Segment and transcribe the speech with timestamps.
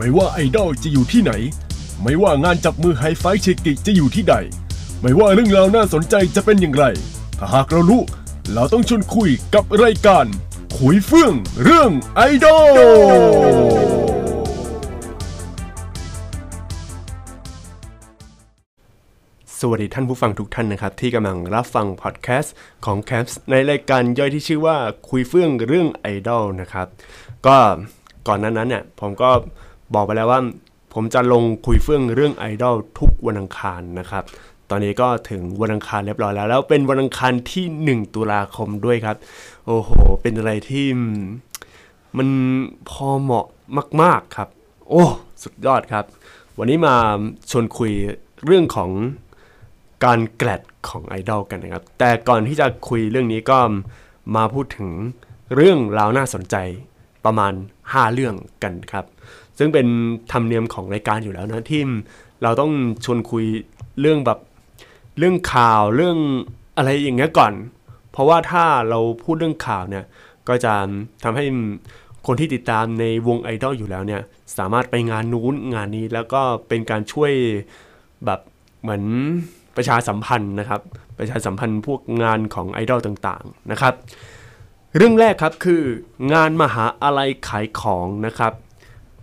[0.00, 1.32] ไม่ว่าไอดอลจะอยู่ที่ไหน
[2.02, 4.34] ไม่ว่างานจับมือไฮไฟเชกิจะอยู่ที่ใด
[5.00, 6.84] ไม่ว่าเรื่องราวน่าสนใจจะเป็นอย่างไร
[7.38, 8.02] ถ้าหากเรารู้
[8.54, 10.26] เราต้องชวนคุยกับรายการ
[10.78, 11.32] คุยเฟื่อง
[11.64, 12.78] เรื่องไอดอล
[19.58, 22.54] สวัสดีท่านผู้ฟังทุกท่านนะครับ ที่กำลังรับฟังพอดแคสต์
[22.84, 24.76] ของ c a p s ในรายการย่อยที่ชื่อว่า
[25.08, 26.86] คุยเฟื่องเรื่องไอดอลนะครับ
[27.46, 27.58] ก็
[28.28, 29.30] ก่อนหนั้นนั้นเนี่ยผมก็
[29.94, 30.40] บอกไปแล้วว่า
[30.94, 34.24] ผมจะลงคุยเฟื่องเรื่องไอดอลทุกวันอังคารนะครับ
[34.70, 39.16] ตอนนี้ก็ถึงวันอังคารเรียบร้อยแล้ว แล้วเป็นวันอังคารที่ 1 ตุลาคมด้วยครับ
[39.66, 39.90] โอ้โห
[40.22, 40.86] เป็นอะไรที่
[42.16, 42.28] มัน
[42.90, 43.46] พอเหมาะ
[44.02, 44.48] มาก ๆครับ
[44.88, 45.04] โอ้
[45.42, 46.04] สุดยอดครับ
[46.58, 46.94] วันนี้มา
[47.50, 47.92] ชวนคุย
[48.44, 48.90] เรื่องของ
[50.04, 53.58] การแกลดของไอดอลกันนะครับ แต่ก่อนที่จะคุยเรื่องนี้ก็
[54.36, 54.88] มาพูดถึง
[55.54, 56.56] เรื่องราวน่าสนใจ
[57.24, 57.52] ประมาณ
[57.82, 59.04] 5 เรื่องกันครับ
[59.58, 59.86] ซึ่งเป็น
[60.32, 61.82] ธรรมเนียมของรายการอยู่แล้วนะที่
[62.42, 62.72] เราต้อง
[63.04, 63.44] ชวนคุย
[64.00, 64.38] เรื่องแบบ
[65.18, 66.18] เรื่องข่าวเรื่อง
[66.76, 67.52] อะไรอย่างเงี้ยก่อน
[68.12, 70.04] เพราะว่าถ้าเราพูดเรื่องข่าวเนี่ย
[70.48, 70.74] ก็จะ
[71.24, 71.44] ทำให้
[72.26, 74.22] คนที่ติดตามในวงไอดอลอยู่แล้วเนี่ย
[74.58, 77.32] สามารถไปงานนู้นงานนี้แล้วก็เป็นการช่วย
[78.24, 78.40] แบบ
[78.82, 79.02] เหมือน
[79.76, 80.80] ประชาสัมพันธ์นะครับ
[81.18, 83.94] ประชาสัมพันธ์พวกงานของไอดอลต่างๆนะครับ
[84.96, 85.82] เรื่องแรกครับคือ
[86.32, 88.52] งานมหาอะไรขายของนะครับ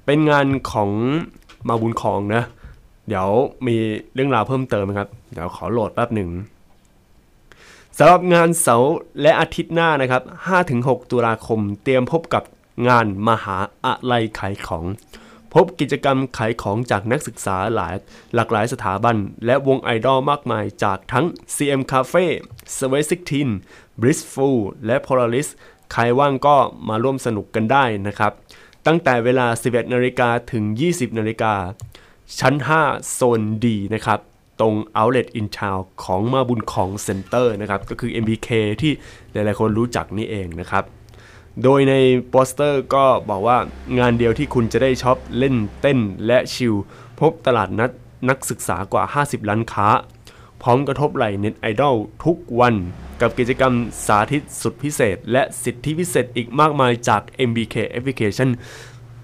[0.05, 0.89] เป็นงานของ
[1.67, 2.43] มาบุญของนะ
[3.07, 3.29] เดี๋ยว
[3.67, 3.77] มี
[4.13, 6.29] เรื่องราวเพิ่มเติมครับ เดี๋ยวขอโหลดแป๊บหนึ่ง
[7.97, 10.23] สำหรับงานเสาร์และอาทิตย์หน้านะครับ
[10.67, 12.43] 5-6 ตุลาคม เตรียมพบกับ
[12.87, 14.85] งานมหาลัยขายของ
[15.53, 17.95] พบกิจกรรมขายของจากนักศึกษาหลาย
[18.35, 21.25] หลากหลายสถาบัน และวงไอดอลมากมายจากทั้ง
[21.55, 22.25] CM Cafe,
[22.77, 23.05] s w e t
[23.51, 25.47] 16 Blissful และ Polaris
[25.91, 26.57] ใครว่างก็
[26.89, 28.31] มาร่วมสนุกกันได้นะครับ
[28.87, 31.53] ตั้งแต่เวลา 11นาฬิกาถึง 20นาฬิกา
[32.39, 34.19] ชั้น 5 โซน D นะครับ
[34.59, 38.49] ตรง Outlet in Town ของมาบุญครองเซ็นเตอร์นะครับ ก็คือ MBK
[38.81, 38.91] ที่
[39.31, 40.83] หลายๆคนรู้จักนี่เองนะครับ
[41.63, 41.93] โดยใน
[42.29, 43.57] โปสเตอร์ก็บอกว่า
[43.99, 46.75] งานเดียวที่คุณจะได้ช็อปเล่นเต้นและชิล
[47.19, 47.91] พบตลาดนัด
[48.29, 49.87] นักศึกษากว่า 50 ร้านค้า
[50.67, 51.95] พร้อมกระทบไหล่เน็ตไอดอล
[52.25, 52.75] ทุกวัน
[53.21, 53.73] กับกิจกรรม
[54.05, 58.49] สาธิตสุดพิเศษ และสิทธิพิเศษอีกมากมายจาก MBK Application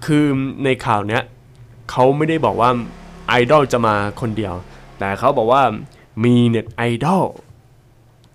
[0.06, 0.26] คือ
[0.64, 1.24] ในข่าวเนี้ย
[1.92, 2.70] เขาไม่ได้บอกว่า
[3.28, 4.54] ไอดอลจะมาคนเดียว
[5.00, 5.64] แต่เขาบอกว่า
[6.24, 7.24] มีเน็ตไอดอล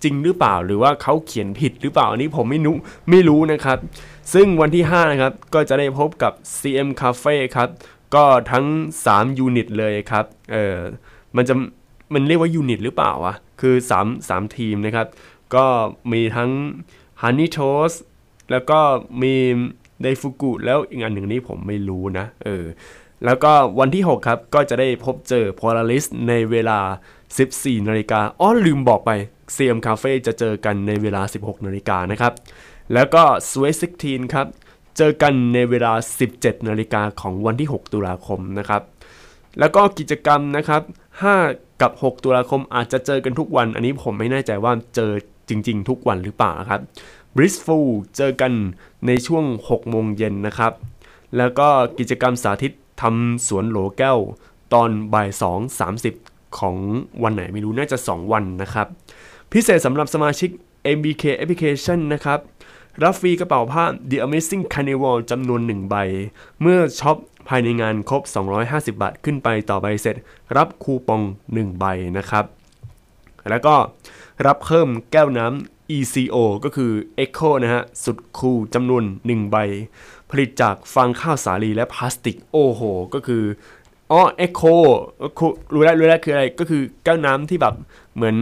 [0.03, 2.77] จริงหรือเปล่าหรือว่าเขาเขียนผิดหรือเปล่าอันนี้ผมไม่รู้
[3.11, 3.79] ไม่รู้นะครับ
[4.35, 7.69] ซึ่งวันที่ 5 นะครับ ก็จะได้พบกับ CM Cafe ครับ
[8.15, 8.65] ก็ทั้ง
[9.03, 10.79] 3 unit เลยครับ เออ
[11.37, 11.55] มันจะ
[12.15, 15.07] มันเรียกว่า unit หรือเปล่าวะ คือ 3 3 ทีมนะครับ
[15.55, 15.67] ก็
[16.13, 16.51] มีทั้ง
[17.23, 17.97] Honey Toast
[18.51, 18.79] แล้วก็
[19.23, 19.35] มี
[20.03, 22.65] ไดฟุกุแล้วอีกอันหนึ่งนี่ผมไม่รู้นะ เออ
[23.25, 26.79] แล้วก็วันที่ 6 ครับ ก็จะได้พบเจอ Polaris ในเวลา
[27.35, 29.11] 14 นาฬิกาอ้อลืมบอกไป
[29.55, 32.33] CM Cafe จะเจอกันในเวลา 16 นาฬิกานะครับ
[32.95, 34.47] แล้วก็ Sweet 16 ครับ
[34.97, 35.93] เจอกันในเวลา
[36.31, 38.83] 17 นาฬิกาของวันที่ 6 ตุลาคมนะครับ
[39.59, 40.83] แล้วก็กิจกรรมนะครับ
[41.33, 45.13] 5 กับ 6 ตุลาคมอาจจะเจอกันทุกวัน อันนี้ผมไม่แน่ใจว่าเจอ
[45.49, 46.81] จริง ๆ ทุกวันหรือเปล่าครับ
[47.37, 47.87] Blissful
[48.17, 48.53] เจอกัน
[49.07, 50.73] ในช่วง 6 โมงเย็นนะครับ
[51.37, 51.69] แล้วก็
[51.99, 52.73] กิจกรรมสาธิต
[53.03, 54.19] ทำสวนโหลแก้ว
[54.73, 55.79] ตอนบ่าย2
[56.11, 56.77] 30 ของ
[57.23, 58.87] วันไหนไม่รู้น่าจะ 2 วันนะครับ
[59.53, 60.51] พิเศษสำหรับสมาชิก
[60.97, 62.41] MBK Application นะครับ
[63.03, 65.95] รับฟรีกระเป๋าผ้า The Amazing Carnival จำนวน 1 ใบ
[66.61, 67.17] เมื่อช็อป
[67.49, 68.23] ภายในงานครบ
[68.59, 70.17] 250 บาทขึ้นไปต่อใบเสร็จ
[70.57, 71.23] รับคูปอง
[71.55, 71.85] 1 ใบ
[72.19, 72.45] นะครับ
[73.51, 73.75] แล้วก็
[74.47, 76.93] รับเพิ่มแก้วน้ำ ECO ก็คือ
[77.25, 79.57] Eco นะฮะ สุดคูลจำนวน 1 ใบ
[80.31, 82.83] ผลิตจากฟางข้าวสาลีและพลาสติกโอ้โห
[83.15, 83.45] ก็คือ
[84.13, 84.75] อ๋อ Echo
[85.75, 87.75] รู้แล้วรู้แล้วคืออะไร ก็คือแก้วน้ำที่แบบ
[88.15, 88.37] เหมือน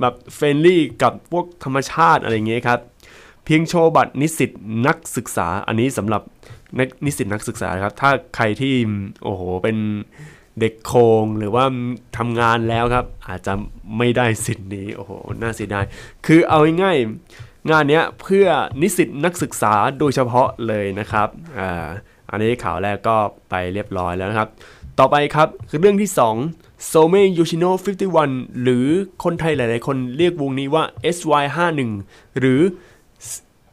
[0.00, 2.80] แบบ friendly กับพวกธรรมชาติอะไรเงี้ยครับ
[3.44, 4.50] เพียงโชว์บัตรนิสิต
[4.86, 6.22] นักศึกษา อันนี้สำหรับ
[6.78, 8.74] นักนิสิตนักศึกษาครับ ถ้าใครที่
[9.24, 9.76] โอ้โหเป็น
[10.60, 10.92] เด็กโค
[11.22, 11.64] งหรือว่า
[12.18, 13.52] ทำงานแล้วครับ อาจจะ
[13.98, 15.12] ไม่ได้สิทธิ์นี้โอ้โห
[15.42, 15.84] น่าเสียดาย
[16.26, 16.98] คือเอาง่าย
[17.70, 18.46] งานเนี้ยเพื่อ
[18.82, 21.28] นิสิตนักศึกษาโดยเฉพาะเลยนะครับ
[21.58, 21.86] อ่า
[22.30, 23.16] อันนี้ข่าวแรกก็
[23.50, 24.48] ไปเรียบร้อยแล้วนะครับ
[24.98, 26.10] ต่อไปครับคือเรื่องที่
[26.48, 27.64] 2โซเมยูชิโน
[28.14, 28.86] 51 หรือ
[29.24, 30.84] คนไทยหลาย ๆ คนเรียกวงนี้ว่า
[31.16, 31.80] SY51
[32.38, 32.60] หรือ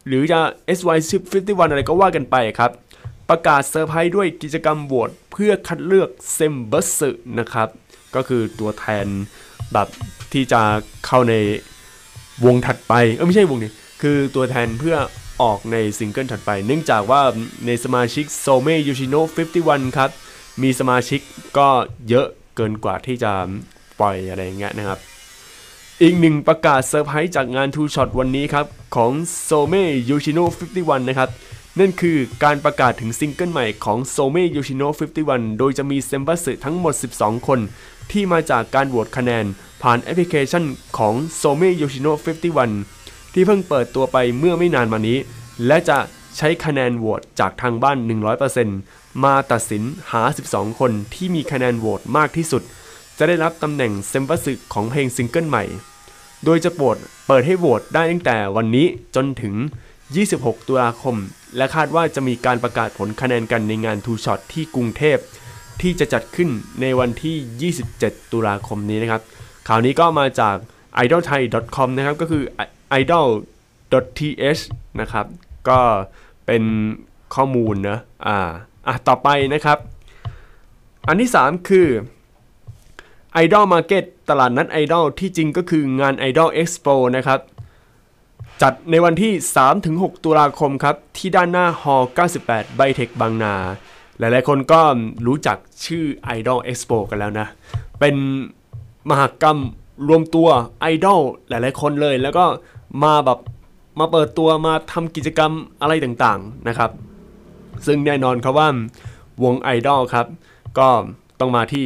[0.10, 0.40] หรือจะ
[0.78, 2.72] SY51 อะไรก็ว่ากันไปครับ
[3.30, 7.00] ประกาศเซอร์ไพรส์ด้วยกิจกรรมโหวตเพื่อคัดเลือกเซ็มบัตสึ
[7.40, 7.68] นะครับ
[8.16, 9.06] ก็คือตัวแทน
[9.74, 9.88] แบบ
[10.34, 10.62] ที่จะ
[11.06, 11.34] เข้าใน
[12.46, 13.72] วงถัดไป เออไม่ใช่วงนี้
[14.02, 14.98] คือตัวแทนเพื่อ
[15.42, 17.22] ออกในซิงเกิลถัดไป เนื่องจากว่า
[17.66, 19.28] ในสมาชิก Somei Yoshino
[19.62, 20.10] 51 ครับ
[20.62, 21.22] มีสมาชิก
[21.58, 21.68] ก็
[22.10, 23.32] เยอะเกินกว่าที่จะ
[24.00, 25.00] ปล่อยอะไรอย่างเงี้ยนะครับ
[26.04, 28.66] อีกหนึ่งประกาศเซอร์ไพรส์จากงาน Two Shot วันนี้ครับ
[28.96, 29.12] ของ
[29.48, 31.30] Somei Yoshino 51 นะครับ
[31.80, 34.88] นั่นคือการประกาศถึงซิงเกิลใหม่ของ Somei Yoshino
[35.24, 37.60] 51 โดยจะมีเซ็มบัตสึทั้งหมด 12 คน
[38.12, 39.46] ที่มาจากการโหวตคะแนน
[39.82, 40.64] ผ่านแอปพลิเคชัน
[40.98, 42.12] ของ s o m e Yoshino
[42.76, 45.18] 51 ที่เพิ่งเปิดตัวไปเมื่อไม่นานมานี้
[45.68, 45.98] และจะ
[46.38, 47.98] ใช้คะแนนโหวตจากทางบ้าน
[48.62, 52.64] 100%มาตัดสินหา 12 คนที่มีคะแนนโหวตมากที่สุด
[53.20, 55.64] จะได้รับตำแหน่งเซ็มบัตสึของเพลงซิงเกิลใหม่
[56.46, 58.86] โดยจะโหวตเปิดให้โหวตได้ตั้งแต่วันนี้
[59.16, 59.56] จนถึง
[60.12, 61.16] 26 ตุลาคม
[61.58, 65.18] และคาดว่าจะมีการประกาศผลคะแนนกันในงาน Two Shot ที่กรุงเทพ
[65.82, 66.50] ที่จะจัดขึ้น
[66.82, 69.22] ในวันที่ 27 ตุลาคมนี้นะครับ
[69.68, 70.56] ข่าวนี้ก็มาจาก
[71.04, 72.44] idolthai.com นะครับ ก็คือ
[73.02, 74.64] idol.th
[75.02, 75.26] นะครับ
[75.70, 75.80] ก็
[76.46, 76.64] เป็น
[77.36, 78.50] ข้อมูลนะ อ่า
[78.88, 79.78] อะ ต่อไปนะครับ
[81.08, 81.88] อันที่ 3 คือ
[83.44, 87.40] Idol Market ตลาดนัดไอดอลที่จริงก็คืองาน Idol Expo นะครับ
[88.62, 89.34] จัดในวันที่
[89.78, 92.04] 3-6 ตุลาคมครับ ที่ด้านหน้าฮอล
[92.40, 93.56] 98 ไบเทคบางนา
[94.20, 94.82] หลายๆคนก็
[95.28, 96.06] รู้จักชื่อ
[96.38, 97.48] Idol Expo กันแล้วนะ
[98.00, 98.16] เป็น
[99.10, 99.60] มหกรรม
[100.08, 100.48] รวมตัว
[100.82, 102.46] ไอดอลหลายๆคนเลย แล้วก็
[103.04, 103.40] มาแบบ
[104.00, 106.92] มาเปิดตัวมาทำกิจกรรมอะไรต่างๆนะครับ
[107.86, 108.70] ซึ่งแน่นอนครับว่า
[109.44, 110.28] วงไอดอลครับ
[110.80, 110.90] ก็
[111.40, 111.86] ต้องมาที่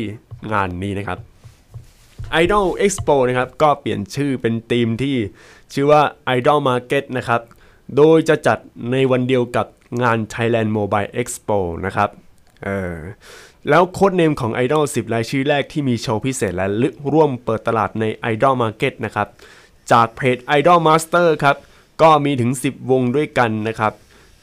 [0.53, 1.19] งานนี้นะครับ
[2.43, 5.15] Idol Expo นะครับ ก็เปลี่ยนชื่อเป็นธีมที่
[5.73, 6.01] ชื่อว่า
[6.37, 7.41] Idol Market นะครับ
[7.97, 8.57] โดยจะจัด
[8.91, 9.67] ในวันเดียวกับ
[10.03, 12.09] งาน Thailand Mobile Expo นะครับ
[12.63, 12.95] เออ
[13.69, 19.27] แล้วโค้ดเนมของ Idol 10 รายชื่อแรกที่มีโชว์พิเศษและลึกร่วมเปิดตลาดใน Idol Market นะครับ
[19.91, 21.57] จากเพจ Idol Master ครับ
[22.01, 23.93] ก็มีถึง 10 วงด้วยกันนะครับ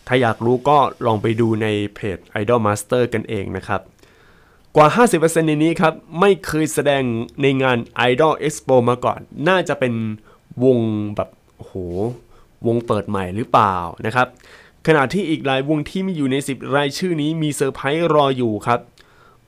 [0.06, 3.80] ถ้าอยากรู้ก็ลองไปดูในเพจ Idol Master กันเองนะครับ
[4.76, 4.88] กว่า
[5.18, 7.02] 50%ในนี้ครับ ไม่เคยแสดง
[7.42, 7.78] ในงาน
[8.10, 9.94] Idol Expo มาก่อน น่าจะเป็น
[10.64, 10.78] วง
[11.16, 11.28] แบบ
[11.58, 11.72] โห
[12.66, 13.76] วงเปิดใหม่หรือเปล่า
[14.06, 14.28] นะครับ
[14.86, 18.80] ขณะที่อีกหลายวงที่มีอยู่ใน 10 รายชื่อนี้มีเซอร์ไพรส์รออยู่ครับ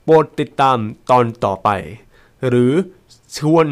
[0.03, 0.77] โปรดติดตาม
[1.11, 1.69] ตอนต่อไป
[2.47, 2.73] หรือ
[3.37, 3.67] ชวน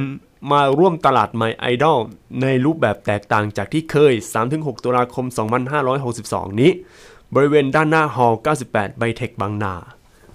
[0.51, 1.99] มาร่วมตลาดใหม่ไอดอล
[2.41, 4.13] ในรูปแบบแตกต่างจากที่เคย
[4.49, 5.25] 3-6 ตุลาคม
[5.93, 6.71] 2562 นี้
[7.35, 8.39] บริเวณด้านหน้าฮอล์
[8.69, 9.75] 98 ไบเทคบางนา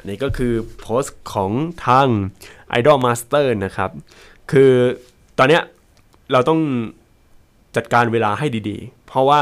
[0.06, 1.52] นนี้ก็คือโพสต์ของ
[1.86, 2.06] ทาง
[2.78, 3.90] Idol Master นะครับ
[4.50, 4.72] คือ
[5.38, 5.62] ตอนเนี้ย
[6.32, 6.60] เราต้อง
[7.76, 9.40] จัดการเวลาให้ดีๆ เพราะว่า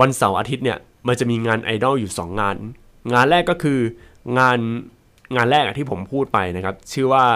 [0.00, 2.56] วันเสาร์อาทิตย์เนี่ยมันจะมีงานไอดอลอยู่ 2 งาน
[3.14, 3.78] งานแรกก็คือ
[4.38, 4.58] งาน
[5.36, 7.26] งานแรกที่ผมพูดไปนะครับ ชื่อว่า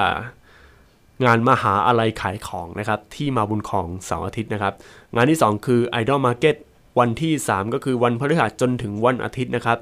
[1.25, 4.75] งานมหาอะไรขายของนะครับ ที่มาบุญของเสาร์อาทิตย์นะครับ
[5.17, 6.57] งานที่ 2 คือ Idol Market
[6.99, 9.79] วันที่ 3 ก็คือวันพฤหัสจนถึงวันอาทิตย์นะครับ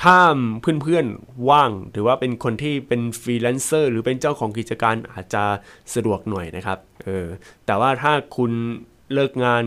[0.00, 0.18] ถ้า
[0.60, 5.44] เพื่อนๆว่างหรือว่าเป็นคนที่เป็นฟรีแลนเซอร์หรือเป็นเจ้าของกิจการอาจจะ
[5.94, 7.26] สะดวกหน่อยนะครับเออ
[7.66, 8.52] แต่ว่าถ้าคุณ
[9.12, 9.64] เลิกงาน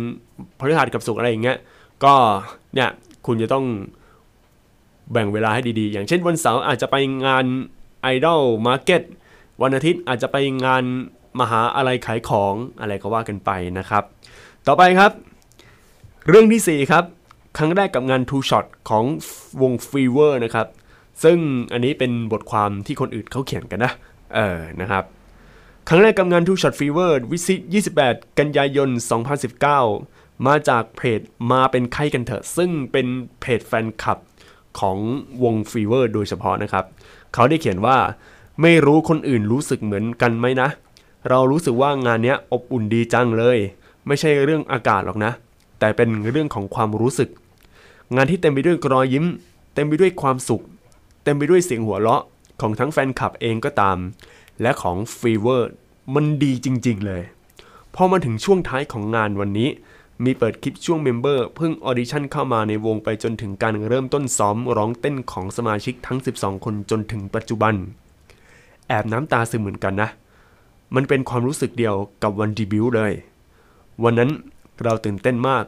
[0.59, 1.57] พฤหัสกับศุกร์อะไรอย่างเงี้ย
[2.03, 2.15] ก็
[2.75, 2.89] เนี่ย
[3.27, 3.65] คุณจะต้อง
[5.11, 6.95] แบ่งเวลาให้ดีๆ อย่างเช่นวันเสาร์อาจจะไป
[7.25, 7.45] งาน
[8.13, 9.03] Idol Market
[9.61, 10.83] วันอาทิตย์อาจจะไปงาน
[11.39, 14.03] มหาอะไรขายของอะไรก็ว่ากันไปนะครับ
[14.67, 15.11] ต่อไปครับ
[16.29, 17.03] เรื่องที่ 4 ครับ
[17.57, 19.05] ครั้งแรกกับงาน Two Shot ของ
[19.61, 20.67] วง Fever นะครับ
[21.23, 21.37] ซึ่ง
[21.73, 23.91] อันนี้เป็นบทความที่คนอื่นเขาเขียนกันนะ
[24.35, 25.03] เออ นะครับ
[25.87, 27.55] ครั้งแรกกับงาน Two Shot Fever วิสิ
[27.97, 28.89] 28 กันยายน
[29.67, 31.21] 2019 มาจากเพจ
[31.51, 33.07] มาเป็นไข้กันเถอะ ซึ่งเป็น
[33.41, 34.17] เพจแฟนคลับ
[34.79, 34.97] ของ
[35.43, 36.85] วง Fever โดยเฉพาะนะครับ
[37.33, 37.97] เขาได้เขียนว่า
[38.61, 40.69] ไม่รู้คนอื่นรู้สึกเหมือนกันไหมนะ
[41.29, 43.57] เรารู้สึกว่างานนี้อบอุ่นดีจังเลย
[44.07, 45.31] ไม่ใช่เรื่องอากาศหรอกนะ
[45.79, 47.29] แต่เป็นเรื่องของความรู้สึก
[48.13, 49.25] งานที่เต็มไปด้วยรอยยิ้ม
[49.73, 50.63] เต็มไปด้วยความสุข
[51.23, 52.23] เต็มไปด้วยเสียงหัวเราะ
[52.61, 53.97] ของทั้งแฟนคลับเองก็ตาม
[54.61, 55.71] และของฟีเวอร์
[56.13, 57.23] มันดีจริง ๆ เลย
[57.95, 59.69] พอมาถึงช่วงท้ายของงานวันนี้
[60.23, 67.73] มีเปิดคลิปช่วง member เพิ่ง audition เข้ามาในวงไปจนถึงการเริ่มต้นซ้อมร้องเต้นของสมาชิกทั้ง 12 คนจนถึงปัจจุบัน
[68.87, 70.09] แอบน้ำตาซึมเหมือนกันนะ
[70.95, 73.13] มันเป็นความรู้สึกเดียวกับวันดีบิวเลย
[74.03, 74.31] วันนั้น
[74.83, 75.65] เราตื่นเต้นมาก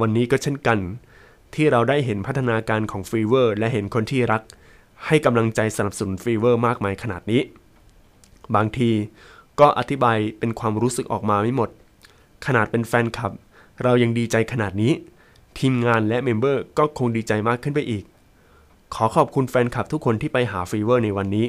[0.00, 0.78] วันนี้ก็เช่นกัน
[1.54, 4.42] ที่เราได้เห็นพัฒนาการของ Fever และเห็นคนที่รัก
[5.06, 7.42] ให้กำลังใจสนับสนุน Fever มากมายขนาดนี้
[8.54, 8.90] บางที
[9.60, 11.70] ก็อธิบายเป็นความรู้สึกออกมาไม่หมด
[12.46, 13.32] ขนาดเป็นแฟนคลับ
[13.82, 14.92] เรายังดีใจขนาดนี้
[15.58, 18.04] ทีมงานและ member ก็คงดีใจมากขึ้นไปอีก
[18.94, 21.46] ขอขอบคุณแฟนคลับทุกคนที่ไปหา Fever ในวันนี้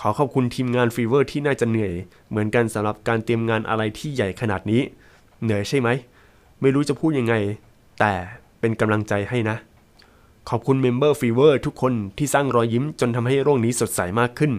[0.00, 1.92] ขอขอบคุณทีมงาน Fever ที่น่าจะเหนื่อย
[2.28, 4.82] เหมือนกันสำหรับการเตรียมงานอะไรที่ใหญ่ขนาดนี้
[5.42, 5.88] เหนื่อยใช่ไหม
[6.60, 7.34] ไม่รู้จะพูดยังไง
[8.00, 8.12] แต่
[8.60, 9.56] เป็นกำลังใจให้นะ
[10.48, 14.52] ขอบคุณ member Fever ทุกคนที่สร้างรอยยิ้มจนทำให้โลกนี้สดใสมากขึ้น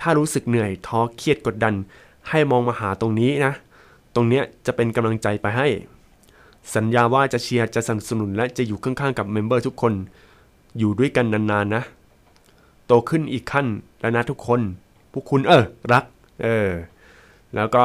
[0.00, 1.74] ถ้ารู้สึกเหนื่อยท้อเครียดกดดัน
[2.28, 3.52] ให้มองมาหาตรงนี้นะ
[4.14, 5.68] ตรงเนี้ยจะเป็นกำลังใจไปให้
[6.74, 9.92] สัญญาว่าจะเชียร์จะสนับสนุนและจะอยู่ข้างๆกับเมมเบอร์ทุกคน
[10.78, 11.82] อยู่ด้วยกันนานๆนะ
[12.86, 13.66] โตขึ้นอีกขั้น
[14.00, 14.60] แล้วนะทุกคน
[15.12, 16.04] พวกคุณเออรัก
[16.42, 16.68] เออ
[17.54, 17.84] แล้วก็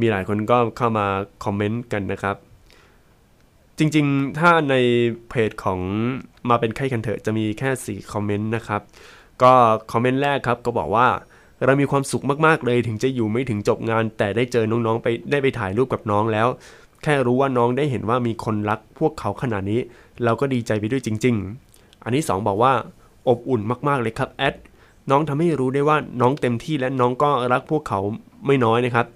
[0.00, 1.06] มีหลายคนก็เข้ามา
[1.44, 2.36] คอมเมนต์กันนะครับ
[3.78, 4.74] จริงๆ ถ้าใน
[5.28, 5.80] เพจของ
[6.50, 8.82] มาเป็นไข้กันเถอะจะมีแค่ 4 คอมเมนต์นะครับ
[9.42, 9.52] ก็
[9.92, 11.08] คอมเมนต์แรกครับก็บอกว่า
[11.64, 16.48] เรามีความสุขมากๆเลยถึงจะอยู่ไม่ถึงจบงาน แต่ได้เจอน้องๆไปได้ไปถ่ายรูปกับน้องแล้ว
[17.02, 19.80] แค่รู้ว่าน้องได้เห็นว่ามีคนรักพวกเขาขนาดนี้
[20.24, 21.36] เราก็ดีใจไปด้วยจริง
[21.70, 22.72] ๆ อันที่2บอกว่า
[23.28, 24.54] อบอุ่นมากๆเลยครับแอด
[25.10, 28.00] น้องทำให้รู้ได้ว่าน้องเต็มที่และน้องก็รักพวกเขา
[28.46, 29.06] ไม่น้อยนะครับ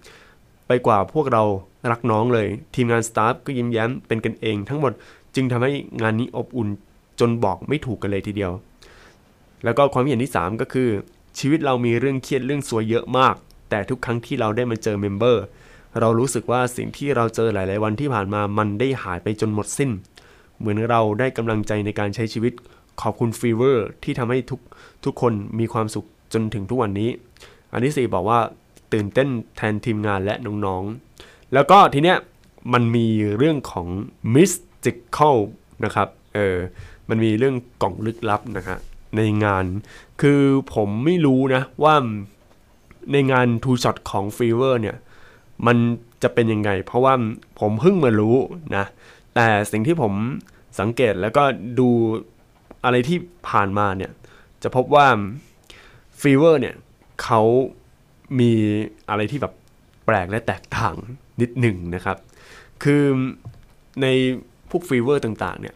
[0.69, 1.43] ไปกว่าพวกเรา
[1.91, 4.93] รักน้องเลย ทีมงาน staff ก็ยิ้มแย้มเป็นกันเอง ทั้งหมด
[5.35, 6.69] จึงทำให้งานนี้อบอุ่น
[7.21, 8.53] จนบอกไม่ถูกกันเลยทีเดียว
[9.65, 10.89] แล้วก็ความเห็นที่ 3 ก็คือ
[11.39, 13.35] ชีวิตเรามีเรื่องเครียดเรื่องซวยเยอะมาก
[13.71, 15.43] แต่ทุกครั้งที่เราได้มาเจอ member
[16.01, 19.91] เรารู้สึกว่าสิ่งที่เราเจอหลาย ๆ วันที่ผ่านมามันได้หายไปจนหมดสิ้น
[20.59, 22.53] เหมือนเราได้กำลังใจในการใช้ชีวิต
[23.01, 24.61] ขอบคุณ Fever ที่ทำให้ทุก
[25.05, 27.11] ทุกคนมีความสุขจนถึงทุกวันนี้
[27.73, 28.41] อันที่ 4 บอกว่า
[28.93, 30.83] ตื่นเต้นแทนทีมงานและน้อง
[31.19, 32.19] ๆ แล้วก็ทีเนี้ย
[32.73, 33.07] มันมี
[33.39, 33.87] เรื่องของ
[34.35, 35.37] mystical
[35.85, 36.59] นะครับเออ
[37.09, 38.79] มันมีเรื่องกล่องลึกลับนะฮะ
[39.17, 39.65] ในงาน
[40.21, 40.41] คือ
[40.75, 41.95] ผมไม่รู้นะว่า
[43.13, 44.97] ในงาน Two Shot ของ Fever เนี่ย
[45.67, 45.77] มัน
[46.23, 47.15] จะเป็นยังไง เพราะว่า
[47.61, 48.37] ผมเพิ่งมารู้
[48.77, 48.85] นะ
[49.35, 50.13] แต่สิ่งที่ผม
[50.81, 51.45] สังเกตแล้วก็
[51.79, 51.89] ดู
[52.85, 54.13] อะไรที่ผ่านมาเนี่ย
[54.63, 55.07] จะพบว่า
[56.21, 56.75] Fever เนี่ย
[57.23, 57.43] เขา
[58.41, 58.53] มี
[59.09, 59.53] อะไรที่แบบ
[60.07, 60.97] แปลกและแตกต่าง
[61.41, 62.17] นิดหนึ่งนะครับ
[62.83, 63.03] คือ
[64.03, 64.07] ใน
[64.71, 65.75] พวก Fever ต่างๆเนี่ย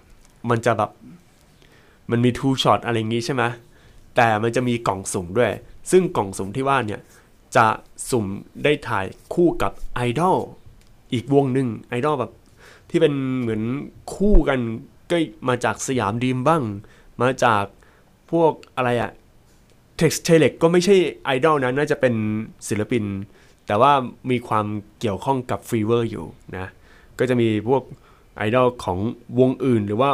[0.50, 0.90] มันจะแบบ
[2.10, 3.42] มันมี two shot อะไรอย่างงี้ใช่ไหม
[4.16, 5.52] แต่มันจะมีกล่องสุ่มด้วย
[5.90, 7.00] ซึ่งกล่องสุ่มที่ว่าเนี่ย
[7.56, 7.66] จะ
[8.10, 8.26] สุ่ม
[8.64, 10.36] ได้ถ่ายคู่กับไอดอล
[11.12, 12.32] อีกวงหนึ่งไอดอลแบบ
[12.90, 13.62] ที่เป็นเหมือน
[14.14, 14.58] คู่กัน
[15.10, 15.16] ก็
[15.48, 16.62] มาจาก Siam Dream บ้าง
[17.22, 17.64] มาจาก
[18.30, 19.10] พวกอะไรอะ
[19.98, 22.14] Telex Telexs ก็ไม่ใช่ไอดอลนะน่าจะเป็น
[22.68, 23.04] ศิลปิน
[23.70, 23.92] แต่ว่า
[24.30, 24.66] มีความ
[25.00, 26.66] เกี่ยวข้องกับ Fever อยู่นะ
[27.18, 27.82] ก็จะมีพวก
[28.36, 28.98] ไอดอลของ
[29.40, 30.10] วงอื่นหรือว่า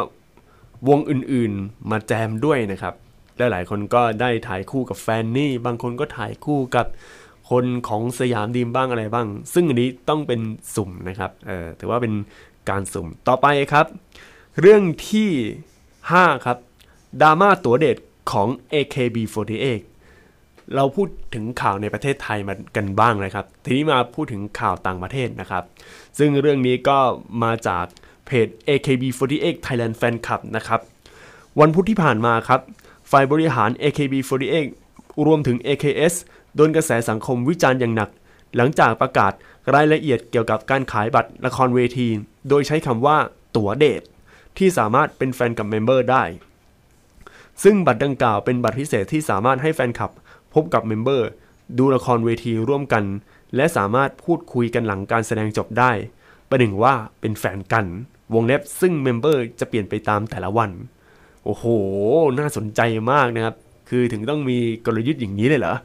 [0.89, 2.93] วงอื่นๆมาแจมด้วยนะครับ
[3.37, 6.85] และหลายคนก็ได้ถ่ายคู่กับแฟนนี่ บางคนก็ถ่ายคู่กับ
[7.49, 10.41] คนของ Siam Dream บ้างอะไรบ้าง ซึ่งอันนี้ต้องเป็น
[10.75, 12.13] สุ่มนะครับเออถือว่าเป็น
[12.69, 13.85] การสุ่มต่อไปครับ
[14.61, 15.29] เรื่องที่
[15.87, 16.57] 5 ครับ
[17.21, 17.97] ดราม่าตัวเด็ด
[18.31, 19.81] ของ AKB48
[20.75, 25.63] เราพูดถึงข่าวในประเทศไทยมากันบ้างนะครับ ทีนี้มาพูดถึงข่าวต่างประเทศนะครับ
[26.17, 26.99] ซึ่งเรื่องนี้ก็
[27.43, 27.85] มาจาก
[28.25, 30.81] เพจ AKB48 Thailand Fan Club นะครับ
[31.59, 32.61] วันพุธที่ผ่านมาครับ
[33.11, 34.65] ฝ่ายบริหาร AKB48
[35.25, 36.13] รวมถึง AKS
[36.55, 38.09] โดนกระแสสังคมวิจารณ์อย่างหนัก
[38.55, 39.33] หลังจากประกาศ
[39.73, 42.07] รายละเอียดเกี่ยวกับการขายบัตรละครเวที
[42.49, 43.17] โดยใช้คำว่า
[43.55, 44.01] ตั๋วเดท
[44.57, 46.23] ที่สามารถเป็นแฟนกับ member ได้
[47.63, 50.11] ซึ่งบัตรดังกล่าวเป็นบัตรพิเศษที่สามารถให้แฟนคลับ
[50.53, 51.29] พบกับ member
[51.77, 53.03] ดูละครเวทีร่วมกัน
[53.55, 55.91] และสามารถพูดคุยกันหลังการแสดงจบได้
[56.49, 57.85] ประหนึ่งว่าเป็นแฟนกัน
[58.33, 60.71] วงเล็บซึ่ง member จะเปลี่ยนไปตามแต่ละวัน
[61.45, 61.63] โอ้โห
[62.39, 63.55] น่าสนใจมากนะครับ
[63.89, 65.75] คือถึงต้องมีกลยุทธ์อย่างนี้เลยเหรอ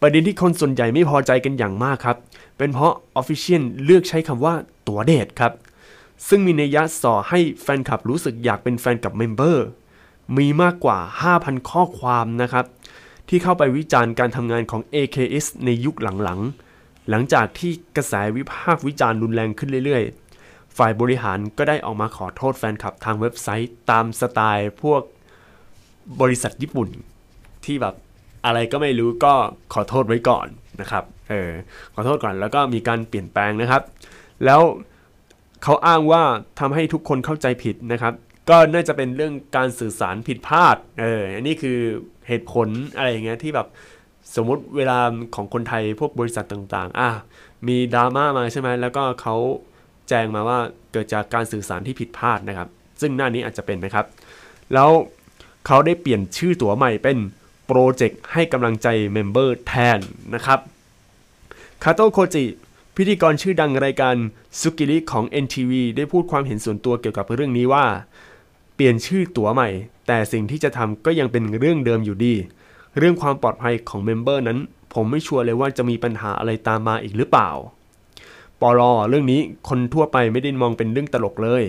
[0.00, 2.16] ประเด็นที่คนส่วนใหญ่ไม่พอใจกันอย่างมากครับ
[2.58, 4.54] เป็นเพราะ Official เลือกใช้คำว่า
[4.88, 5.52] ตั๋วเดทครับ
[6.28, 9.66] ซึ่งมีนัยยะส่อให้แฟนคลับรู้สึกอยากเป็นแฟนกับ member
[10.36, 10.98] มีมากกว่า
[11.32, 12.64] 5,000 ข้อความนะครับ
[13.28, 25.02] ที่เข้าไปวิจารณ์การทำงานของ AKS ในยุคหลังๆ หลังจากที่กระแสวิพากษ์วิจารณ์รุนแรงขึ้นเรื่อยๆ ฝ่ายบริหารก็ได้ออกมาขอโทษแฟนคลับทางเว็บไซต์ตามสไตล์พวก
[26.20, 26.88] บริษัทญี่ปุ่น
[27.64, 27.94] ที่แบบ
[28.44, 29.34] อะไรก็ไม่รู้ก็
[29.72, 30.46] ขอโทษไว้ก่อน
[30.80, 31.50] นะครับ เออ
[31.94, 33.82] ขอโทษก่อนแล้วก็มีการเปลี่ยนแปลงนะครับ
[34.44, 34.60] แล้ว
[35.62, 36.22] เขาอ้างว่า
[36.60, 38.14] ทำให้ทุกคนเข้าใจผิดนะครับ
[38.50, 41.78] ก็น่าจะเป็นเรื่องการสื่อสารผิดพลาด เออ อันนี้คือ
[42.28, 43.68] เหตุผลอะไรอย่างเงี้ยที่แบบ
[44.36, 44.98] สมมุติเวลา
[45.34, 47.10] ของคนไทยพวกบริษัทต่างๆ อะ
[47.68, 49.36] มีดราม่ามาใช่ไหมแล้วก็เขา
[50.08, 50.58] แจ้งมาว่า
[50.92, 52.68] เกิดจากการสื่อสารที่ผิดพลาดนะครับ
[53.00, 54.06] ซึ่งหน้านี้อาจจะเป็นนะครับ
[54.74, 54.90] แล้ว
[55.66, 57.18] เขาได้เปลี่ยนชื่อตั๋วใหม่เป็น
[57.66, 59.98] โปรเจกต์ให้กำลังใจเมมเบอร์แทน
[60.34, 60.58] นะครับ
[61.82, 62.44] คาโตโคจิ
[62.96, 64.14] พิธีกรชื่อดังรายการ
[64.60, 67.84] ซุกิริของ NTV ได้พูดความเห็นส่วนตัวเกี่ยวกับเรื่องนี้ว่า
[68.78, 69.68] เปลี่ยนชื่อตั๋วใหม่
[70.06, 72.34] แต่สิ่งที่จะทำก็ยังเป็นเรื่องเดิมอยู่ดี
[72.98, 74.58] เรื่องความปลอดภัยของ member นั้น
[74.94, 77.50] ผมไม่ชัวร์เลยว่าจะมีปัญหาอะไรตามมาอีกหรือเปล่า
[78.60, 81.64] ปลอเรื่องนี้คนทั่วไปไม่ได้มองเป็นเรื่องตลกเลย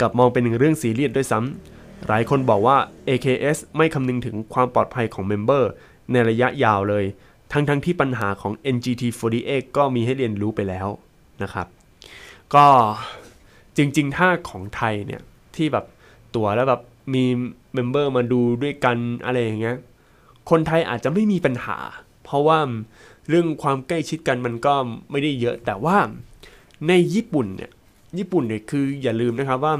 [0.00, 2.76] กลับมองเป็นเรื่องซีเรียสด้วยซ้ำหลายคนบอกว่า
[3.08, 5.70] AKS ไม่คำนึงถึงความปลอดภัยของ member
[6.12, 7.04] ในระยะยาวเลย
[7.52, 10.88] ทั้งทั้งที่ปัญหาของ NGT48 ก็มีให้เรียนรู้ไปแล้ว
[11.42, 11.66] นะครับ
[12.54, 12.66] ก็
[13.76, 15.22] จริงๆ ถ้าของไทยเนี่ย
[15.56, 15.84] ที่แบบ
[16.34, 16.82] ตัวแล้วแบบ
[17.14, 17.24] มี
[17.74, 19.76] member มาดูด้วยกันอะไรอย่างเงี้ย
[20.50, 21.78] คนไทยอาจจะไม่มีปัญหา
[22.24, 22.58] เพราะว่า
[23.28, 24.74] เรื่องความใกล้ชิดกันมันก็
[25.10, 25.96] ไม่ได้เยอะ แต่ว่า
[26.88, 27.70] ในญี่ปุ่นเนี่ย
[28.18, 29.74] ญี่ปุ่นเนี่ยคืออย่าลืมนะครับว่า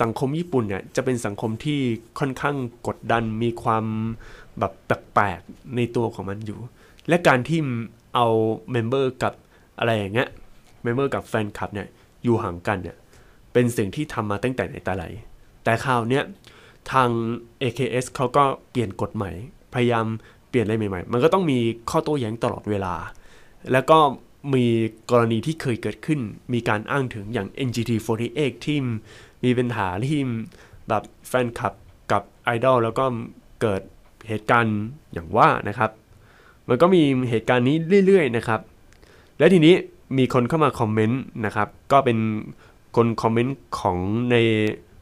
[0.00, 1.80] สังคมญี่ปุ่นเนี่ยจะเป็นสังคมที่
[2.18, 3.84] ค่อนข้างกดดันมีความ
[4.58, 6.58] แบบแปลกๆในตัวของมันอยู่
[7.08, 7.60] และการที่
[8.14, 8.26] เอา
[8.72, 9.32] member กับ
[9.78, 10.28] อะไรอย่างเงี้ย
[10.82, 11.88] member กับแฟนคลับเนี่ย
[12.24, 12.96] อยู่ห่างกันเนี่ย
[13.52, 15.04] เป็นสิ่งที่ทำมาตั้งแต่ไหนแต่ไร
[15.64, 16.24] แต่คราวเนี้ย
[16.92, 17.08] ทาง
[17.62, 19.30] AKS เขาก็เปลี่ยนกฎใหม่
[19.74, 20.06] พยายาม
[20.48, 21.58] เปลี่ยนอะไรใหม่ๆ มันก็ต้องมี
[21.90, 22.94] ข้อโต้แย้งตลอดเวลา
[23.72, 23.98] แล้วก็
[24.54, 24.66] มี
[25.10, 26.20] กรณีที่เคยเกิดขึ้น
[26.52, 28.78] มีการอ้างถึงอย่าง NGT48 ที่
[29.44, 30.20] มีปัญหาที่
[30.88, 31.72] แบบแฟนคลับ
[32.12, 33.04] กับไอดอลแล้วก็
[33.60, 33.82] เกิด
[34.28, 34.78] เหตุการณ์
[35.12, 35.90] อย่างว่านะครับ
[36.68, 38.60] มันก็มีเหตุการณ์นี้เรื่อยๆนะครับ
[39.38, 39.74] และทีนี้
[40.18, 42.18] มีคนเข้ามาคอมเมนต์นะครับ ก็เป็น
[42.96, 43.98] คนคอมเมนต์ของ
[44.30, 44.36] ใน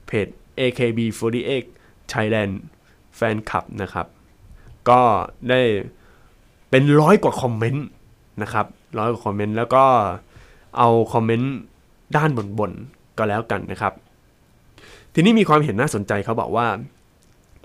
[0.07, 0.29] เพจ
[0.61, 1.65] AKB48
[2.13, 2.53] Thailand
[3.17, 4.07] แฟนคลับนะครับ
[4.89, 5.01] ก็
[5.51, 5.61] ได้
[6.71, 7.87] เป็นร้อยกว่าคอมเมนต์
[8.43, 8.67] นะครับ
[8.99, 9.85] ร้อยกว่าคอมเมนต์แล้วก็
[10.79, 11.53] เอาคอมเมนต์
[12.17, 13.93] ด้านบนๆก็แล้วกันนะครับ
[15.15, 16.67] ทีนี้มีความเห็นน่าสนใจเขาบอกว่า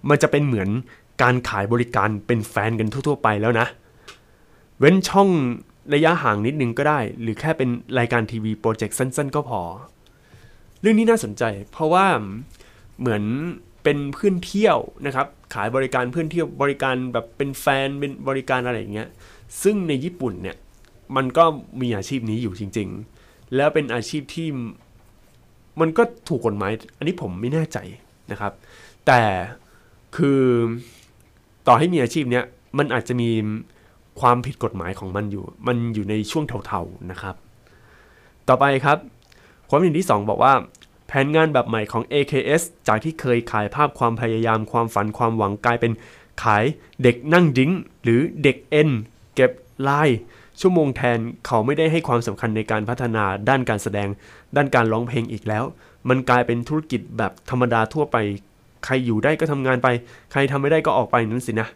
[0.09, 0.69] มันจะเป็นเหมือน
[1.21, 3.67] การขายบริการเป็นแฟนกันทั่ว ๆ ไปแล้วนะ
[4.79, 5.29] เว้นช่อง
[5.93, 9.61] ระยะห่างนิดนึงก็ได้ หรือแค่เป็นรายการทีวีโปรเจกต์สั้น ๆ ก็พอ
[10.81, 12.05] เรื่องนี้น่าสนใจ เพราะว่า
[12.99, 13.23] เหมือน
[13.83, 19.09] เป็นเพื่อนเที่ยวนะครับ ขายบริการเพื่อนเที่ยวบริการแบบเป็นแฟนเป็นบริการอะไรอย่างเงี้ย
[19.63, 20.57] ซึ่งในญี่ปุ่นเนี่ย
[21.15, 21.45] มันก็
[21.81, 22.89] มีอาชีพนี้อยู่จริง
[23.21, 24.47] ๆ แล้วเป็นอาชีพที่
[25.81, 27.77] มันก็ถูกกฎหมาย อันนี้ผมไม่แน่ใจ
[28.31, 28.53] นะครับ
[29.07, 29.21] แต่
[30.15, 30.41] คือ
[31.67, 32.45] ต่อให้มีอาชีพเนี้ย
[32.77, 33.29] มันอาจจะมี
[34.19, 37.35] ความผิดกฎหมายของมันอยู่ มันอยู่ในช่วงเทาๆนะครับ
[38.49, 38.97] ต่อไปครับ
[39.69, 40.53] ความเห็นที่ 2 บอกว่า
[41.07, 45.91] แผนงานแบบใหม่ของ AKS จากที่เคยขายภาพความพยายามความฝันความหวังกลายเป็น
[46.43, 46.63] ขาย
[47.03, 47.71] เด็กนั่งดิ้ง
[48.03, 48.89] หรือเด็กเอ็น
[49.35, 49.51] เก็บ
[49.87, 50.09] ลาย
[50.61, 54.07] ชั่วโมงแทนเขาไม่ได้ให้ความสำคัญในการพัฒนาด้านการแสดง
[54.55, 55.63] ด้านการร้องเพลงอีกแล้ว
[56.09, 58.17] มันกลายเป็นธุรกิจแบบธรรมดาทั่วไป
[58.85, 59.87] ใครอยู่ได้ก็ทำงานไป
[60.31, 61.67] ใครทำไม่ได้ก็ออกไปนั่นสินะ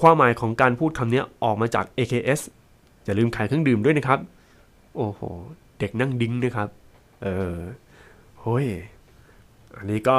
[0.00, 2.40] ความหมายของการพูดคำนี้ออกมาจาก AKS
[3.04, 4.18] อย่าลืมขายเครื่องดื่มด้วยนะครับ
[4.96, 5.20] โอ้โห
[5.78, 6.68] เด็กนั่งดิ้งนะครับ
[7.22, 7.56] เออ
[8.44, 8.66] เฮ้ย
[9.76, 10.18] อันนี้ก็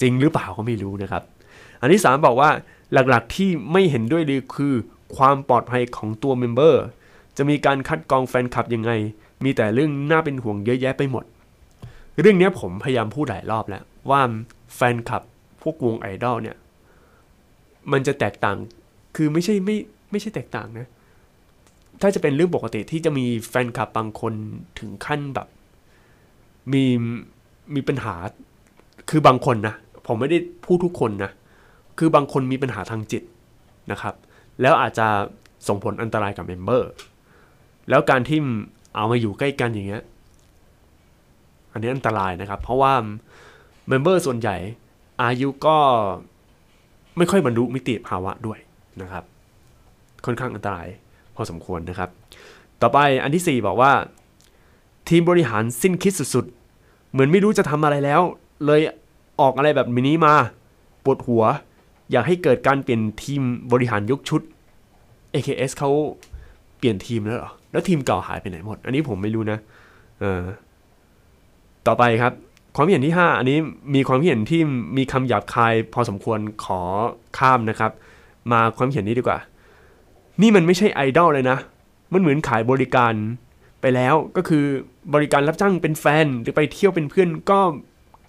[0.00, 1.22] จริงหรือเปล่าก็ไม่รู้นะครับ
[1.80, 2.50] อันที่ 3 บอกว่า
[2.92, 4.74] หลักๆที่ไม่เห็นด้วยเลยคือ
[5.16, 6.82] ความปลอดภัยของตัว member
[7.36, 8.92] จะมีการคัดกรองแฟนคลับยังไง
[9.44, 11.24] มีแต่เรื่องน่าเป็นห่วงเยอะแยะไปหมด
[12.20, 14.20] เรื่องนี้ผมพยายามพูดหลายรอบแล้วว่า
[14.76, 15.22] แฟนคลับ
[15.62, 16.56] พวกวงไอดอลเนี่ย
[17.92, 18.56] มันจะแตกต่าง
[19.16, 19.76] คือไม่ใช่ไม่
[20.10, 20.88] ไม่ใช่แตกต่างนะ
[22.00, 24.32] ถ้าจะเป็นเรื่องปกติที่จะมีแฟนคลับบางคน
[24.78, 25.48] ถึงขั้นแบบ
[26.72, 26.84] มี
[27.74, 28.14] มีปัญหา
[29.10, 29.74] คือบางคนนะ
[30.06, 31.30] ผมไม่ได้พูดทุกคนนะ
[31.98, 33.22] คือบางคนมีปัญหาทางจิต
[33.90, 34.14] นะครับ
[34.60, 35.06] แล้วอาจจะ
[35.68, 36.90] ส่งผลอันตรายกับ member
[37.88, 38.38] แล้วการที่
[38.96, 40.02] เอามาอยู่ใกล้กันอย่างเงี้ย
[41.72, 42.92] อันนี้อันตรายนะครับ เพราะว่า
[43.88, 44.56] member ส่วนใหญ่
[45.22, 45.76] อายุก็
[47.16, 48.58] ไม่ค่อยบรรลุนิติภาวะด้วย
[49.02, 49.24] นะครับ
[50.24, 50.88] ค่อนข้างอันตราย
[51.34, 52.10] พอสมควรนะครับ
[52.82, 53.92] ต่อไปอันที่ 4 บอกว่า
[55.14, 58.20] ทีมบริหารสิ้นคิดสุดๆ เหมือนไม่รู้จะทำอะไรแล้ว
[58.66, 58.80] เลย
[59.40, 60.34] ออกอะไรแบบนี้มา
[61.04, 61.42] ปวดหัว
[62.12, 64.40] อยากให้เกิดการเปลี่ยนทีมบริหารยกชุด
[65.34, 65.90] AKS เขา
[66.78, 69.58] เปลี่ยนทีมแล้วเหรอ แล้วทีมเก่าหายไปไหนหมด อันนี้ผมไม่รู้นะ
[70.20, 70.42] เออ
[71.86, 72.32] ต่อไปครับ
[72.76, 73.58] ความเห็นที่ 5 อันนี้
[73.94, 74.60] มีความเห็นที่
[74.96, 76.80] มีคำหยาบคายพอสมควรขอ
[77.38, 77.92] ข้ามนะครับ
[78.52, 79.38] มาความเห็นนี้ดีกว่า
[80.42, 81.58] นี่มันไม่ใช่ไอดอลเลยนะ
[82.12, 83.14] มันเหมือนขายบริการ
[83.82, 84.64] ไปแล้วก็คือ
[85.14, 87.60] บริการรับจ้างเป็นแฟนหรือไปเที่ยวเป็นเพื่อนก็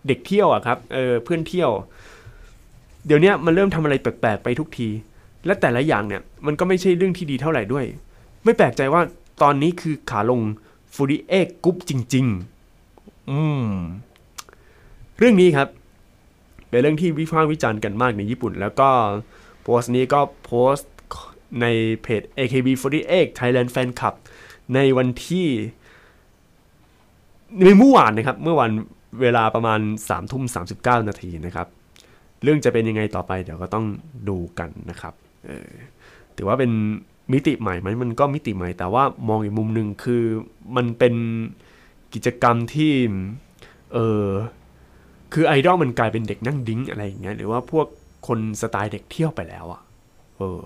[0.07, 1.71] เด็กเที่ยวอะครับเออเพื่อนเที่ยว
[3.05, 4.89] เดี๋ยวนี้มันเริ่มทำอะไรแปลกๆไปทุกที
[5.45, 7.85] และแต่ละอย่างเนี่ยมันก็ไม่ใช่เรื่องที่ดีเท่าไหร่ด้วย
[8.43, 9.01] ไม่แปลกใจว่า
[9.41, 10.41] ตอนนี้คือขาลง
[10.93, 12.25] ฟูริเอกกรุ๊ปจริง
[12.79, 13.67] ๆ อืม
[15.17, 15.67] เรื่องนี้ครับ
[16.69, 18.89] เป็นเรื่องที่วิพากษ์วิจารณ์กันมากในญี่ปุ่น แล้วก็
[19.63, 20.91] โพสต์นี้ก็โพสต์
[21.61, 21.65] ใน
[22.03, 24.15] เพจ AKB48 Thailand Fan Club
[24.75, 25.47] ในวันที่
[27.63, 28.71] ในเมื่อวานนะครับ เมื่อวัน
[29.21, 30.43] เวลาประมาณ3ทุ่ม
[30.75, 31.67] 39นาทีนะครับ
[32.43, 33.85] เรื่องจะเป็นยังไงต่อไปเดี๋ยวก็ต้อง
[34.29, 35.13] ดูกันนะครับ
[35.49, 35.71] ออ
[36.35, 36.71] ถือว่าเป็น
[37.33, 40.23] มิติใหม่ไหมมันก็มิติใหม่ แต่ว่ามองอีกมุมหนึ่งคือ
[40.75, 41.13] มันเป็น
[42.13, 42.93] กิจกรรมที่
[43.93, 44.27] เออ
[45.33, 47.87] คือไอดอลมันกลายเป็นเด็กนั่ง drink อะไรอย่างเงี้ยหรือว่าพวก
[48.27, 49.81] คนสไตล์เด็กเที่ยวไปแล้วอะ
[50.37, 50.61] เออ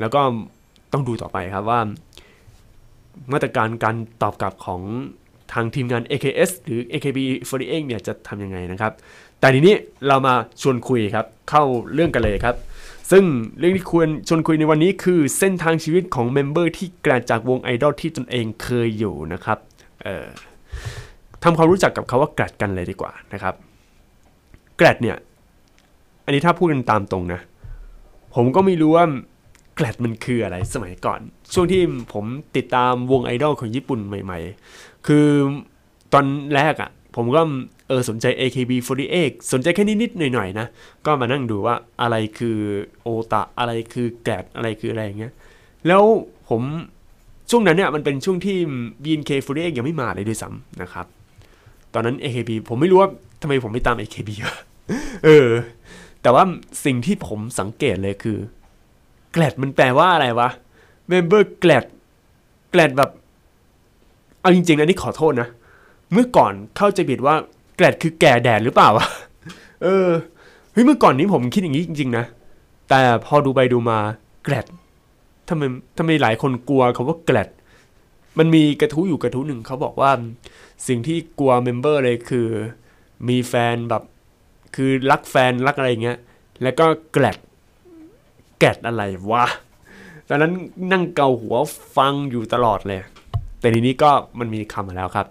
[0.00, 0.20] แล้วก็
[0.92, 1.80] ต้องดูต่อไปครับว่า
[3.32, 4.82] มาตรการการตอบกลับของ
[5.52, 8.92] ทางทีมงาน AKS หรือ AKB48 เนี่ยจะทำยังไงนะครับ
[9.40, 9.74] แต่ทีนี้
[10.06, 11.62] เรามาชวนคุยครับ เข้า
[11.94, 12.56] เรื่องกันเลยครับ
[13.10, 13.24] ซึ่ง
[13.58, 19.58] เรื่องที่ควรชวนคุยในวันนี้คือเส้นทางชีวิตของ member ที่ grad จากวงไอดอลที่ตนเองเคยอยู่นะครับ
[20.02, 20.26] เอ่อ
[21.42, 23.54] ทำความรู้จักกับเขาว่าแกลดกันเลยดีกว่านะครับ
[24.76, 25.16] แกลดเนี่ย
[26.24, 27.40] อันนี้ถ้าพูดกันตามตรงนะ
[28.34, 29.04] ผมก็ไม่รู้ว่า
[29.74, 31.20] แกลดมันคืออะไรสมัยก่อน
[31.52, 31.82] ช่วงที่
[32.12, 32.24] ผม
[32.56, 34.38] ติดตามวงไอดอลของญี่ปุ่นใหม่
[34.72, 35.26] ๆ คือ
[36.12, 37.42] ตอนแรกอะ่ะ ผมก็
[37.88, 40.66] เออสนใจ AKB48 สนใจแค่นิดๆหน่อยๆนะ
[41.06, 42.58] ก็มานั่งดูว่าอะไรคือ
[43.02, 45.32] โอตะอะไรคือแกลดอะไรคืออะไรอย่างเงี้ย
[45.86, 46.02] แล้ว
[46.48, 46.62] ผม
[47.50, 48.56] ช่วงนั้นเนี่ยมันเป็นช่วงที่
[49.02, 51.06] BNK48 ยังไม่มาเลยด้วยซ้ำนะครับ
[51.94, 53.10] ตอนนั้น AKB ผมไม่รู้ว่า
[53.42, 54.30] ทำไมผมไม่ตาม AKB
[55.24, 55.48] เออ
[56.22, 56.44] แต่ว่า
[56.84, 58.38] สิ่งที่ผมสังเกตเลยคือ
[59.32, 60.48] แกลดมันแปลว่าอะไรวะ
[61.08, 61.84] เมมเบอร์แกลด
[62.70, 63.10] แกลดแบบ
[64.40, 65.48] เอาจริงๆนะนี่ขอโทษนะ
[66.12, 67.34] เมื่อก่อนเข้าใจผิดว่า
[67.76, 69.06] แกลดคือแก่แดดหรือเปล่าวะ
[69.82, 70.08] เออ
[70.72, 72.24] เฮ้ยเมื่อก่อนนี้ผมคิดอย่างนี้จริง ๆ นะ
[72.88, 73.98] แต่พอดูไปดูมา
[74.44, 74.66] แกลด
[75.48, 75.62] ทำไม
[75.98, 77.48] ทำไมหลายคนกลัวเขาว่าแกลด
[78.38, 80.10] มันมีกระทู้อยู่กระทู้หนึ่งเขาบอกว่า
[80.86, 82.48] สิ่งที่กลัวเมมเบอร์เลยคือ
[83.28, 84.02] มีแฟนแบบ
[84.74, 86.18] คือรักแฟนรักอะไรเงี้ย
[86.62, 87.36] แล้วก็แกลด
[88.64, 89.44] แกลดอะไรวะ
[90.28, 90.52] ตอนนั้น
[90.92, 91.56] นั่งเกาหัว
[91.96, 93.00] ฟังอยู่ตลอดเลย
[93.60, 95.26] แต่ทีนี้ก็มันมีคำมาแล้วครับ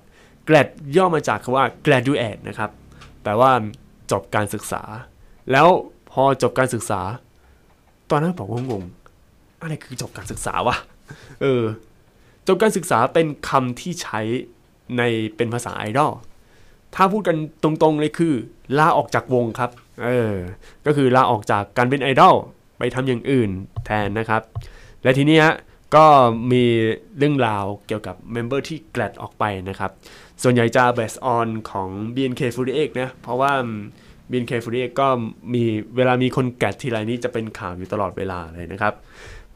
[0.45, 2.69] แกลดย่อมาจากคำว่า graduate นะครับ
[3.23, 3.51] แปลว่า
[4.11, 4.81] จบการศึกษา
[5.51, 5.67] แล้ว
[6.11, 7.01] พอจบการศึกษา
[8.09, 8.83] ตอนนั้นผมก็งง
[9.61, 10.75] อะไรคือจบการศึกษาวะ
[11.41, 11.63] เออ
[12.47, 14.19] จบการศึกษาเป็นคำที่ใช้
[14.97, 15.01] ใน
[15.35, 16.11] เป็นภาษาไอดอล
[16.95, 18.33] ถ้าพูดกันตรงๆเลยคือ
[18.77, 19.71] ลาออกจากวงครับ
[20.03, 20.35] เออ
[20.85, 22.35] ก็คือลาออกจากการเป็นไอดอล
[22.81, 23.51] ไปทำอย่างอื่น
[23.85, 24.41] แทนนะครับ
[25.03, 25.55] และทีนี้ฮะ
[25.95, 26.05] ก็
[26.51, 26.63] มี
[27.17, 29.91] เรื่องราวเกี่ยวกับเมมเบอร์ที่แกลดออกไปนะครับ
[30.43, 33.51] ส่วนใหญ่จะ based on ของ BNK48 นะ เพราะว่า
[34.29, 35.07] BNK48 ก็
[35.53, 35.63] มี
[35.95, 38.93] เวลามีคนแกลดทีไรนี้จะเป็นข่าวอยู่ตลอดเวลาเลยนะครับ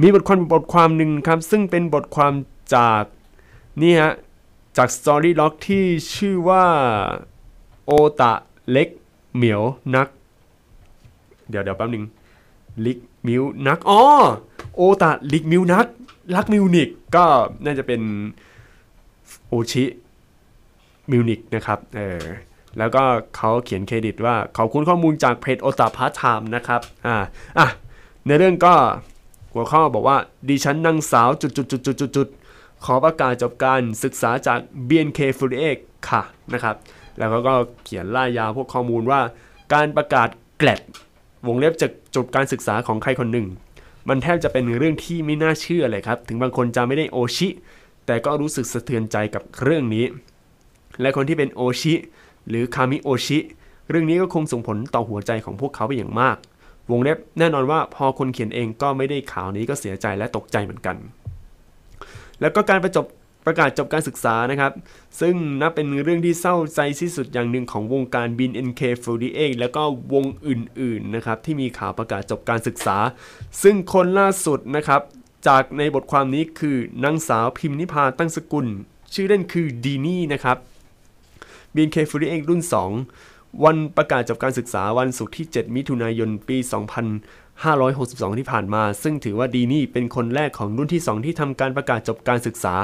[0.02, 2.34] มีบทความบทความหนึ่งครับ ซึ่งเป็นบทความ
[2.76, 3.04] จาก
[3.82, 4.14] นี่ฮะ
[4.78, 5.86] จาก Story Log ที่
[6.16, 6.66] ชื่อว่า
[7.86, 8.34] โอตะ
[8.72, 8.88] เล็ก
[9.36, 9.64] เหมียว
[9.96, 10.08] นัก
[11.50, 12.06] เดี๋ยวเดี๋ยวแป๊บนึง
[12.86, 14.02] ลิกมิวนักอ๋อ
[14.76, 15.86] โอตะลิกมิวนัก
[16.36, 17.26] รักมิวนิกก็
[17.66, 18.02] น่าจะเป็น
[19.48, 19.84] โอชิ
[21.12, 22.22] มิวนิกนะครับเออ
[22.78, 23.04] แล้วก็
[23.36, 27.16] เขาเขียนเครดิตว่าขอบคุณข้อมูลจากเพจโอตาพาร์ทไทม์นะครับอ่า
[27.58, 27.68] อะ
[28.28, 28.76] ในเรื่องก็
[29.54, 30.18] หัวข้อบอกว่า
[30.50, 32.28] ดิฉันนางสาวจุดจุดจุดจุดจุดจุด
[32.86, 34.60] ขอประกาศจบการศึกษาจาก
[34.90, 35.78] BNK48
[36.10, 36.22] ค่ะ
[36.54, 36.76] นะครับ
[37.18, 39.22] แล้วเขาก็เขียนร่ายยาวพวกข้อมูลว่า
[39.74, 40.82] การประกาศ grad
[41.48, 43.48] วงเล็บจากจบการศึกษาของใครคนหนึ่ง
[44.10, 47.48] มันแทบจะเป็นเรื่องที่ไม่น่าเชื่อเลยครับ ถึงบางคนจะไม่ได้โอชิ
[48.06, 50.06] แต่ก็รู้สึกสะเทือนใจกับเรื่องนี้
[51.02, 51.94] และคนที่เป็นโอชิ
[52.50, 53.40] หรือคามิโอชิ
[53.90, 56.38] เรื่องนี้ก็คงส่งผลต่อหัวใจของพวกเขาไปอย่างมาก
[56.92, 60.96] วงเล็บแน่นอนว่าพอคนเขียนเองก็ไม่ได้ข่าวนี้ก็เสียใจและตกใจเหมือนกัน
[62.42, 63.06] แล้วก็การประจบ
[63.46, 64.72] ประกาศจบการศึกษานะครับ
[65.22, 72.98] ซึ่งนับเป็นเรื่องที่เศร้าใจที่สุดอย่างหนึ่งของวงการบิน NK48 แล้วก็วงอื่นๆนะครับที่มีข่าวประกาศจบการศึกษา
[73.64, 75.02] ซึ่งคนล่าสุดนะครับ
[75.48, 78.68] จากในบทความนี้คือนางสาวพิมนิพาตั้งสกุล
[79.14, 80.58] ชื่อเล่นคือดีนี่นะครับ
[81.76, 82.62] BNK48 รุ่น
[83.12, 86.58] 2 วันประกาศจบการศึกษาวันศุกร์ที่ 7 มิถุนายนปี
[87.64, 92.76] 2562 ที่ผ่านมา ซึ่งถือว่าดีนี่เป็นคนแรกของรุ่นที่ 2 ที่ทำการประกาศจบการศึกษา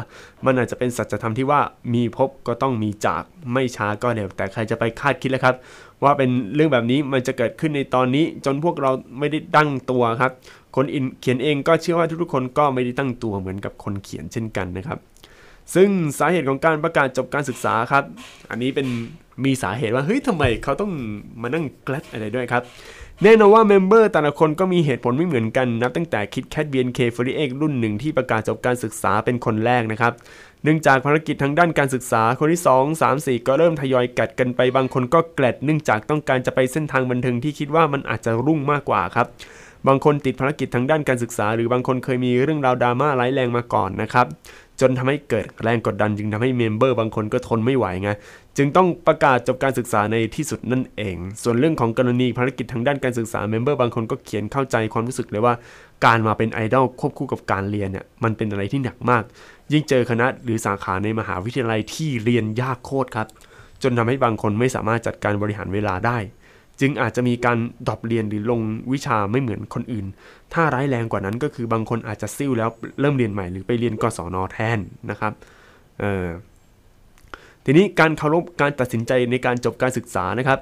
[0.46, 1.62] มันอาจจะเป็นสัจธรรมที่ว่า
[1.94, 5.56] มีพบก็ต้องมีจากไม่ช้าก็เร็วแต่ใครจะไปคาดคิดแล้วครับ
[6.04, 10.32] ว่าเป็นเรื่องแบบนี้มันจะเกิดขึ้นในตอนนี้ จนพวกเราไม่ได้ตั้งตัวครับ
[10.76, 15.00] คนอินเขียนเองก็เชื่อว่าทุกๆคนก็ไม่ได้ตั้งตัวเหมือนกับคนเขียนเช่นกันนะครับ
[15.76, 18.04] ซึ่งสาเหตุของการประกาศจบการศึกษาครับ
[18.50, 18.88] อันนี้เป็น
[19.44, 20.92] มีสาเหตุว่าเฮ้ยทำไมเขาต้อง
[21.42, 22.64] มานั่งแกลดอะไรด้วยครับ
[23.24, 30.14] แน่นอนว่าเมมเบอร์แต่ละคนก็มีเหตุผลไม่เหมือนกันนับตั้งแต่คิดแคท BNK48 รุ่นหนึ่งที่ประกาศจบการศึกษาเป็นคนแรกนะครับ
[30.64, 39.28] เนื่องจากภารกิจทางด้านการศึกษาคนที่ 2 3 4 ก็เริ่มทยอย grad กันไปบางคนก็ grad เนื่องจากต้องการจะไปเส้นทางบันเทิงที่คิดว่ามันอาจจะรุ่งมากกว่าครับ
[39.88, 44.28] บางคนติดภารกิจทางด้านการศึกษา หรือบางคนเคยมีเรื่องราวดราม่าร้ายแรงมาก่อนนะครับ
[44.82, 48.10] จนทำให้เกิดแรงกดดันจึงทำให้ member บางคนก็ทนไม่ไหวไง
[48.58, 55.54] จึงต้องประกาศจบการศึกษาในที่สุดนั่นเอง ส่วนเรื่องของกรณีภารกิจทางด้านการศึกษา member บางคนก็เขียนเข้าใจความรู้สึกเลยว่า
[56.06, 59.24] การมาเป็นไอดอลควบคู่กับการเรียนเนี่ยมันเป็นอะไรที่หนักมาก
[59.72, 63.28] ยิ่งเจอคณะหรือสาขาในมหาวิทยาลัยที่เรียนยากโคตรครับ
[63.84, 66.18] จนทำให้บางคนไม่สามารถจัดการบริหารเวลาได้
[66.80, 68.62] จึงอาจจะมีการดรอปเรียนหรือลง
[68.92, 70.06] วิชาไม่เหมือนคนอื่น
[70.54, 75.34] ถ้าร้ายแรงกว่านั้นก็คือบางคนอาจจะซิ่วแล้วเริ่มเรียนใหม่หรือไปเรียนกศนแทนนะครับ
[76.00, 76.26] เออ
[77.66, 80.60] ทีนี้การเคารพการตัดสินใจในการจบการศึกษานะครับ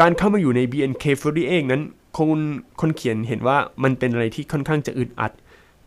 [0.00, 1.82] การเข้ามาอยู่ใน BNK48 นั้น
[2.18, 2.40] คน
[2.80, 5.32] คนเขียนเห็นว่ามันเป็นอะไรที่ค่อนข้างจะอึดอัด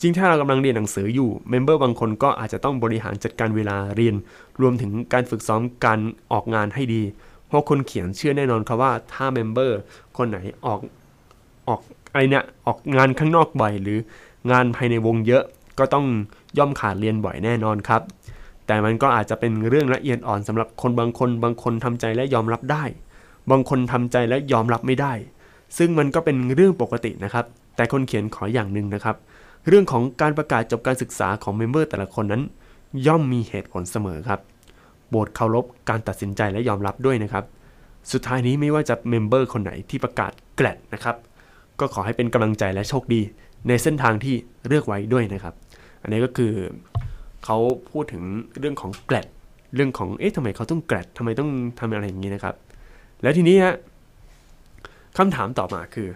[0.01, 4.15] จริงถ้าเรากำลังเรียนหนังสืออยู่ member บางคนก็อาจจะต้องบริหารจัดการเวลาเรียน
[4.61, 5.99] รวมถึงการฝึกซ้อมการ
[6.31, 7.01] ออกงานให้ดี
[7.47, 9.77] เพราะคนเขียนเชื่อแน่นอนครับว่าถ้า member
[10.17, 10.79] คนไหนออก
[11.67, 11.79] ออก
[12.11, 13.99] อะไรเนี่ยออกงานข้างนอกบ่อยหรือ
[14.51, 15.43] งานภายในวงเยอะ
[15.79, 16.05] ก็ต้อง
[16.57, 18.01] ย่อมขาดเรียนบ่อยแน่นอนครับ
[18.67, 22.83] แต่มันก็อาจจะเป็นเรื่องละเอียดอ่อนสำหรับคนบางคน บางคนทำใจและยอมรับได้
[23.51, 25.13] บางคนทำใจและยอมรับไม่ได้
[25.77, 29.15] ซึ่งมันก็เป็นเรื่องปกตินะครับ แต่คนเขียนขออย่างหนึ่งนะครับ
[29.67, 32.43] เรื่องของการประกาศจบการศึกษาของ member แต่ละคนนั้น
[33.07, 34.39] ย่อมมีเหตุผลเสมอครับ
[35.09, 37.43] โปรดเคารพการตัดสินใจและยอมรับด้วยนะครับ
[38.11, 41.15] สุดท้ายนี้ไม่ว่าจะ member คนไหนที่ประกาศ grad นะครับ
[41.79, 43.21] ก็ขอให้เป็นกำลังใจและโชคดี
[43.67, 44.35] ในเส้นทางที่
[44.67, 45.53] เลือกไว้ด้วยนะครับ
[46.01, 46.53] อันนี้ก็คือ
[47.47, 48.23] เขาพูดถึง
[48.59, 49.27] เรื่องของ grad
[49.75, 52.55] เรื่องของเอ๊ะทำไมเขาต้อง grad ทำไมต้องทำอะไรอย่างนี้นะครับ
[53.21, 53.75] แล้วทีนี้ฮะ
[55.17, 56.09] คำถามต่อมาคือ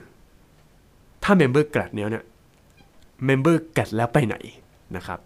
[1.24, 2.26] ถ้า member grad เนี้ยเนี่ย
[3.26, 4.36] member grad แล้วไปไหน
[4.96, 5.20] นะครับ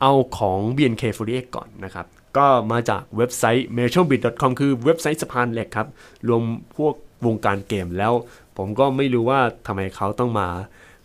[0.00, 4.46] เอาของ BNK48 ก่อนนะครับก็มาจากเว็บไซต์ m a r s h a l b i t c o
[4.48, 5.88] m คือเว็บไซต์สะพานเหล็กครับ
[6.28, 6.42] รวม
[6.76, 6.94] พวก
[7.26, 8.12] วงการเกมแล้ว
[8.56, 10.48] ผมก็ไม่รู้ว่าทำไมเขาต้องมา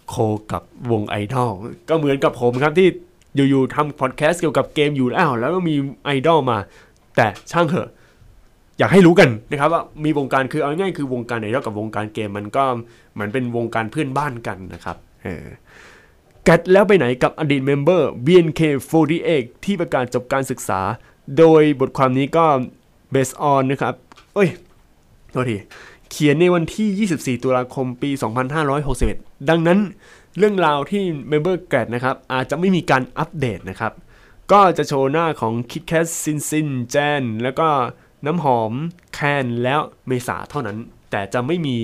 [0.09, 0.15] โค
[0.51, 1.51] กับวงไอดอล
[1.89, 2.89] ก็เหมือนกับผมครับที่
[3.49, 5.75] อยู่ๆทำพอดแคสต์เกี่ยวกับเกมอยู่แล้วแล้วก็มี
[6.05, 6.57] ไอดอลมา
[7.17, 7.89] แต่ช่างเถอะ
[8.77, 12.63] อยากให้รู้กันนะครับว่ามีวงการคือเอาง่ายคือวงการไอดอลกับวงการเกมมันก็
[13.13, 15.45] เหมือนเป็นวงการเพื่อนบ้านกันนะครับเออ
[16.47, 20.81] grad แล้วไปไหนกับอดีตเมมเบอร์ BNK48 ที่ประกาศจบการศึกษา
[21.37, 22.45] โดยบทความนี้ก็
[23.13, 23.93] based on นะครับ
[24.35, 24.49] เอ้ย
[25.31, 25.57] โทษที
[26.11, 28.09] เขียนในวันที่ 24 ตุลาคมปี
[28.79, 29.79] 2561 ดังนั้น
[30.39, 33.93] เรื่องราวที่ member grad นะครับอาจจะไม่มีการอัปเดตนะครับ
[34.51, 37.67] ก็จะโชว์หน้าของคิตแคทซินซินแจนแล้วก็
[38.25, 38.73] น้ำหอม
[39.13, 40.77] แคนแล้วเมษาเท่านั้น
[41.11, 41.77] แต่จะไม่มี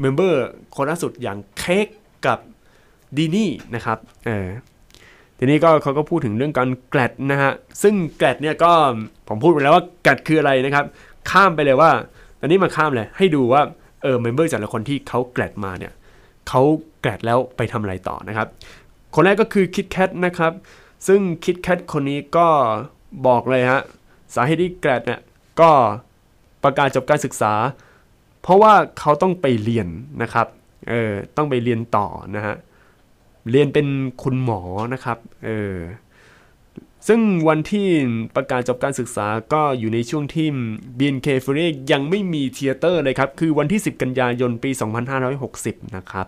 [0.00, 0.42] member
[0.74, 1.86] คนล่าสุดอย่างเค้ก
[2.26, 2.38] กับ
[3.16, 4.48] ดีนี่นะครับเออ
[5.38, 8.72] ทีนี้ก็เขาก็พูดถึงเรื่องการ grad นะฮะ ซึ่ง grad เนี่ยก็
[9.28, 10.84] ผมพูดไปแล้วว่า grad คืออะไรนะครับ
[11.30, 11.90] ข้ามไปเลยว่า
[12.40, 13.62] ตอนนี้มาข้ามเลยให้ดูว่า
[14.02, 15.92] เออ member แต่ละคนที่เขา grad มาเนี่ย
[16.48, 16.62] เขา
[17.00, 18.48] grad แล้วไปทำอะไรต่อนะครับ
[19.14, 20.52] คนแรกก็คือคิดแคทนะครับ
[21.06, 22.46] ซึ่งคิดแคทคนนี้ก็
[23.26, 23.82] บอกเลยฮะ
[24.34, 25.20] สาเหตุที่ grad เนี่ย
[25.60, 25.70] ก็
[26.62, 27.52] ประกาศจบการศึกษา
[28.42, 29.88] เพราะว่าเขาต้องไปเรียน
[30.22, 30.46] นะครับ
[30.88, 32.54] เออต้องไปเรียนต่อนะฮะ
[33.50, 33.86] เรียนเป็น
[34.22, 34.62] คุณหมอ
[34.94, 35.74] นะครับเออ
[37.08, 37.88] ซึ่งวันที่
[38.36, 40.48] ประกาศจบการศึกษาก็อยู่ในช่วงที่
[40.98, 41.58] BNK f o r
[41.92, 44.70] ยังไม่มีเทเตอร์เลยครับ คือวันที่ 10 กันยายนปี
[45.32, 46.26] 2560 นะครับ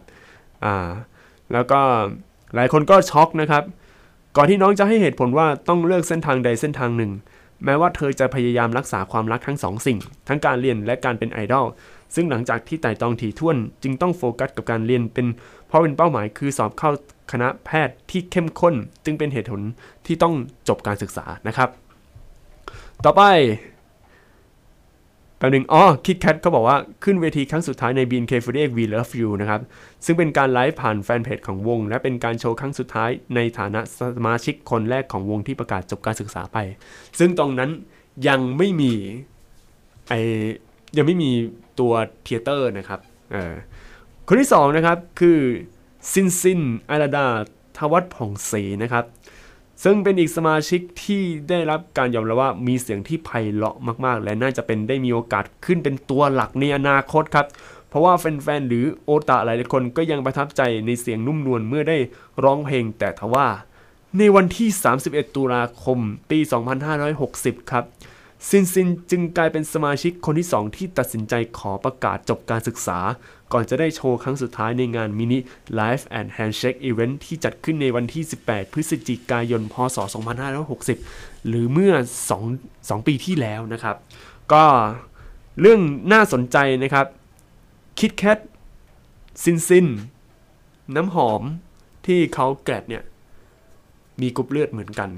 [0.65, 0.77] อ่า
[1.53, 1.81] แล้วก็
[2.55, 3.65] หลายคนก็ช็อกนะครับ
[4.37, 7.13] ก่อนที่น้องจะให้เหตุผลว่าต้องเลือกเส้นทางใดเส้นทางหนึ่ง
[7.65, 11.67] แม้ว่าเธอจะพยายามรักษาความรักทั้งสองสิ่ง ทั้งการเรียนและการเป็นไอดอล
[12.15, 15.27] ซึ่งหลังจากที่ไตร่ตรองถี่ถ้วน จึงต้องโฟกัสกับการเรียนเป็น
[15.67, 16.91] เพราะเป็นเป้าหมายคือสอบเข้า
[17.33, 19.63] คณะแพทย์ที่เข้มข้น จึงเป็นเหตุผล
[20.07, 20.35] ที่ต้อง
[20.69, 21.69] จบการศึกษานะครับ
[23.05, 23.23] ต่อไป
[25.39, 29.61] แป๊บหนึ่งอ๋อคิดแคทเขาบอกว่าขึ้นเวทีครั้งสุดท้ายใน BNK48 We Love You นะครับ
[30.05, 36.59] ซึ่งเป็นการไลฟ์ผ่านแฟนเพจของวง และเป็นการโชว์ครั้งสุดท้ายในฐานะสมาชิกคนแรกของวงที่ประกาศจบการศึกษาไป
[37.19, 37.71] ซึ่งตรงนั้น
[38.29, 38.93] ยังไม่มี
[40.09, 40.13] ไอ
[40.97, 41.31] ยังไม่มี
[41.81, 41.93] ตัว
[42.25, 43.01] theater นะครับ
[43.33, 43.55] เออ
[44.27, 45.39] คนที่สองนะครับคือ
[46.11, 46.61] ซินซิน
[46.91, 47.27] อาราดา
[47.77, 49.05] ทวัฒผ่องศรีนะครับ
[49.85, 57.47] ซึ่งเป็นอีกสมาชิกที่ได้รับการยอมรับว่ามีเสียงที่ไพเราะมากๆ และน่าจะเป็นได้มีโอกาสขึ้นเป็นตัวหลักในอนาคตครับ
[57.89, 61.99] เพราะว่าแฟนๆหรือโอตาหลายๆคนก็ยังประทับใจในเสียงนุ่มนวลเมื่อได้
[62.45, 63.47] ร้องเพลงแต่ทว่า
[64.19, 64.69] ในวันที่
[65.03, 65.99] 31 ตุลาคม
[66.31, 66.39] ปี
[67.05, 67.85] 2560 ครับ
[68.49, 72.99] ซินซินจึงกลายเป็นสมาชิกคนที่2ที่ตัดสินใจขอประกาศจบการศึกษา
[73.53, 75.39] ก่อนจะได้โชว์ครั้งสุดท้ายในงานมินิ
[75.79, 79.99] Live and Handshake Event ที่จัดขึ้นในวันที่ 18 พฤศจิกายน พศ
[80.73, 81.93] 2560 หรือเมื่อ
[82.41, 83.97] 2 2 ปีที่แล้วนะครับ
[84.53, 84.65] ก็
[85.61, 85.81] เรื่อง
[86.13, 87.07] น่าสนใจนะครับ
[88.01, 88.39] คิดแคท
[89.45, 89.87] ซินซิน
[90.97, 91.43] น้ำหอม
[92.07, 93.03] ที่เขา grad เนี่ย
[94.21, 95.11] มีกรุ๊ปเลือดเหมือนกัน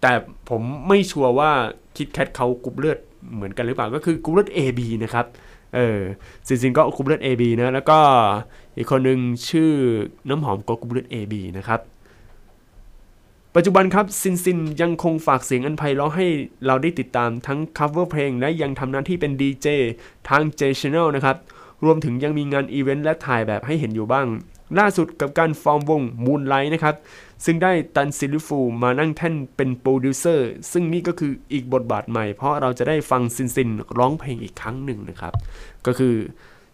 [0.00, 0.12] แต่
[0.48, 1.50] ผมไม่ชัวร์ว่า
[1.96, 2.98] คิดแคทเขากรุ๊ปเลือด
[3.34, 5.26] เหมือนกันหรือเปล่า ก็คือกรุ๊ปเลือด AB นะครับ
[5.74, 6.00] เออ
[6.46, 7.98] ซินซินก็กรุ๊ปเลือด AB นะแล้วก็
[8.76, 9.70] อีกคนหนึ่งชื่อ
[10.28, 11.80] น้ำหอมก็กรุ๊ปเลือด AB นะครับ
[13.56, 16.26] ปัจจุบันครับซินซินยังคงฝากเสียงอันไพเราะให้
[16.66, 19.66] เราได้ติดตามทั้ง cover เพลง และยังทำหน้าที่เป็น DJ
[20.28, 21.36] ทาง J Channel นะครับ
[21.84, 24.26] รวมถึงยังมีงานอีเวนต์และถ่ายแบบให้เห็นอยู่บ้าง
[24.78, 26.94] ล่าสุดกับการฟอร์มวง Moonlight นะครับ
[27.44, 35.32] ซึ่งได้ต้น Silly Fools มานั่งแท่นเป็นโปรดิวเซอร์ ซึ่งนี่ก็คืออีกบทบาทใหม่ เพราะเราจะได้ฟังซินซินร้องเพลงอีกครั้งหนึ่งนะครับ
[35.86, 36.14] ก็คือ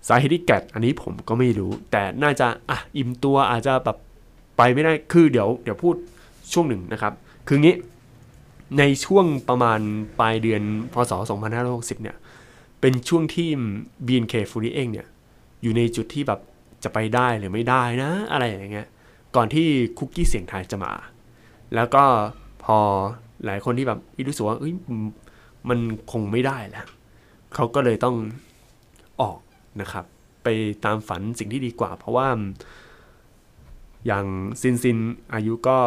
[0.09, 3.96] สาเหตุที่ grad อันนี้ผมก็ไม่รู้ แต่น่าจะอะอิ่มตัวอาจจะแบบ
[4.57, 5.96] ไปไม่ได้คือเดี๋ยวเดี๋ยวพูด
[6.52, 7.12] ช่วงหนึ่งนะครับ
[7.48, 7.76] คืองี้
[8.78, 9.81] ในช่วงประมาณ
[10.20, 11.12] ปลายเดือนพศ
[11.57, 12.16] 2560 เนี่ย
[12.81, 13.48] เป็นช่วงที่
[14.07, 15.07] BNK48 เองเนี่ย
[15.62, 16.40] อยู่ในจุดที่แบบ
[16.85, 18.88] จะไปได้หรือไม่ได้นะ อะไรอย่างเงี้ย
[19.36, 19.66] ก่อนที่
[19.98, 20.92] คุกกี้เสียงไทายจะมา
[21.74, 22.04] แล้วก็
[22.64, 22.78] พอ
[23.44, 24.72] หลายคนที่แบบรู้สึกว่าเอ้ย
[25.68, 25.78] มัน
[26.12, 26.86] คงไม่ได้แล้ว
[27.54, 28.16] เขาก็เลยต้อง
[29.20, 29.38] ออก
[29.80, 30.04] นะครับ
[30.44, 30.48] ไป
[30.84, 32.28] ตามฝันสิ่งที่ดีกว่า เพราะว่า
[34.06, 34.24] อย่าง
[34.60, 34.98] ซินซิน
[35.34, 35.78] อายุก็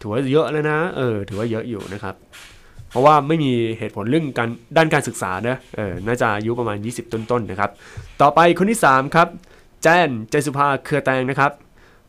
[0.00, 2.14] ถือว่าเยอะแล้วนะเออถือว่าเยอะอยู่นะครับ
[2.90, 7.70] เพราะว่าไม่มีเหตุผลเรื่องการด้านการศึกษาเนะเออน่าจะอายุประมาณ 20 ต้นๆนนะครับ
[8.20, 9.28] ต่อไปคนที่ 3 ครับ
[9.82, 11.52] แจนใจสุภาเครือแตงนะครับ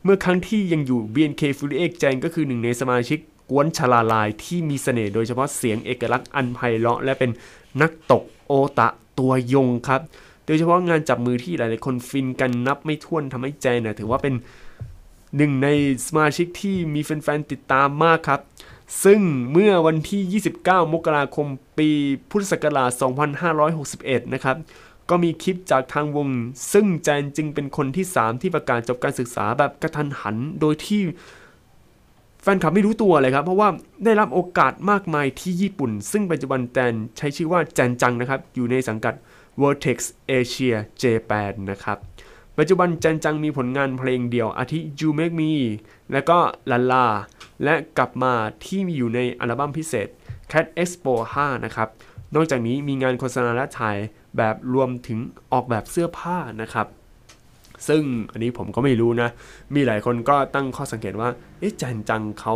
[0.05, 7.31] เมื่อครั้งที่ยังอยู่ BNK48 แจนก็คือหนึ่งในสมาชิกกวนชลาลายที่มีเสน่ห์โดยเฉพาะเสียงเอกลักษณ์อันไพเราะและเป็น
[7.81, 8.89] นักตกโอตะ
[9.19, 10.01] ตัวยงครับ
[10.45, 14.33] โดยเฉพาะงานจับมือที่หลายๆคนฟินกันนับไม่ถ้วนทำให้แจนนะถือว่าเป็น
[15.37, 15.67] หนึ่งใน
[16.07, 18.41] สมาชิกที่มีแฟนๆติดตามมากครับ
[19.03, 19.19] ซึ่ง
[19.51, 21.89] เมื่อวันที่ 29 มกราคมปี
[22.29, 22.91] พุทธศักราช
[23.63, 24.57] 2561 นะครับ
[25.09, 26.29] ก็มีคลิปจากทางวง
[26.73, 31.01] ซึ่งแจนจึงเป็นคนที่ 3 ที่ประกาศจบการศึกษาแบบกระทันหัน โดยที่
[32.41, 33.69] แฟนคลับไม่รู้ตัวเลยครับ เพราะว่า
[34.05, 39.13] ได้รับโอกาสมากมายที่ญี่ปุ่น ซึ่งปัจจุบันแจนใช้ชื่อว่าแจนจังนะครับ อยู่ในสังกัด
[39.61, 39.97] Vertex
[40.37, 41.97] Asia Japan นะครับ
[42.57, 45.51] ปัจจุบันแจนจังมีผลงานเพลงเดี่ยวอาทิ You Make Me
[46.11, 46.39] และก็
[46.71, 47.07] ลาลา
[47.63, 48.33] และกลับมา
[48.65, 50.07] ที่มีอยู่ในอัลบั้มพิเศษ
[50.51, 51.89] Cat Expo 5 นะครับ
[52.35, 53.97] นอกจากนี้มีงานโฆษณาและถ่าย
[54.37, 55.19] แบบรวมถึง
[55.53, 56.87] ออกแบบเสื้อผ้านะครับ
[57.87, 59.29] ซึ่งอันนี้ผมก็ไม่รู้นะ
[59.75, 62.55] มีหลายคนก็ตั้งข้อสังเกตว่าเอ๊ะแจนจังเขา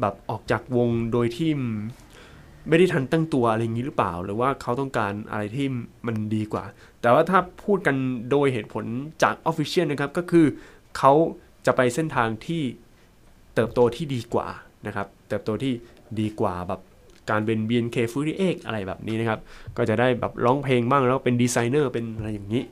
[0.00, 1.50] แบบออกจากวงโดยที่
[2.68, 5.66] ไม่ได้ทันตั้งตัวอะไรอย่างนี้หรือเปล่า หรือว่าเขาต้องการอะไรที่
[6.06, 6.64] มันดีกว่า
[7.00, 7.96] แต่ว่าถ้าพูดกัน
[8.30, 8.84] โดยเหตุผล
[9.22, 10.46] จาก Official นะครับ ก็คือ
[10.98, 11.12] เขา
[11.66, 12.62] จะไปเส้นทางที่
[13.54, 14.48] เติบโตที่ดีกว่า
[14.86, 15.72] นะครับ เติบโตที่
[16.20, 16.80] ดีกว่าแบบ
[17.30, 19.40] การเป็น BNK48 อะไรแบบนี้นะครับ
[19.76, 22.62] ก็จะได้แบบร้องเพลงบ้างแล้วเป็นดีไซเนอร์เป็นอะไรอย่างนี้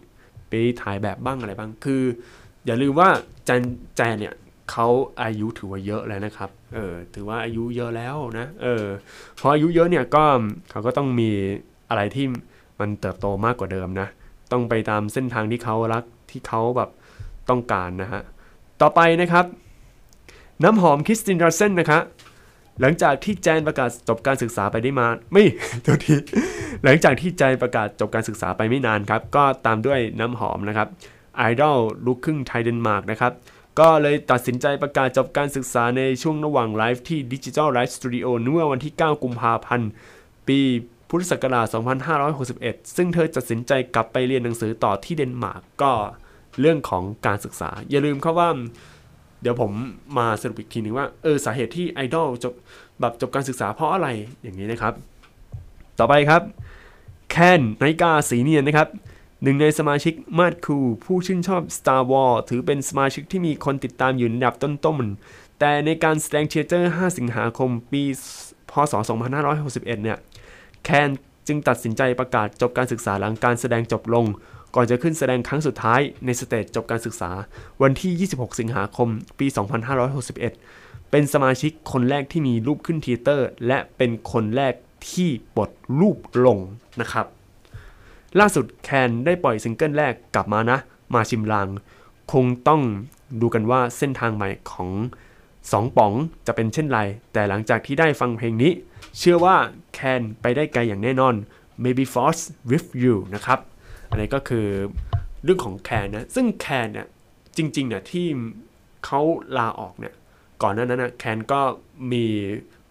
[0.48, 2.02] ไปถ่ายแบบบ้างอะไรบ้าง คือ
[2.66, 3.08] อย่าลืมว่า
[3.44, 3.62] แจน
[3.96, 4.34] แจนเนี่ย
[4.70, 4.88] เขา
[5.22, 8.84] อายุถือว่าเยอะแล้วนะครับ เออ ถือว่าอายุเยอะแล้วนะ เออ
[9.40, 10.24] พออายุเยอะเนี่ยก็
[10.70, 11.30] เขาก็ต้องมี
[11.90, 12.26] อะไรที่
[12.80, 14.08] มันเติบโตมากกว่าเดิมนะ
[14.52, 16.90] ต้องไปตามเส้นทางที่เขารักที่เขาแบบ
[17.48, 18.22] ต้องการนะฮะ
[18.80, 19.46] ต่อไปนะครับ
[20.62, 22.02] น้ำหอมคริสตินดาเซนนะครับ
[22.80, 25.44] หลังจากที่แจนประกาศจบการศึกษาไปได้มา ไม่
[25.84, 26.14] ตัวที
[26.84, 30.88] หลังจากที่แจนประกาศจบการศึกษาไปไม่นานครับ ก็ตามด้วยน้ำหอมนะครับ
[31.36, 33.32] ไอดอลลูกครึ่งไทยเดนมาร์กนะครับ
[33.80, 39.90] ก็เลยตัดสินใจประกาศจบการศึกษาในช่วงระหว่างไลฟ์ที่ Digital Live Studio เมื่อวันที่ 9 กุมภาพันธ์
[40.48, 40.60] ปี
[41.08, 41.66] พุทธศักราช
[42.30, 45.92] 2561 ซึ่งเธอตัดสินใจกลับไปเรียนหนังสือต่อที่เดนมาร์กก็
[46.60, 48.50] เรื่องของการศึกษา อย่าลืมครับว่า
[49.42, 49.72] เดี๋ยวผม
[50.18, 52.54] มาสรุปอีกทีนึงว่าเออสาเหตุที่ไอดอลจบ
[53.00, 54.08] แบบจบการศึกษาเพราะอะไร
[54.42, 54.94] อย่างนี้นะครับ
[55.98, 56.42] ต่อไปครับ
[57.30, 58.88] แคนไนกาสีเนียนนะครับ
[59.42, 68.02] หนึ่งในสมาชิกมาดคูผู้ชื่นชอบ Star Wars ถือเป็นสมาชิกที่มีคนติดตามอยู่ในระดับต้นๆ แต่ในการแสดงเชียร์เจอร์ 5 สิงหาคมปี
[68.70, 68.94] พศ
[69.48, 70.18] 2561 เนี่ย
[70.84, 71.08] แคน
[71.46, 74.24] จึงตัดสินใจประกาศจบการศึกษาหลังการแสดงจบลง
[74.74, 77.30] ก่อนจะขึ้นแสดงครั้งสุดท้ายใน stage จบการศึกษา
[77.82, 79.08] วันที่ 26 สิงหาคม
[79.38, 79.46] ปี
[80.28, 84.74] 2561 เป็นสมาชิกคนแรกที่มีรูปขึ้น theater และเป็นคนแรก
[85.10, 86.58] ที่ปลดรูปลง
[87.00, 87.26] นะครับ
[88.38, 90.78] ล่าสุดแคนได้ปล่อยซิงเกิลแรกกลับมานะ
[91.14, 91.68] มาชิมลาง
[92.32, 92.82] คงต้อง
[93.40, 94.90] ดูกันว่าเส้นทางใหม่ของ
[95.72, 96.12] สองป๋อง
[96.46, 96.98] จะเป็นเช่นไร
[97.32, 98.72] แต่หลังจากที่ได้ฟังเพลงนี้
[99.18, 99.56] เชื่อว่า
[99.92, 101.34] แคนไปได้ไกลอย่างแน่นอน
[101.84, 103.58] maybe force with you นะครับ
[104.12, 104.66] อันนี้ก็คือ
[105.44, 107.06] เรื่องของแคนนะ ซึ่งแคนเนี่ย
[107.56, 108.26] จริงๆเนี่ยที่
[109.04, 109.20] เขา
[109.58, 110.14] ลาออกเนี่ย
[110.62, 111.60] ก่อนหน้านั้นนะแคนก็
[112.12, 112.24] มี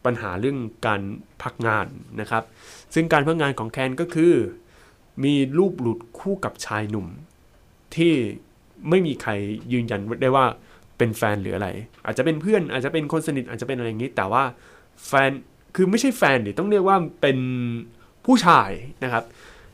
[0.05, 0.57] ปัญหาเรื่อง
[0.87, 1.01] การ
[1.41, 1.85] พักงาน
[2.21, 2.43] นะครับ
[2.93, 4.33] ซึ่งการพักงานของแคนก็คือ
[5.23, 7.07] มีรูปหลุดคู่กับชายหนุ่ม
[7.95, 8.13] ที่
[8.89, 9.31] ไม่มีใคร
[9.73, 10.45] ยืนยันได้ว่า
[10.97, 11.67] เป็นแฟนหรืออะไร
[12.05, 14.43] อาจจะเป็นเพื่อนอาจจะเป็นคนสนิทอาจจะเป็นอะไรอย่างนี้ แต่ว่า
[15.07, 15.31] แฟน
[15.75, 17.37] คือไม่ใช่แฟนดิต้องเรียกว่าเป็น
[18.25, 18.71] ผู้ชาย
[19.03, 19.23] นะครับ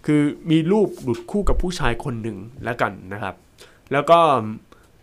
[0.10, 3.36] คือมีรูปหลุดคู่กับผู้ชายคนหนึ่งแล้วกันนะครับ
[3.92, 4.20] แล้วก็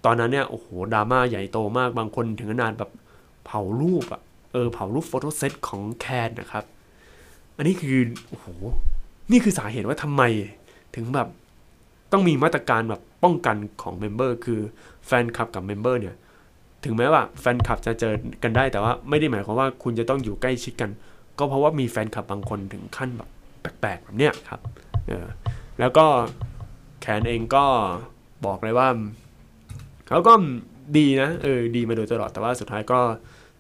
[0.04, 2.90] ตอนนั้นเนี่ยโอ้โหดราม่าใหญ่โตมากบางคนถึงขนาดแบบ
[3.44, 4.20] เผารูปอะ
[4.52, 6.64] เออเผารูปโฟโต้เซตของแคนนะครับ
[7.56, 7.96] อันนี้คือ
[8.28, 8.46] โอ้โห
[9.32, 10.22] นี่คือสาเหตุว่าทำไม
[10.94, 11.28] ถึงแบบ
[12.12, 14.60] ต้องมีมาตรการแบบป้องกันของ member คือ
[15.06, 16.14] แฟนคลับกับ member เนี่ย
[16.84, 20.90] ถึงแม้ว่าแฟนคลับจะเจอกันได้แต่ว่าไม่ได้หมายความว่าคุณจะต้องอยู่ใกล้ชิดกัน
[21.38, 23.28] ก็เพราะว่ามีแฟนคลับบางคนถึงขั้นแบบ
[23.60, 24.60] แปลกๆแบบเนี้ยครับ
[25.80, 26.06] แล้วก็
[27.00, 27.66] แคนเองก็
[28.46, 28.88] บอกเลยว่า
[30.08, 30.32] เขาก็
[30.98, 33.00] ดีนะเออดีมาโดยตลอดแต่ว่าสุดท้ายก็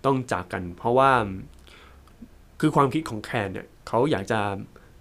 [0.04, 1.12] ต้องจากกัน เพราะว่า
[2.60, 4.40] คือความคิดของแคนเนี่ยเขาอยากจะ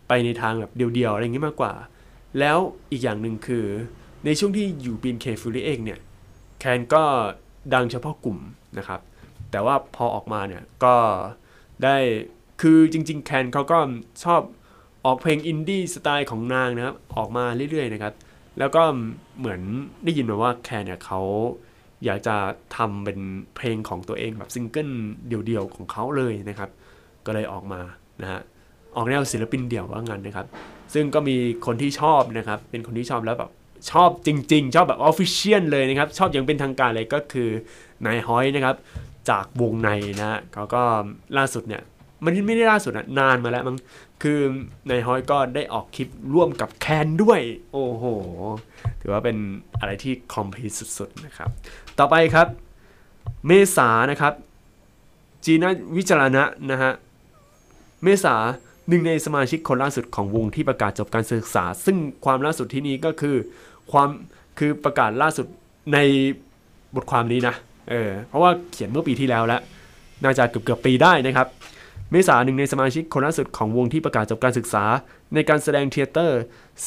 [0.08, 1.74] ไปในทางแบบเดียวๆอะไรอย่างนี้มากกว่า
[2.40, 2.58] แล้ว
[2.92, 3.66] อีกอย่างหนึ่งคือ
[4.26, 6.00] ในช่วงที่อยู่บินเคฟูริเองเนี่ย
[6.60, 7.04] แคนก็
[7.74, 8.40] ดังเฉพาะกลุ่ม
[8.78, 9.02] นะครับ
[9.52, 10.96] แต่ว่าพอออกมาเนี่ยก็
[11.84, 11.98] ได้
[12.62, 13.80] คือจริง ๆ แคนเขาก็
[14.24, 14.42] ชอบ
[15.06, 18.14] ออกเพลงอินดี้สไตล์ของนางนะครับ ออกมาเรื่อยๆนะครับ
[18.60, 18.82] แล้วก็
[19.40, 19.62] เหมือน
[20.04, 21.22] ได้ยินมาว่าแคนเนี่ยเขา
[22.06, 22.36] อยากจะ
[22.78, 23.20] ทำเป็น
[23.56, 24.90] เพลงของตัวเองแบบซิงเกิล
[25.28, 26.70] เดี่ยวๆของเขาเลยนะครับ
[27.26, 27.82] ก็เลยออกมา
[28.22, 28.42] นะฮะ
[28.96, 30.48] ออกแนวศิลปินเดี่ยวว่างั้นนะครับ
[30.94, 31.36] ซึ่งก็มี
[31.66, 33.52] คนที่ชอบนะครับ เป็นคนที่ชอบแล้วแบบ
[33.92, 37.50] ชอบจริง ๆ ชอบแบบ official เลยนะครับ ชอบอย่างเป็นทางการเลยก็คือ
[38.06, 38.76] นายฮอยนะครับ
[39.30, 39.90] จากวงใน
[40.20, 40.82] นะฮะเขาก็
[41.38, 41.82] ล่าสุดเนี่ย
[42.24, 43.78] มันไม่ได้ล่าสุดอะนานมาแล้วมั้ง
[44.24, 44.40] คือ
[44.90, 47.40] นายฮอยก็ได้ออกคลิปร่วมกับแคนด้วย
[47.72, 48.04] โอ้โห
[49.02, 49.38] ถือว่าเป็น
[49.80, 51.50] อะไรที่คอมพลีทสุดๆนะครับ
[52.00, 52.48] ต่อไปครับ
[53.48, 54.34] เมษานะครับ
[55.46, 56.92] จีน่าวิจารณะนะฮะ
[58.04, 58.36] เมษา
[58.90, 63.36] หนึ่งในสมาชิกคนล่าสุดของวงที่ประกาศจบการศึกษา ซึ่งความล่าสุดที่นี้ก็คือ
[63.92, 64.10] ความ
[64.60, 65.48] คือประกาศล่าสุด
[65.94, 65.98] ใน
[66.96, 67.56] บทความนี้นะ
[67.90, 69.62] เออ เพราะว่าเขียนเมื่อปีที่แล้วแล้ว
[70.24, 71.48] น่าจะเกือบเกือบปีได้นะครับ
[72.16, 74.84] เมษาหนึ่งในสมาชิกคนล่าสุดของวงที่ประกาศจบการศึกษา
[75.34, 76.40] ในการแสดง theater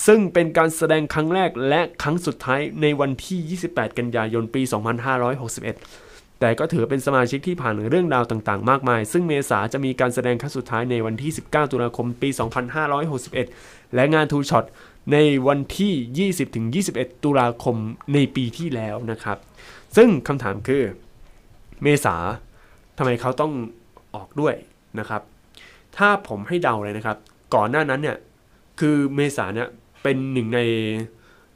[0.06, 4.62] ซึ่งเป็นการแสดงครั้งแรกและครั้งสุดท้ายในวันที่ 28 กันยายนปี
[5.46, 12.28] 2561 แต่ก็ถือเป็นสมาชิกที่ผ่านเรื่องราวต่างๆ มากมาย ซึ่งเมษาจะมีการแสดงครั้งสุดท้ายในวันที่ 19 ตุลาคมปี
[13.12, 14.64] 2561 และงาน two-shot
[15.12, 15.18] ใน
[15.48, 16.30] วันที่
[16.82, 17.76] 20-21 ตุลาคม
[18.14, 19.38] ในปีที่แล้วนะครับ
[19.96, 20.82] ซึ่งคำถามคือ
[21.82, 22.16] เมษา
[22.98, 23.52] ทำไมเขาต้อง
[24.16, 24.56] ออกด้วย
[25.00, 25.22] นะครับ
[25.96, 27.16] ถ้าผมให้เดาเลยนะครับ
[27.54, 28.16] ก่อนหน้านั้นเนี่ย
[28.80, 29.68] คือเมษาเนี่ย
[30.02, 30.60] เป็นหนึ่งใน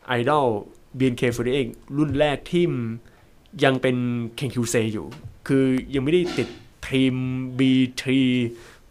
[0.07, 0.47] ไอดอล
[0.99, 2.64] BNK48 รุ่นแรกที่
[3.64, 3.97] ยังเป็น
[4.36, 5.07] เคนคิวเซอยู่
[5.49, 5.64] คือ
[5.95, 6.49] ยังไม่ได้ติด
[6.88, 7.14] ทีม
[7.59, 8.05] B3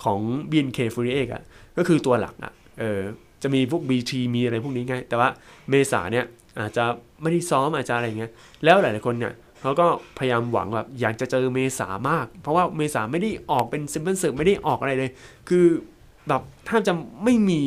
[0.04, 0.20] ของ
[0.52, 1.44] BNK48 อะ
[1.78, 3.02] ก็คือตัวหลักอะ เออ
[3.42, 5.30] จะมีพวก B3 มีอะไรพวกนี้ไง แต่ว่า
[5.70, 6.26] เมษาเนี่ย
[6.60, 6.84] อาจจะ
[7.22, 8.32] ไม่ได้ซ้อมอาจจะอะไรเงี้ย
[8.64, 9.88] แล้วหลายๆคนเนี่ย เขาก็
[10.18, 15.12] พยายามหวังแบบอยากจะเจอเมษามาก เพราะว่าเมษาไม่ได้ออกเป็นซิมเปิลเซิร์ไม่ได้ออกอะไรเลย
[15.50, 15.66] คือ
[16.28, 16.94] แบบถ้าจะ
[17.24, 17.62] ไม่มี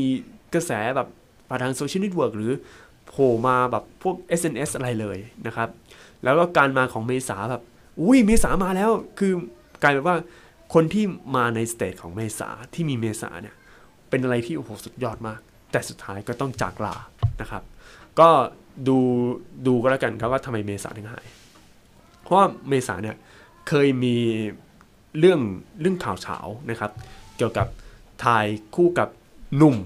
[0.55, 1.09] กระแสแบบ
[1.49, 2.53] ผ่านทางโซเชียลเน็ตเวิร์กหรือ
[3.09, 5.69] โผล่มาแบบพวก SNS อะไรเลยนะครับ
[6.25, 7.63] แล้วก็การมาของเมษาแบบ
[8.01, 9.33] อุ้ยเมษามาแล้วคือ
[9.83, 10.17] กลายเป็นว่า
[10.75, 11.05] คนที่
[11.37, 13.55] มาใน stage ของเมษาที่มีเมษาเนี่ย
[14.09, 15.41] เป็นอะไรที่โอ้โหสุดยอดมาก
[15.73, 16.97] แต่สุดท้ายก็ต้องจากลา
[17.41, 17.63] นะครับ
[18.21, 18.29] ก็
[18.89, 18.99] ดู
[19.67, 21.27] ดูก็แล้วกันครับว่าทำไมเมษาถึงหาย
[22.23, 22.37] เพราะ
[22.69, 23.17] เมษาเนี่ย
[23.69, 24.17] เคยมี
[25.19, 25.41] เรื่อง
[25.81, 26.39] เรื่องข่าวเฉา
[26.71, 26.91] นะครับ
[27.37, 27.67] เกี่ยวกับ
[28.25, 29.09] ถ่ายคู่กับ
[29.57, 29.77] หนุ่ม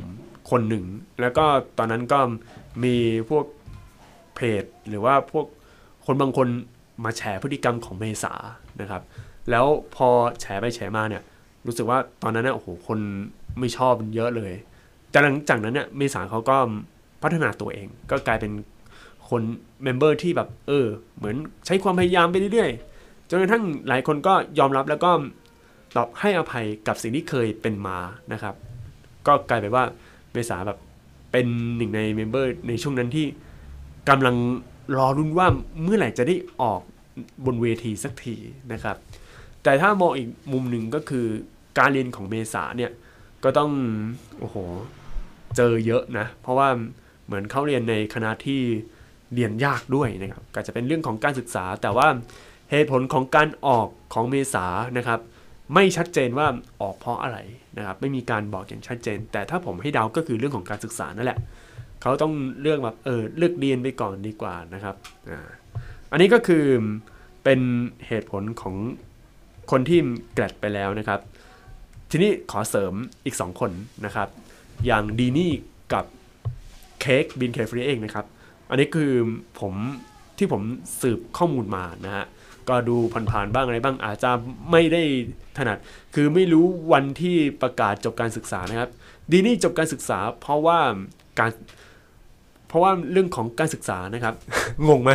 [0.51, 0.85] คนหนึ่ง
[1.21, 1.45] แล้วก็
[1.79, 2.21] ตอนนั้นก็
[2.85, 2.97] มี
[3.31, 3.45] พวก
[4.35, 5.47] เพจหรือว่าพวก
[6.07, 6.49] คนบางคน
[7.05, 8.33] มาแฉพฤติกรรมของเมษา
[8.81, 9.03] นะครับ
[9.51, 10.09] แล้วพอ
[10.41, 11.23] แฉไปแฉมาเนี่ย
[11.67, 12.99] รู้สึกว่าตอนนั้นเนี่ยโอ้โหคน
[13.59, 14.53] ไม่ชอบเยอะเลย
[15.11, 16.57] แต่หลังจากนั้นเนี่ยเมษาเขาก็
[17.23, 18.53] พัฒนาตัวเอง ก็กลายเป็น
[19.31, 19.43] คน
[19.83, 25.11] member ที่แบบเออ เหมือนใช้ความพยายามไปเรื่อยๆ จนกระทั่งหลายคนก็ยอมรับแล้วก็
[25.97, 27.99] ตอบให้อภัยกับสิ่งที่เคยเป็นมา
[28.33, 28.55] นะครับ
[29.27, 29.85] ก็กลายเป็นว่า
[30.33, 30.79] เมษาแบบ
[31.33, 31.47] เป็น
[31.77, 33.27] หนึ่งใน member ในช่วงนั้นที่
[34.09, 34.37] กำลัง
[34.99, 35.49] รอลุ้นว่า
[35.83, 36.81] เมื่อไหร่จะได้ออก
[37.45, 38.37] บนเวทีสักที
[38.73, 38.97] นะครับ
[39.63, 41.27] แต่ถ้ามองอีกมุมหนึ่งก็คือ
[41.79, 42.91] การเรียนของเมษาเนี่ย
[43.45, 43.71] ก็ต้อง
[44.39, 44.57] โอ้โห
[45.57, 46.69] เจอเยอะนะ เพราะว่า
[47.27, 48.61] เหมือนเขาเรียนในคณะที่
[49.35, 52.09] เรียนยากด้วยนะครับก็จะเป็นเรื่องของการศึกษา แต่ว่า
[52.71, 54.67] เหตุผลของการออกของเมษา
[54.99, 55.21] นะครับ
[55.75, 56.47] ไม่ชัดเจนว่า
[56.83, 57.39] ออกเพราะอะไร
[57.79, 61.39] นะครับ ไม่มีการบอกอย่างชัดเจน แต่ถ้าผมให้เดาก็คือเรื่องของการศึกษานั่นแหละ
[62.03, 64.97] เขาต้องเลือกแบบเออเลือกเรียนไปก่อนดีกว่านะครับ
[65.31, 65.41] อ่า
[66.11, 66.65] อันนี้ก็คือ
[67.45, 67.61] เป็น
[68.07, 68.75] เหตุผลของ
[69.71, 69.99] คนที่
[70.35, 71.21] แกลดไปแล้วนะครับ
[72.11, 73.71] ทีนี้ขอเสริมอีก 2 คน
[74.05, 74.29] นะครับ
[74.87, 75.53] อย่างดีนี่
[75.93, 76.05] กับ
[77.01, 78.27] เค้กบินเคฟรีเองนะครับ
[78.71, 79.13] อันนี้คือ
[79.61, 79.75] ผม
[80.39, 80.63] ที่ผม
[81.01, 82.27] สืบข้อมูลมานะฮะ
[82.69, 82.97] ก็ดู
[83.31, 84.31] ผ่านๆบ้างอะไรบ้างอาจจะ
[84.71, 85.03] ไม่ได้
[85.59, 85.79] ถนัด
[86.15, 88.91] คือไม่รู้วันที่ประกาศจบการศึกษานะครับ
[89.33, 90.79] ดีนี่จบการศึกษาเพราะว่า
[91.39, 91.51] การ
[92.69, 94.35] เพราะว่าเรื่องของการศึกษานะครับ
[94.89, 95.11] งงไหม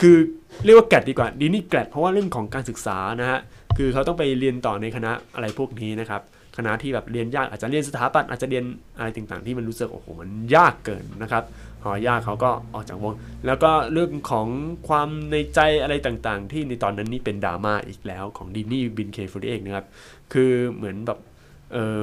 [0.00, 0.16] คือ
[0.64, 3.38] เรียกว่าแกดดีกว่าดีนี่แกดเพราะว่าเรื่องของการศึกษานะฮะ
[3.76, 6.22] คือเขาต้องไปเรียนต่อในคณะอะไรพวกนี้นะครับ
[6.56, 8.64] คณะที่แบบเรียนยากอาจจะเรียนสถาปัตย์อาจจะเรียน
[8.98, 11.44] อะไรต่างๆ ที่มันรู้สึกโอ้โหมันยากเกินนะครับ
[11.82, 13.14] พอย่าเขาก็ออกจากวง
[13.46, 14.48] แล้วก็เรื่องของ
[14.88, 19.86] ความในใจอะไรต่างๆ ที่ในตอนนั้นนี่เป็นดราม่าอีกแล้วของดินนี่บินเคฟูเองนะครับ
[20.32, 21.18] คือเหมือนแบบ
[21.72, 22.00] เออ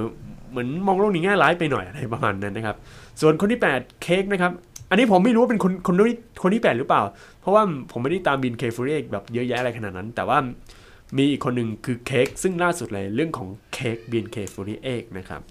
[0.52, 2.78] เหมือนมองโลกในแง่ร้ายไปหน่อยอะไรประมาณนั้นนะครับ
[3.22, 4.52] ส่วนคนที่ 8 เค้กนะครับ
[4.90, 7.02] อันนี้ผมไม่รู้ว่าเป็นคนคนที่คนที่ 8 หรือเปล่า
[7.42, 10.38] เพราะว่าผมไม่ได้ตามบินเคฟูเอกแบบเยอะแยะอะไรขนาดนั้น แต่ว่า
[11.18, 15.42] มีอีกคนหนึ่งคือเค้กซึ่งล่าสุดเลยเรื่องของเค้กบินเคฟูเอกนะครับ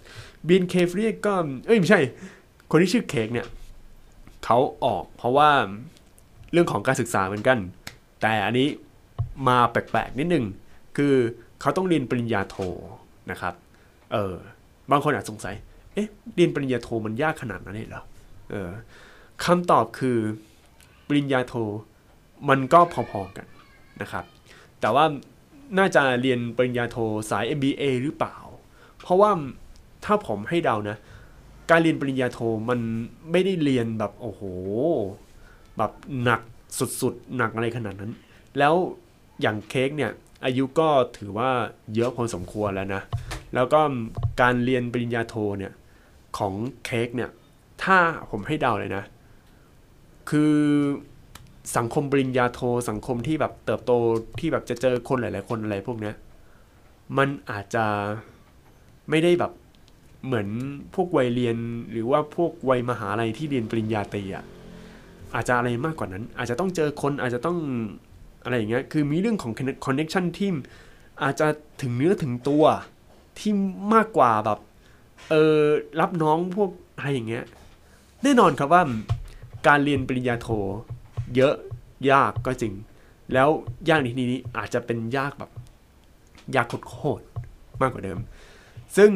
[0.49, 1.35] บินเคฟูเอกก็
[1.67, 2.01] เอ้ยไม่ใช่
[2.71, 3.47] คนที่ชื่อเค้กเนี่ย
[4.45, 5.51] เขาออก เพราะว่า
[6.53, 7.59] เรื่องของการศึกษาเหมือนกัน
[8.21, 8.69] แต่อันนี้
[9.49, 10.45] มาแปลกๆนิดนึง
[10.97, 11.15] คือ
[11.61, 12.57] เขาต้องเรียนปริญญาโท
[13.31, 13.55] นะครับ
[14.13, 14.35] เออ
[14.91, 15.55] บางคนอาจสงสัย
[15.95, 18.03] เอ๊ะ เรียนปริญญาโทมันยากขนาดนั้นเลยเหรอ
[18.51, 18.71] เออ
[19.45, 20.19] คำตอบคือ
[21.09, 21.55] ปริญญาโท
[22.49, 22.81] มันก็
[23.11, 23.47] พอๆกัน
[24.03, 24.25] นะครับ
[24.81, 25.05] แต่ว่า
[25.79, 26.97] น่าจะเรียนปริญญาโท
[27.31, 28.37] สาย MBA หรือเปล่า
[29.03, 29.31] เพราะว่า
[30.05, 30.97] ถ้าผมให้เดานะ
[31.71, 32.39] การเรียนปริญญาโท
[32.71, 32.81] มัน
[33.31, 34.43] ไม่ได้เรียนแบบโอ้โห
[35.79, 35.93] แบบ
[36.23, 36.41] หนัก
[37.01, 38.13] สุดๆ หนักอะไรขนาดนั้น
[38.59, 38.75] แล้ว
[39.41, 40.11] อย่างเค้กเนี่ย
[40.45, 40.89] อายุก็
[41.19, 41.51] ถือว่า
[41.95, 43.03] เยอะพอสมควรแล้วนะ
[43.55, 43.81] แล้วก็
[44.41, 45.73] การเรียนปริญญาโทเนี่ย
[46.39, 46.55] ของ
[46.85, 47.31] เค้กเนี่ย
[47.83, 47.99] ถ้า
[48.31, 49.05] ผมให้เดาเลยนะ
[50.31, 50.55] คือ
[51.77, 52.61] สังคมปริญญาโท
[52.91, 53.93] สังคมที่แบบเติบโต
[54.41, 56.15] ที่แบบจะเจอคนหลาย ๆ คนอะไรพวกเนี้ย
[57.19, 57.85] มันอาจจะ
[59.11, 59.53] ไม่ได้แบบ
[60.25, 60.49] เหมือน
[60.95, 61.57] พวกวัยเรียน
[61.91, 64.45] หรือว่าพวกวัยมหาลัยที่เรียนปริญญาตรีอะ
[65.35, 67.59] อาจจะอะไรมากกว่านั้น อาจจะต้องเจอคนอาจจะต้อง
[68.45, 69.53] อะไรอย่างเงี้ยคือมีเรื่องของ
[69.85, 70.51] คอนเน็ชันที่
[71.23, 71.47] อาจจะ
[71.83, 72.65] ถึงเนื้อถึงตัว
[73.39, 73.53] ที่
[73.95, 74.59] มากกว่าแบบ
[75.31, 75.61] เออ
[76.01, 77.45] รับน้องพวกอะไรอย่างเงี้ย
[78.23, 78.83] แน่นอนครับว่า
[79.67, 80.49] การเรียนปริญญาโท
[81.37, 81.55] เยอะ
[82.11, 82.73] ยากก็จริง
[83.33, 83.49] แล้ว
[83.89, 85.51] ยากในที่นี้อาจจะเป็นยากแบบ
[86.57, 87.25] ยากโคตร
[87.81, 88.19] มากกว่าเดิม
[88.97, 89.11] ซึ่ง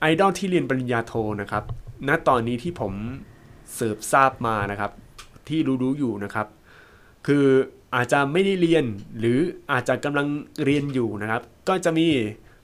[0.00, 1.64] ไอดอลที่เรียนปริญญาโทนะครับ
[2.08, 2.92] ณ ตอนนี้ที่ผม
[3.78, 4.92] สืบทราบมานะครับ
[5.48, 6.46] ที่รู้ๆอยู่นะครับ
[7.26, 7.44] คือ
[7.94, 8.84] อาจจะไม่ได้เรียน
[9.18, 9.38] หรือ
[9.72, 10.26] อาจจะกำลัง
[10.64, 12.06] เรียนอยู่นะครับ ก็จะมี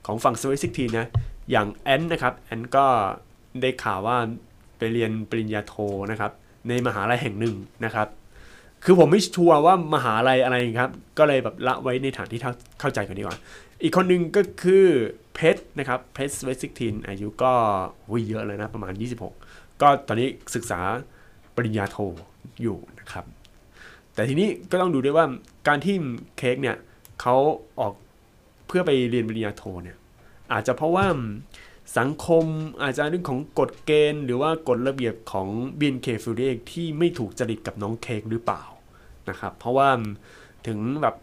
[0.05, 1.07] ของฝั่งสวิสิกทีนะ
[1.51, 2.85] อย่างแอนนะครับแอนก็
[3.61, 4.17] ได้ข่าวว่า
[4.77, 5.73] ไปเรียนปริญญาโท
[6.11, 6.31] นะครับ
[6.67, 8.07] ในมหาลัยแห่งหนึ่งนะครับ
[8.83, 12.39] คือผมไม่ชัวร์ว่ามหาลัยอะไรครับ ก็เลยแบบละไว้ในฐานที่
[12.79, 13.37] เข้าใจกันดีกว่า
[13.83, 14.85] อีกคนหนึ่งก็คือ
[15.33, 17.53] เพชร นะครับเพชรเวสิกทีนอายุก็
[18.11, 18.93] วิเยอะเลยนะประมาณ
[19.37, 20.79] 26 ก็ตอนนี้ศึกษา
[21.55, 21.97] ปริญญาโท
[22.61, 23.25] อยู่นะครับ
[24.13, 25.25] แต่ทีนี้ก็ต้องดูด้วยว่า
[25.67, 25.95] การที่
[26.37, 26.77] เค้กเนี่ย
[27.21, 27.35] เขา
[27.79, 27.93] ออก
[28.67, 29.97] เพื่อไปเรียนปริญญาโทเนี่ย
[30.53, 31.07] อาจจะเพราะว่า
[31.97, 32.45] สังคม
[32.81, 35.47] อาจจะเรื่องของกฎเกณฑ์ หรือว่ากฎระเบียบของ
[35.79, 38.63] BNK f u r i ที่ไม่ถูกจริตกับน้องเค้กหรือเปล่า
[39.29, 39.89] นะครับเพราะว่า
[40.67, 41.15] ถึงแบบ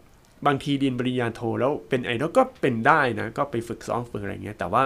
[0.45, 4.81] บางทีเรียนปริญญาโทแล้วเป็นไอดอลก็เป็นได้นะก็ไปฝึกซ้อมฝึกอะไรเงี้ยแต่ว่า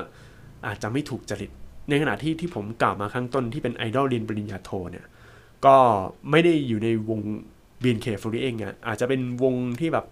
[0.68, 1.52] อาจจะไม่ถูกจริต
[1.89, 5.06] ในขณะที่ที่ผมกล่าวมาข้างต้นที่เป็นไอดอลเรียนปริญญาโทเนี่ย
[5.66, 5.76] ก็
[6.32, 7.20] ไม่ได้อยู่ในวง
[7.82, 10.06] BNK f u r i เองเนี่ยอาจจะเป็นวงที่แบบ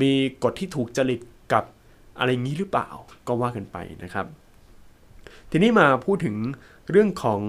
[0.00, 0.10] มี
[0.44, 1.20] กฎที่ถูกจริต
[1.52, 1.64] กับ
[2.18, 2.88] อะไรงี้หรือเปล่า
[3.26, 4.26] ก็ว่ากันไปนะครับ
[5.50, 6.36] ทีนี้มาพูดถึง
[6.90, 7.40] เรื่องของ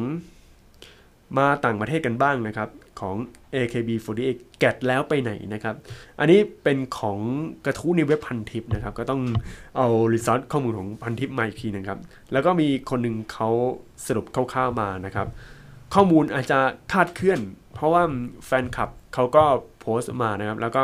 [1.37, 2.69] มาต่างประเทศกันบ้างนะครับ
[2.99, 3.15] ของ
[3.55, 5.75] AKB48 แกดแล้วไปไหนนะครับ
[6.19, 7.19] อันนี้เป็นของ
[7.65, 9.21] กระทู้ในเว็บพันทิปนะครับ ก็ต้อง
[9.77, 11.99] เอารีซอสข้อมูลของพันทิปมาอีกทีนะครับ
[12.31, 13.49] แล้วก็มีคนหนึ่งเขา
[14.05, 15.27] สรุปคร่าวๆมานะครับ
[15.93, 16.59] ข้อมูลอาจจะ
[16.91, 17.39] คาดเคลื่อน
[17.73, 18.03] เพราะว่า
[18.45, 19.43] แฟนคลับเขาก็
[19.79, 20.81] โพสต์มานะครับ แล้วก็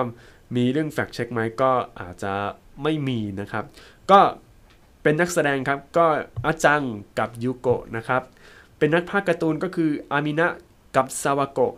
[0.56, 2.34] มีเรื่องแฟกเช็คไหมก็อาจจะ
[2.84, 3.64] ไม่มีนะครับ
[4.12, 4.20] ก็
[5.04, 6.06] เป็นนักแสดงครับ ก็
[6.46, 6.82] อาจัง
[7.20, 8.22] กับยูโกะนะครับ
[8.78, 10.48] เป็นนักพากย์การ์ตูนก็คืออามินะ
[10.96, 11.76] กับซาวาโกะ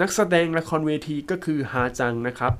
[0.00, 2.54] นักแสดงละครเวทีก็คือฮาจังนะครับ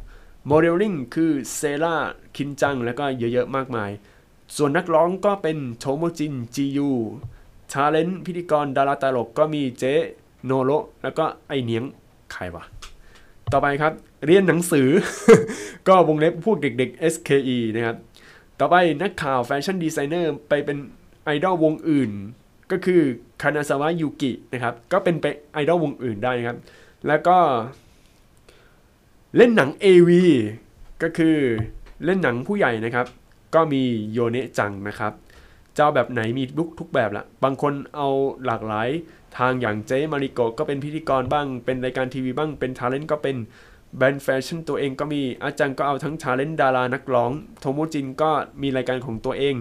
[0.47, 1.97] โมเดลลิ่งคือเซล่า
[2.37, 3.91] คินจัง แล้วก็เยอะๆมากมาย
[4.57, 6.91] ส่วนนักร้องก็เป็นโชโมจินจียู
[7.73, 9.85] ทาเลนพิธีกรดาราตลกก็มีเจ
[10.45, 10.71] โนโร
[11.03, 11.85] แล้วก็ไอเนียง
[12.33, 12.65] ใครวะ
[13.53, 13.93] ต่อไปครับ
[14.27, 14.89] เรียนหนังสือ
[15.89, 17.97] ก็วงเล็บพวกเด็กๆ SKE นะครับ
[18.61, 20.79] ต่อไปนักข่าวแฟชั่นดีไซเนอร์ไปเป็น
[21.25, 22.11] ไอดอลวงอื่น
[22.71, 23.01] ก็คือ
[23.43, 26.59] คานาซาวะยูกินะครับ ก็เป็นไปไอดอลวงอื่นได้นะครับ
[27.07, 27.39] แล้วก็
[29.37, 30.11] เล่นหนัง AV
[31.03, 31.37] ก็คือ
[32.05, 33.07] เล่นหนังผู้ใหญ่นะครับ
[33.55, 33.83] ก็มี
[34.13, 35.13] โยเนะจังนะครับ
[35.75, 38.09] เจ้าแบบไหนมีทุกทุกแบบละบางคนเอา
[38.47, 38.89] หลากหลาย
[39.39, 43.37] ทางอย่างเจมาริโกก็เป็นพิธีกรบ้าง เป็นรายการทีวีบ้าง เป็น talent ก็เป็น
[43.97, 47.31] แบรนด์แฟชั่นตัวเองก็มีอาจารย์ก็เอาทั้ง talent ดารานักร้อง
[47.61, 48.31] โทโมจินก็
[48.63, 49.55] มีรายการของตัวเอง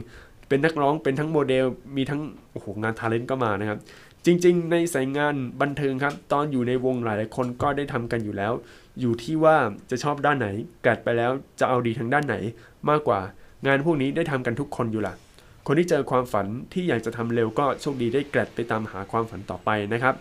[0.47, 1.65] เป็นนักร้องเป็นทั้งโมเดล
[1.95, 2.21] มีทั้ง
[2.51, 3.79] โอ้โหงาน talent ก็มานะครับ
[4.25, 8.53] จริง ๆ ในสายงานบันเทิงครับ ตอนอยู่ในวงหลายๆคนก็ได้ทำกันอยู่แล้ว
[8.99, 9.57] อยู่ที่ว่า
[9.89, 10.47] จะชอบด้านไหน
[10.85, 12.35] grad ไปแล้วจะเอาดีทางด้านไหน
[12.89, 13.19] มากกว่า
[13.67, 15.15] งานพวกนี้ได้ทำกันทุกคนอยู่ละ
[15.67, 20.15] คนที่เจอความฝันที่อยากจะทำเร็วก็โชคดีได้ grad ไปตามหาความฝันต่อไปนะครับ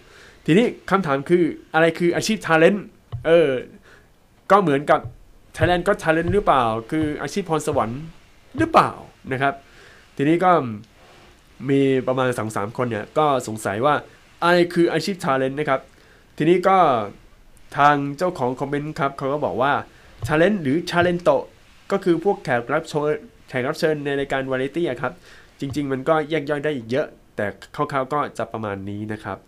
[0.46, 1.42] ทีนี้คำถามคือ
[1.74, 2.86] อะไรคืออาชีพ talent
[3.26, 3.48] เออ
[4.50, 5.00] ก็เหมือนกับ
[5.56, 8.02] Thailand ก็ Talent หรือเปล่า คืออาชีพพรสวรรค์
[8.58, 8.90] หรือเปล่า
[9.32, 9.54] นะครับ
[10.16, 10.52] ทีนี้ก็
[11.70, 13.94] มีประมาณสองสามคนเนี่ยก็สงสัยว่า
[14.42, 15.80] อะไรคืออาชีพ Talent นะครับ
[16.36, 16.78] ทีนี้ก็
[17.78, 19.72] ทางเจ้าของ comment ครับเขาก็บอกว่า
[20.26, 21.36] Talent หรือ Talento
[21.92, 23.14] ก็คือพวกแขกรับเชิญ
[23.48, 25.12] แขกรับเชิญในรายการวาไรตี้อะครับ
[25.60, 27.06] จริง ๆ มันก็แยกย่อยได้อีกเยอะ
[27.36, 27.46] แต่
[27.76, 29.38] คร่าวๆก็จะประมาณนี้นะครับ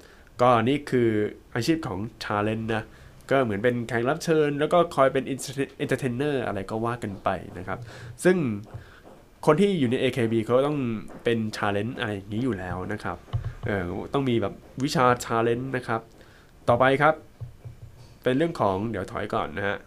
[0.40, 1.08] ก็นี่คือ
[1.54, 2.84] อาชีพของ Talent นะ
[3.30, 7.78] ก็เหมือนเป็นแขกรับเชิญ แล้วก็คอยเป็น entertainer อะไรก็ว่ากันไปนะครับ
[8.24, 8.36] ซึ่ง
[9.46, 10.78] คนที่อยู่ใน AKB เขาก็ต้อง
[11.24, 13.16] เป็น talent อะไรอย่างนี้อยู่แล้วนะครับ
[13.66, 13.82] เออ
[14.14, 16.00] ต้องมีแบบวิชา talent นะครับ
[16.68, 17.14] ต่อไปครับ
[18.22, 19.78] เป็นเรื่องของเดี๋ยวถอยก่อนนะฮะ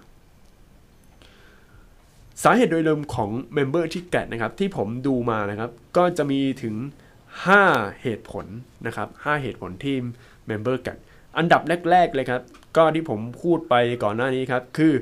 [2.43, 6.75] สาเหตุโดยรวมของ member ที่ grad นะครับที่ผมดูมานะครับ ก็จะมีถึง
[7.39, 8.45] 5 เหตุผล
[8.87, 9.95] นะครับ 5 เหตุผลที่
[10.47, 10.97] member grad
[11.37, 12.41] อันดับแรก ๆ เลยครับ
[12.77, 14.93] ก็ที่ผมพูดไปก่อนหน้านี้ครับ คือ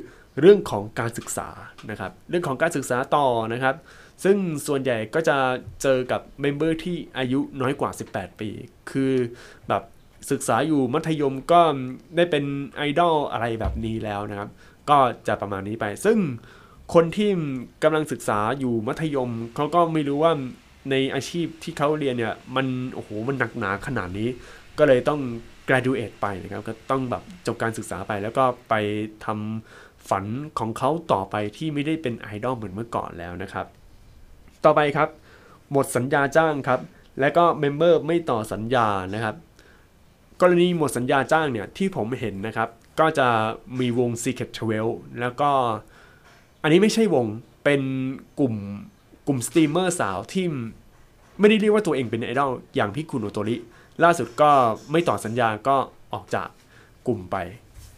[0.42, 1.50] เรื่องของการศึกษา
[1.90, 3.76] นะครับ เรื่องของการศึกษาต่อนะครับ
[4.24, 4.38] ซึ่ง
[4.68, 5.38] ส่วนใหญ่ก็จะ
[5.82, 8.50] เจอกับ member ที่อายุน้อยกว่า 18 ปี
[8.92, 9.14] คือ
[9.70, 9.84] แบบ
[10.32, 11.62] ศึกษาอยู่มัธยมก็
[12.16, 12.44] ได้เป็น
[12.76, 14.50] ไอดอลอะไรแบบนี้แล้วนะครับ
[14.90, 14.98] ก็
[15.28, 16.18] จะประมาณนี้ไป ซึ่ง
[16.94, 17.30] คนที่
[17.84, 20.34] กำลังศึกษาอยู่มัธยมเขาก็ไม่รู้ว่า
[20.92, 24.30] ในอาชีพที่เขาเรียนเนี่ย มันโอ้โหมันหนักหนาขนาดนี้
[24.78, 25.20] ก็เลยต้อง
[25.70, 28.74] graduate ไปนะครับ ก็ต้องแบบจบการศึกษาไปแล้วก็ไป
[29.26, 30.26] ทำฝัน
[30.60, 33.66] ของเขาต่อไปที่ไม่ได้เป็นไอดอลเหมือนเมื่อก่อนแล้วนะครับ
[34.68, 35.10] ต่อไปครับ
[35.72, 36.80] หมดสัญญาจ้างครับ
[37.20, 39.36] และก็ member ไม่ต่อสัญญานะครับ
[40.42, 43.28] กรณีหมดสัญญาจ้างเนี่ยที่ผมเห็นนะครับ ก็จะ
[43.80, 44.50] มีวง Secret
[44.84, 45.50] 12 แล้วก็
[46.62, 47.26] อันนี้ไม่ใช่วง
[47.64, 47.82] เป็น
[48.40, 48.56] กลุ่ม
[49.28, 50.46] กลุ่มสตรีมเมอร์สาวที่
[51.40, 53.56] ไม่ได้เรียกว่าตัวเองเป็นไอดอลอย่างพี่คุณโอโตริ
[54.04, 54.52] ล่าสุดก็
[54.92, 55.78] ไม่ต่อสัญญาก็
[56.14, 56.48] ออกจาก
[57.08, 57.36] กลุ่มไป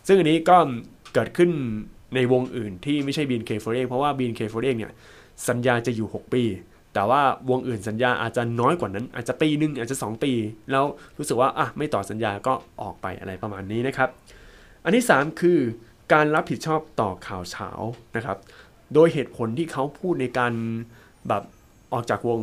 [0.08, 0.58] ซึ่งอันนี้ก็
[1.14, 1.50] เกิดขึ้น
[2.16, 4.92] ในวงอื่นที่ไม่ใช่ BNK48 เพราะว่า BNK48 เนี่ย
[5.48, 6.44] สัญญาจะอยู่ 6 ปี
[6.94, 10.32] แต่ว่าวงอื่นสัญญาอาจจะน้อยกว่านั้น อาจจะปีหนึ่งอาจจะ 2 ปี
[10.72, 10.86] แล้ว
[11.18, 14.10] รู้สึกว่าอะไม่ต่อสัญญาก็ออกไปอะไรประมาณนี้นะครับ
[14.84, 15.60] อันที่ 3 คือ
[16.14, 17.70] การรับผิดชอบต่อข่าวเช้า
[18.16, 18.38] นะครับ
[18.94, 20.54] โดยเหตุผลที่เขาพูดในการ
[21.28, 21.44] แบบ
[21.94, 22.40] ออกจากวง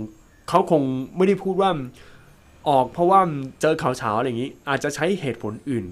[0.48, 0.82] เขาคง
[1.16, 1.70] ไม่ได้พูดว่า
[2.68, 3.20] ออกเพราะว่า
[3.60, 5.86] เจอข่าวเช้าอะไรอย่างนี้ อาจจะใช้เหตุผลอื่น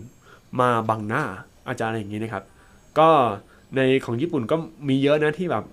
[0.61, 1.25] มาบังหน้า
[1.69, 2.45] อาจารย์อะไรอย่างนี้นะครับ
[2.99, 3.09] ก็
[3.77, 4.57] ในของญี่ปุ่นก็
[4.89, 5.65] มีเยอะนะที่แบบ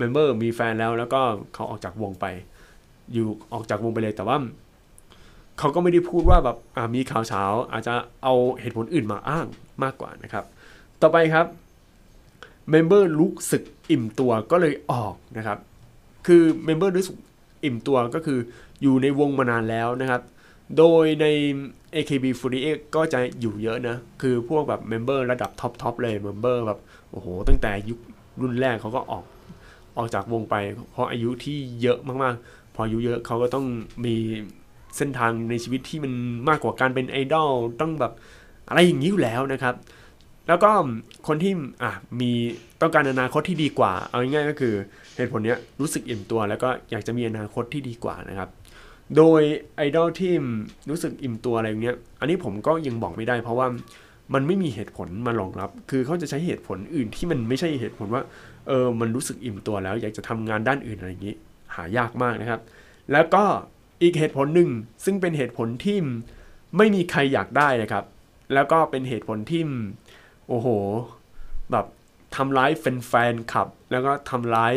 [0.00, 1.20] member มีแฟนแล้วแล้วก็
[1.54, 2.26] เขาออกจากวงไป
[3.12, 4.36] อยู่ออกจากวงไปเลยแต่ว่า
[5.58, 6.56] เขาก็ไม่ได้พูดว่าแบบ
[6.94, 9.46] มีข่าวฉาวอาจจะเอาเหตุผลอื่นมาอ้าง
[9.82, 10.44] มากกว่านะครับ
[11.02, 11.46] ต่อไปครับ
[12.70, 15.58] member รู้สึกอิ่มตัวก็เลยออกนะครับ
[16.26, 17.16] คือ member รู้สึก
[17.64, 18.38] อิ่มตัวก็คือ
[18.82, 20.22] อยู่ในวงมานานแล้วนะครับ
[20.78, 21.26] โดยใน
[21.94, 26.78] AKB48 ก็จะอยู่เยอะนะ คือพวกแบบ member ระดับ top top เลย member แบบ
[27.10, 27.98] โอ้โห ตั้งแต่ยุค
[28.40, 29.24] รุ่นแรกเขาก็ออก
[30.00, 30.54] ออกจากวงไป
[30.92, 33.66] เพราะอายุที่เยอะมากๆ พออายุเยอะเขาก็ต้อง
[34.04, 34.14] มี
[34.96, 36.12] เส้นทางในชีวิตที่มัน
[36.48, 38.12] มากกว่าการเป็นไอดอลต้องแบบ
[38.68, 39.74] อะไรอย่างนี้อยู่แล้วนะครับ
[40.48, 40.70] แล้วก็
[41.28, 42.30] คนที่อะมี
[42.80, 44.74] ต้องการอนาคตที่ดีกว่า เอาง่ายๆก็คือ
[45.16, 48.48] เหตุผลเนี้ยรู้สึกอิ่มตัว แล้วก็อยากจะมีอนาคตที่ดีกว่านะครับ
[49.16, 49.42] โดย
[49.76, 50.32] ไอดอลที่
[50.90, 53.66] รู้สึกอิ่มตัวอะไรอย่างเงี้ย อันนี้ผมก็ยังบอกไม่ได้เพราะว่า
[54.34, 58.22] มันไม่มีเหตุผลมารองรับ คือเขาจะใช้เหตุผลอื่นที่มันไม่ใช่เหตุผลว่า
[58.68, 61.36] เออ มันรู้สึกอิ่มตัวแล้ว อยากจะทำงานด้านอื่นอะไรอย่างนี้
[61.74, 62.60] หายากมากนะครับ
[63.12, 63.44] แล้วก็
[64.02, 64.70] อีกเหตุผลหนึ่ง
[65.04, 65.98] ซึ่งเป็นเหตุผลที่
[66.76, 68.04] ไม่มีใครอยากได้นะครับ
[68.54, 69.62] แล้วก็เป็นเหตุผลที่
[70.48, 70.68] โอ้โห
[71.70, 71.86] แบบ
[72.36, 74.74] ทำร้ายแฟนๆขับ แล้วก็ทำร้าย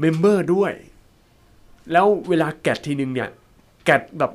[0.00, 0.72] เมมเบอร์ด้วย
[1.92, 3.30] แล้วเวลาแกะทีนึงเนี่ย
[3.86, 4.32] แกะแบบ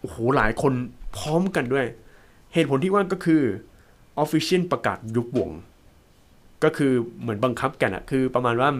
[0.00, 0.72] โอ้โห หลายคน
[1.16, 1.86] พร้อมกันด้วย
[2.54, 3.42] เหตุผลที่ว่าก็คือ
[4.22, 5.50] Official ประกาศยุบวง
[6.64, 8.70] ก็คือเหมือนบังคับแกะอะคือประมาณว่า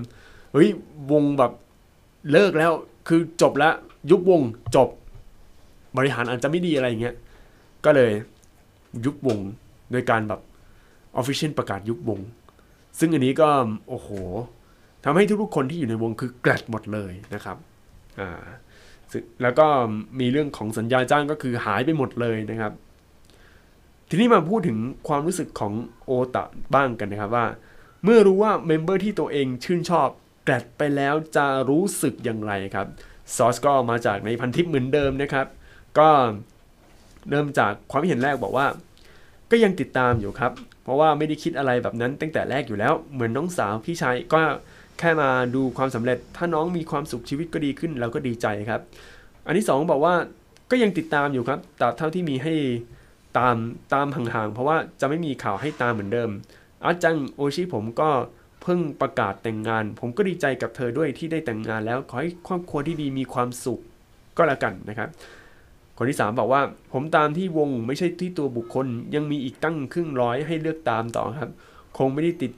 [0.52, 0.68] เฮ้ย
[1.12, 1.52] วงแบบ
[2.32, 2.72] เลิกแล้ว
[3.08, 3.74] คือจบแล้ว
[4.10, 4.42] ยุบวง
[4.76, 4.88] จบ
[5.96, 7.16] บริหารอาจจะไม่ดีอะไรอย่างเงี้ย
[7.84, 8.12] ก็เลย
[9.04, 9.38] ยุบวง
[9.90, 10.40] โดยการแบบ
[11.20, 12.20] Official ประกาศยุบวง
[12.98, 13.48] ซึ่งอันนี้ก็
[13.88, 14.08] โอ้โห
[15.04, 17.56] ทำให้ทุกๆคนที่อยู่ในวงคือแกลดหมดเลยนะครับ
[18.20, 18.30] อ่า
[19.42, 19.66] แล้วก็
[20.20, 22.72] มีเรื่องของสัญญาจ้างก็คือหายไปหมดเลยนะครับ
[24.14, 25.72] ทีนี้มาพูดถึงความรู้สึกของ
[26.06, 26.44] โอตะ
[26.74, 27.46] บ้างกันนะครับว่า
[28.04, 30.08] เมื่อรู้ว่าเมมเบอร์ที่ตัวเองชื่นชอบ
[30.44, 32.86] แกลดไปแล้วจะรู้สึกอย่างไรครับ
[33.36, 35.46] ซอสก็มาจากในพันทิปเหมือนเดิมนะครับ
[35.98, 36.08] ก็
[37.30, 38.66] เริ่มจากความเห็นแรกบอกว่า
[39.50, 40.52] ก็ยังติดตามอยู่ครับ
[40.84, 44.40] เพราะว่าไม่ได้คิดอะไรแบบนั้นตั้งแต่แรกอยู่แล้ว เหมือนน้องสาวพี่ชายก็
[44.98, 48.80] แค่มาดูความสำเร็จ ถ้าน้องมีความสุขชีวิตก็ดีขึ้นเราก็ดีใจครับ
[49.46, 50.14] อันที่สองบอกว่า
[50.70, 52.54] ก็ยังติดตามอยู่ครับแต่เท่าที่มีให้
[53.38, 53.56] ตาม
[53.94, 56.30] ตามห่างๆ เพราะว่าจะไม่มีข่าวให้ตามเหมือนเดิม
[56.84, 58.10] อาจังโอชิผมก็
[58.62, 63.80] เพิ่งประกาศแต่งงาน ผมก็ดีใจกับเธอด้วยที่ได้แต่งงานแล้ว ขอให้ครอบครัวที่ดีมีความสุข
[64.36, 65.08] ก็แล้วกันนะครับ
[65.96, 66.62] คนที่ 3 บอกว่า
[66.92, 71.52] ผมตามที่วงไม่ใช่ที่ตัวบุคคล ยังมีอีกตั้งครึ่งร้อยให้เลือกตามต่อครับ
[71.98, 72.52] คงไม่ได้ติด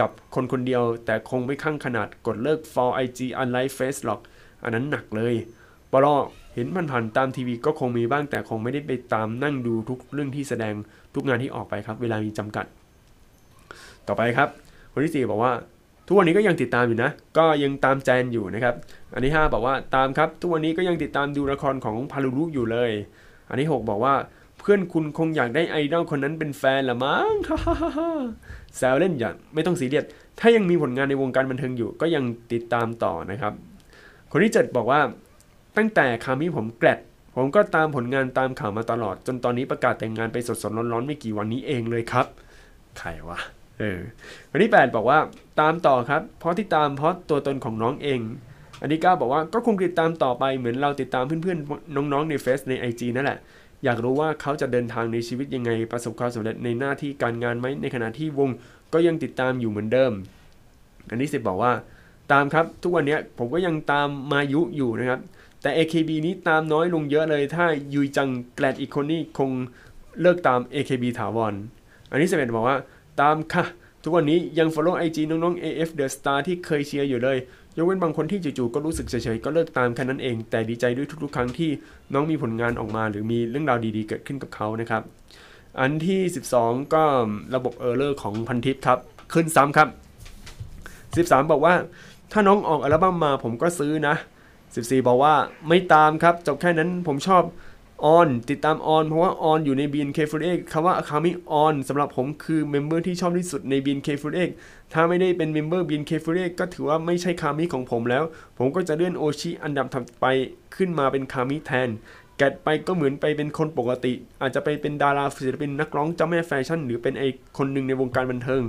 [0.00, 4.20] กับคนคนเดียว แต่คงไม่ข้างขนาดกดเลิก for IG unlike face หรอก
[4.62, 5.34] อันนั้นหนักเลย
[5.92, 6.16] ปลอ
[6.54, 10.74] เห็นผ่านๆตามทีวีก็คงมีบ้างแต่คงไม่ได้ไปตามนั่งดูทุกเรื่องที่แสดง
[11.14, 12.66] ทุกงานที่ออกไปครับ เวลามีจำกัด
[14.08, 14.48] ต่อไปครับ
[14.92, 15.52] คนที่ 4 บอกว่า
[16.06, 18.74] ทุกวันนี้ก็ยังติดตามอยู่นะ ก็ยังตามแจนอยู่นะครับ
[19.14, 22.90] อันที่5บอกว่าตามครับ ทุกวันนี้ก็ยังติดตามดูละครของพารุรุอยู่เลย
[23.48, 24.14] อันที่ 6 บอกว่า
[24.58, 27.34] เพื่อนคุณคงอยากได้ไอดอลคนนั้นเป็นแฟนละมั้ง
[28.76, 30.04] แซวเล่นอย่าไม่ต้องซีเรียส
[30.40, 33.52] ถ้ายังมีผลงานในวงการบันเทิงอยู่ ก็ยังติดตามต่อนะครับ
[34.32, 35.00] คนที่ 7 บอกว่า
[35.76, 36.98] ตั้งแต่คามิผมแกลด
[37.36, 42.26] ผมก็ตามผลงานตามข่าวมาตลอด จนตอนนี้ประกาศแต่งงานไปสดๆร้อนๆไม่กี่วันนี้เองเลยครับ
[42.98, 43.38] ใครวะ
[43.78, 44.00] เออ
[44.50, 45.18] วันที่ 8 บอกว่า
[45.60, 48.20] ตามต่อครับ เพราะที่ตามเพราะตัวตนของน้องเอง
[48.80, 53.38] อันที่9บอกว่าก็คงติดตามต่อไปเหมือนเราติดตามเพื่อนๆน้องๆในเฟซใน IG นั่นแหละ
[53.84, 58.50] อยากรู้ว่าเขาจะเดินทางในชีวิตยังไงประสบความสำเร็จในหน้าที่การงานไหมในขณะที่วง
[58.92, 60.12] ก็ยังติดตามอยู่เหมือนเดิม
[61.10, 61.72] อันที่10บอกว่า
[62.32, 65.20] ตามครับทุกวันนี้ผมก็ยังตามมายุอยู่นะครับ
[65.62, 69.50] แต่ AKB นี้ตามน้อยลงเยอะเลยถ้ายุยจังแกลดอีกคนนี่คง
[70.20, 71.54] เลิกตาม AKB ถาวร
[72.10, 72.78] อันที่11บอกว่า
[73.20, 73.64] ตามค่ะ
[74.02, 77.38] ทุกวันนี้ยัง follow IG น้องๆ AF The Star ที่เคยเชียร์อยู่เลย
[77.76, 81.70] ยกเว้นบางคนที่จู่ๆก็รู้สึกเฉยๆ ก็เลิกตามแค่นั้นเอง แต่ดีใจด้วยทุกๆ ครั้งที่
[82.12, 85.02] น้องมีผลงานออกมา หรือมีเรื่องราวดีๆ เกิดขึ้นกับเขานะครับ
[85.80, 86.20] อันที่
[86.58, 87.04] 12 ก็
[87.54, 88.98] ระบบ error ของพันทิปครับ
[89.32, 89.88] ขึ้นซ้ำครับ
[91.26, 91.74] 13 บอกว่า
[92.32, 94.14] ถ้าน้องออกอัลบั้มมาผมก็ซื้อนะ
[94.74, 95.34] 14 บอกว่า
[95.68, 97.44] ไม่ตามครับ จบแค่นั้นผมชอบ
[98.04, 104.50] ออนติดตามออนเพราะว่าออนอยู่ใน BNK48 คำว่า Akami on สำหรับผมคือเมมเบอร์ที่ชอบที่สุดใน BNK48
[104.92, 108.24] ถ้าไม่ได้เป็น member BNK48 ก็ถือว่าไม่ใช่คามิของผมแล้ว
[108.58, 110.26] ผมก็จะเลื่อนโอชิอันดับถัดไป
[110.76, 111.88] ขึ้นมาเป็นคามิแทน
[112.38, 117.24] grad ไปก็เหมือนไปเป็นคนปกติ อาจจะไปเป็นดาราศิลปินนักร้องเจ้าแม่แฟชั่น หรือเป็นไอ
[117.58, 118.62] คนหนึ่งในวงการบันเทิง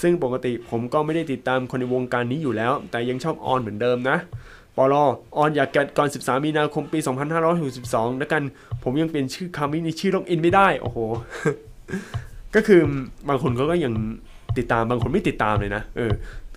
[0.00, 4.18] ซึ่งปกติผมก็ไม่ได้ติดตามคนในวงการนี้อยู่แล้ว แต่ยังชอบออนเหมือนเดิมนะ
[4.78, 5.04] ปลอ
[5.36, 6.98] ออนอยากแกดก่อน 13 มีนาคมปี
[7.58, 8.42] 2562แล้วกัน
[8.82, 10.98] ผมยังเปลี่ยนชื่อคามิในชื่อล็อกอินไม่ได้ โอ้โห
[12.54, 12.80] ก็คือ
[13.28, 13.92] บางคนเขาก็ยัง
[14.58, 16.12] ติดตามบางคนไม่ติดตามเลยนะ เออ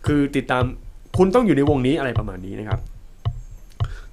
[0.06, 0.64] คือติดตาม
[1.18, 2.80] คุณต้องอยู่ในวงนี้อะไรประมาณนี้นะครับ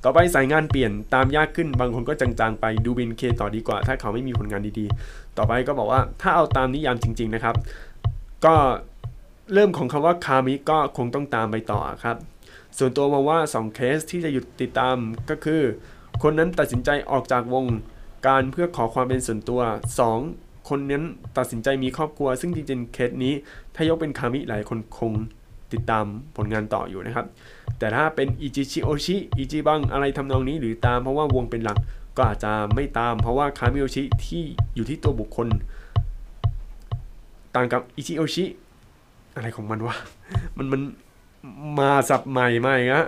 [0.04, 7.54] ต่อไปสายงานเปลี่ยนตามยากขึ้น บางคนก็จางๆไปดูบินเคต่อดีกว่า ถ้าเขาไม่มีผลงานดีๆ ต่อไปก็บอกว่าถ้าเอาตามนิยามจริง ๆนะครับ
[8.44, 8.54] ก็
[9.54, 12.16] เริ่มของคำว่าคามิก็คงต้องตามไปต่อครับ
[12.78, 14.96] ส่วนตัวมองว่า 2 เคสที่จะหยุดติดตาม
[15.30, 15.62] ก็คือ
[16.22, 17.64] คนนั้นตัดสินใจออกจากวง
[18.26, 19.60] การเพื่อขอความเป็นส่วนตัว
[20.14, 20.68] 2.
[20.68, 21.04] คนนั้น
[21.38, 23.34] ตัดสินใจมีครอบครัว ซึ่งจริงๆเคสนี้
[23.74, 25.12] ถ้ายกเป็นคามิหลายคนคง
[25.72, 26.04] ติดตาม
[26.36, 27.26] ผลงานต่ออยู่นะครับ
[27.78, 31.78] แต่ถ้าเป็นอิจิชิโอชิอิจิบังอะไรทำนองนี้หรือตามเพราะว่าวงเป็นหลัก
[32.16, 34.42] ก็อาจจะไม่ตาม เพราะว่าคามิโอชิที่
[34.74, 35.48] อยู่ที่ตัวบุคคล
[37.54, 38.44] ต่างกับอิจิโอชิ
[39.34, 39.94] อะไรของมันวะ
[40.56, 40.80] มันมัน
[41.78, 43.06] มาสับใหม่มาอีกฮะ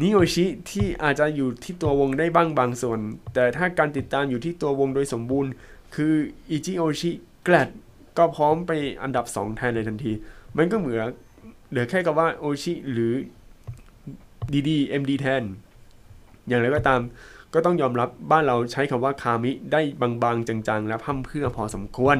[0.00, 3.00] นิโอชิที่อาจจะอยู่ที่ตัววงได้บ้างบางส่วน
[3.34, 5.50] แต่ถ้าการติดตามอยู่ที่ตัววงโดยสมบูรณ์
[5.94, 6.14] คือ
[6.50, 7.10] อิจิโอชิ
[7.44, 7.68] แกลด
[8.18, 8.70] ก็พร้อมไป
[9.02, 10.12] อันดับ 2 แทนเลยทันที
[10.56, 10.98] มันก็เหมือน
[11.70, 13.12] เหลือแค่กับว่าโอชิหรือ
[14.52, 15.42] ดีดีเอ็มดีแทน
[16.48, 17.00] อย่างไรก็ตาม
[17.54, 19.80] ก็ต้องยอมรับบ้านเราใช้คำว่าคามิได้
[20.22, 22.16] บางๆ จังๆ และพร่ำเพรื่อพอสมควร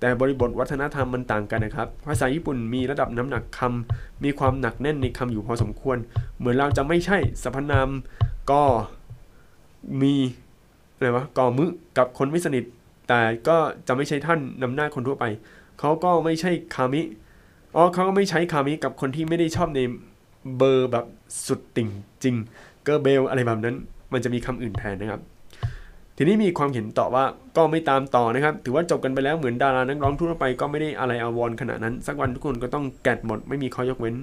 [0.00, 5.96] แต่บริบทวัฒนธรรมมันต่างกันนะครับ ภาษาญี่ปุ่นมีระดับน้ำหนักคำ มีความหนักแน่นในคำอยู่พอสมควร
[6.38, 7.88] เหมือนเราจะไม่ใช่สรรพนาม
[8.50, 8.62] ก็
[10.02, 10.14] มี
[10.94, 11.64] อะไรวะกอมึ
[11.98, 12.64] กับคนไม่สนิท
[13.08, 13.56] แต่ก็
[13.88, 15.24] จะไม่ใช่ท่านนำหน้าคนทั่วไป
[15.78, 17.02] เขาก็ไม่ใช่คามิ
[17.76, 19.80] อ๋อเขาก็ไม่ใช้คามิกับคนที่ไม่ได้ชอบใน
[20.56, 21.06] เบอร์แบบ
[21.46, 21.88] สุดติ่ง
[22.22, 22.36] จริง
[22.84, 23.76] เกอร์เบลอะไรแบบนั้น
[24.12, 25.20] มันจะมีคำอื่นแทนนะครับ
[26.22, 27.24] ทีนี้มีความเห็นต่อว่า
[27.56, 34.14] ก็ไม่ตามต่อนะครับ ถือว่าจบกันไปแล้วเหมือนดารานักร้องทั่วไปก็ไม่ได้อะไรอาวรขนาดนั้น สักวันทุกคนก็ต้องแกะหมดไม่มีข้อยกเว้น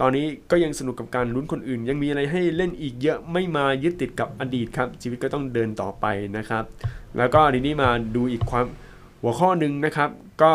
[0.00, 6.64] ตอนนี้ก็ยังสนุกกับการลุ้นคนอื่น ยังมีอะไรให้เล่นอีกเยอะไม่มายึดติดกับอดีตครับ ชีวิตก็ต้องเดินต่อไปนะครับ
[7.18, 8.66] แล้วก็ทีนี้มาดูอีกความ
[9.22, 10.10] หัวข้อหนึ่งนะครับ
[10.42, 10.52] ก็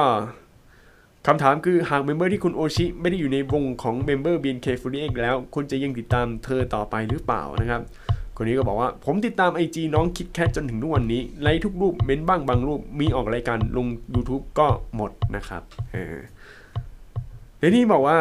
[1.27, 7.81] คำถามคือหาก member ที่คุณโอชิไม่ได้อยู่ในวงของเมมเบอร์ BNK48 แล้วคุณจะยังติดตามเธอต่อไปหรือเปล่านะครับ
[8.37, 16.17] คนนี้ก็บอกว่าผมติดตาม IG น้องคิดแคทจนถึงทุกวันนี้ไลค์ทุกรูปเม้นบ้างบางรูปมีออกรายการลง YouTube ก็หมดนะครับเออ
[17.61, 18.17] ทีนี้บอกว่า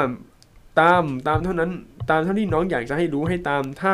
[0.81, 1.71] ตามตามเท่านั้น
[2.11, 3.93] ตามเท่าที่น้องอยากจะให้รู้ให้ตามถ้า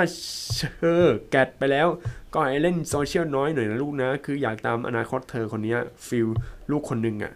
[0.56, 0.62] เธ
[1.00, 1.88] อ grad ไปแล้ว
[2.34, 6.28] ก็ให้เล่นโซเชียลน้อยหน่อยนะลูกนะ คืออยากตามอนาคตเธอคนนี้feel
[6.70, 7.32] ลูกคนหนึ่งอะ่ะ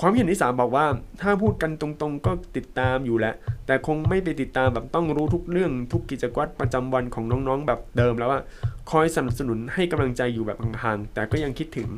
[0.00, 0.86] ความเห็นที่สามบอกว่า
[1.20, 3.34] ถ้าพูดกันตรงๆ ก็ติดตามอยู่แหละ
[3.66, 8.40] แต่คงไม่ไปติดตามแบบต้องรู้ทุกเรื่องทุกกิจวัตรประจำวันของน้องๆ แบบเดิมแล้วว่า
[8.90, 11.88] คอยสนับสนุนให้กำลังใจอยู่แบบห่างๆแต่ก็ยังคิดถึง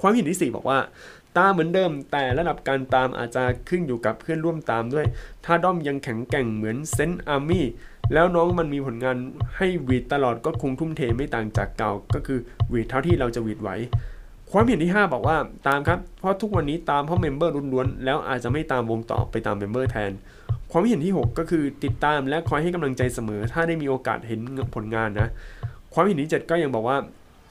[0.00, 0.78] ความเห็นที่สี่บอกว่า
[1.38, 5.06] ตามเหมือนเดิม แต่ระดับการตามอาจจะขึ้นอยู่กับเพื่อนร่วมตามด้วย
[5.44, 7.66] ถ้าด้อมยังแข็งแกร่งเหมือนเซนต์ Army
[8.12, 9.16] แล้วน้องมันมีผลงาน
[9.56, 12.38] ให้หวีดตลอดก็คงทุ่มเทไม่ต่างจากเก่าก็คือ
[12.72, 13.70] หวีดเท่าที่เราจะหวีดไหว
[14.56, 15.36] ความเห็นที่ 5 บอกว่า
[15.68, 20.10] ตามครับ เพราะทุกวันนี้ตามเพราะ member ล้วนๆแล้วอาจจะไม่ตามวงต่อไปตาม member แทน
[20.70, 24.40] ความเห็นที่ 6 ก็คือติดตามและคอยให้กำลังใจเสมอ ถ้าได้มีโอกาสเห็น
[24.74, 25.28] ผลงานนะ
[25.92, 26.96] ความเห็นที่ 7 ก็ยังบอกว่า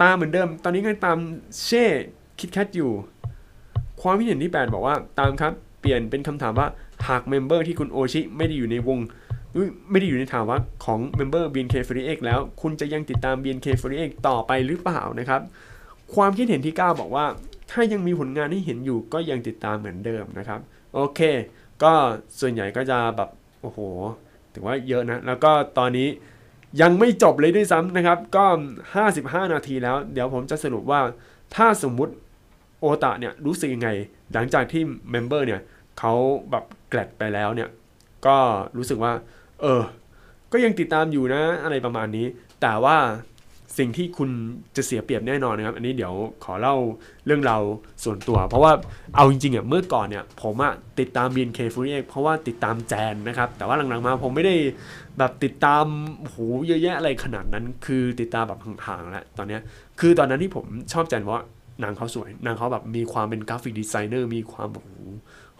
[0.01, 1.18] ตามเหมือนเดิม ตอนนี้ก็ตาม
[1.66, 1.86] เช่
[2.39, 2.91] คิดแคทอยู่
[4.01, 6.68] ความเห็นที่ 8 บอกว่าตามครับเปลี่ยนเป็นคำถามว่า
[7.08, 8.99] หาก member ที่คุณโอชิไม่ได้อยู่ในวง
[9.91, 15.41] ไม่ได้อยู่ในถามว่าของ member BNK48 แล้ว คุณจะยังติดตาม BNK48 ต่อไปหรือเปล่านะครับ
[16.16, 17.26] ความคิดเห็นที่ 9 บอกว่า
[17.72, 20.60] ถ้ายังมีผลงานให้เห็นอยู่ก็ยังติดตามเหมือนเดิมนะครับ
[20.93, 21.20] โอเค
[21.84, 21.93] ก็
[22.39, 23.30] ส่วนใหญ่ก็จะแบบ
[23.62, 23.80] โอ้โห
[24.54, 26.08] ถือว่าเยอะนะ แล้วก็ตอนนี้
[26.82, 28.45] ยังไม่จบเลยด้วยซ้ำนะครับ ก็
[28.99, 31.01] 55 นาทีแล้ว เดี๋ยวผมจะสรุปว่า
[31.56, 32.14] ถ้าสมมุติ
[32.80, 33.89] โอตะเนี่ยรู้สึกยังไง
[34.34, 34.82] หลังจากที่
[35.12, 35.62] member เนี่ย
[35.99, 36.14] เขา
[36.51, 37.70] แบบแกลดไปแล้วเนี่ย
[38.28, 38.38] ก็
[38.78, 39.14] รู้สึกว่า
[39.62, 39.82] เออ
[40.51, 42.28] ก็ยังติดตามอยู่นะอะไรประมาณนี้
[42.62, 42.97] แต่ว่า
[43.78, 44.30] สิ่งที่คุณ
[44.76, 46.13] จะเสียเปรียบแน่นอนนะครับ อันนี้เดี๋ยว
[46.43, 46.76] ขอเล่า
[47.26, 47.57] เรื่องเรา
[48.03, 48.71] ส่วนตัว เพราะว่า
[49.15, 54.55] เอาจริงๆอะเมื่อก่อนเนี่ยผมอะติดตาม BNK48 เพราะว่าติดตามแจนนะครับ แต่ว่าหลังๆมาผมไม่ได้
[55.17, 55.86] แบบติดตาม
[56.21, 59.61] โหเยอะแยะอะไรขนาดนั้น คือติดตามแบบห่างๆแล้วตอนเนี้ย
[59.99, 61.45] คือตอนนั้นที่ผมชอบแจนเพราะ
[61.84, 64.95] นางเขาสวย นางเขาแบบมีความเป็น graphic designer มีความแบบโห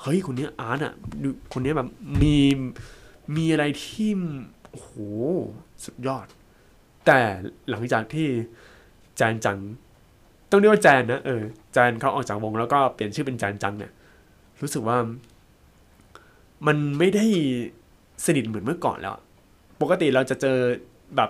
[0.01, 0.93] เฮ้ยคนนี้ art อะ
[1.24, 1.89] ดูคนนี้แบบ
[2.22, 2.38] มี
[3.36, 4.09] มีอะไรที่
[4.72, 4.89] โห
[5.86, 6.28] สุดยอด
[7.06, 7.20] แต่
[7.70, 8.28] หลังจากที่
[9.18, 9.60] แจนจัง
[10.49, 11.41] ต้องเรียกว่าแจนนะเออ
[11.74, 13.91] แจนเขาออกจากวงแล้วก็เปลี่ยนชื่อเป็นแจนจังเนี่ย
[14.62, 14.97] รู้สึกว่า
[16.68, 17.26] มันไม่ได้
[18.26, 19.18] สนิทเหมือนเมื่อก่อนแล้ว
[19.82, 20.58] ปกติเราจะเจอ
[21.16, 21.30] แบบ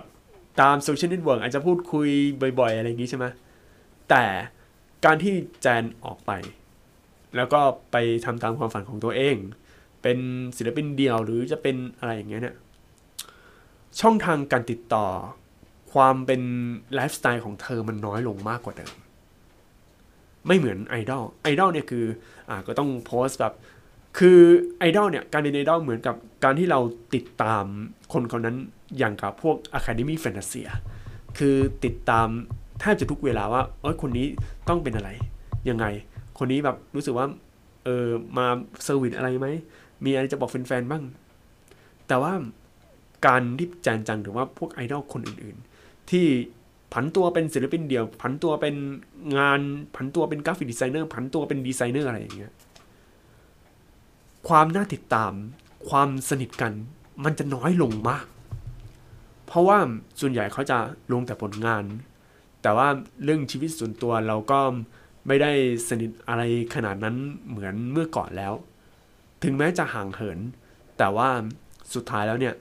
[0.60, 2.08] ตาม social network อาจจะพูดคุย
[2.60, 3.26] บ่อย ๆ อะไรอย่างนี้ใช่ไหม
[4.10, 4.24] แต่
[5.04, 6.30] การที่แจนออกไป
[7.36, 7.60] แล้วก็
[7.92, 9.36] ไปทำตามความฝันของตัวเอง
[10.02, 10.18] เป็น
[10.56, 12.56] ศิลปินเดียวหรือจะเป็นอะไรอย่างเงี้ยเนี่ย
[14.00, 15.06] ช่องทางการติดต่อ
[15.94, 16.42] ความเป็น
[16.94, 18.94] ไลฟ์สไตล์ของเธอมันน้อยลงมากกว่าเดิม
[20.46, 22.04] ไม่เหมือนไอดอลไอดอลเนี่ยคือ
[22.48, 23.54] อ่าก็ต้องโพสต์แบบ
[24.18, 24.38] คือ
[24.78, 26.80] ไอดอลเนี่ยการเป็นไอดอลเหมือนกับการที่เรา
[27.14, 27.64] ติดตาม
[28.12, 28.56] คนคนนั้น
[28.98, 30.70] อย่างกับพวก Academy Fantasia
[31.38, 32.28] คือติดตาม
[32.80, 34.26] แทบจะทุกเวลาว่าเอ้ยคนนี้
[34.68, 35.10] ต้องเป็นอะไร
[35.68, 35.86] ยังไง
[36.38, 37.26] คนนี้แบบรู้สึกว่า
[37.84, 38.46] เออมา
[38.84, 39.48] service อะไรไหม
[40.04, 41.04] มีอะไรจะบอกแฟนๆบ้าง
[42.08, 42.32] แต่ว่า
[43.26, 45.73] การที่แจนจังหรือว่าพวกไอดอลคนอื่นๆ
[46.10, 46.26] ที่
[46.92, 48.74] ผันตัวเป็นศิลปินเดี่ยว ผันตัวเป็น
[49.38, 49.60] งาน
[49.96, 52.52] ผันตัวเป็น graphic designer ผันตัวเป็นดีไซเนอร์อะไรอย่างเงี้ย
[54.48, 55.32] ความน่าติดตาม
[55.88, 56.72] ความสนิทกัน
[57.24, 58.26] มันจะน้อยลงมาก
[59.46, 59.78] เพราะว่า
[60.20, 60.78] ส่วนใหญ่เขาจะ
[61.12, 61.84] ลงแต่ผลงาน
[62.62, 62.88] แต่ว่า
[63.24, 64.60] เรื่องชีวิตส่วนตัวเราก็
[65.26, 65.52] ไม่ได้
[65.88, 66.42] สนิทอะไร
[66.74, 67.16] ขนาดนั้น
[67.48, 68.52] เหมือนเมื่อก่อนแล้ว
[69.42, 70.38] ถึงแม้จะห่างเหิน
[70.98, 71.28] แต่ว่า
[71.94, 72.54] สุดท้ายแล้วเนี่ย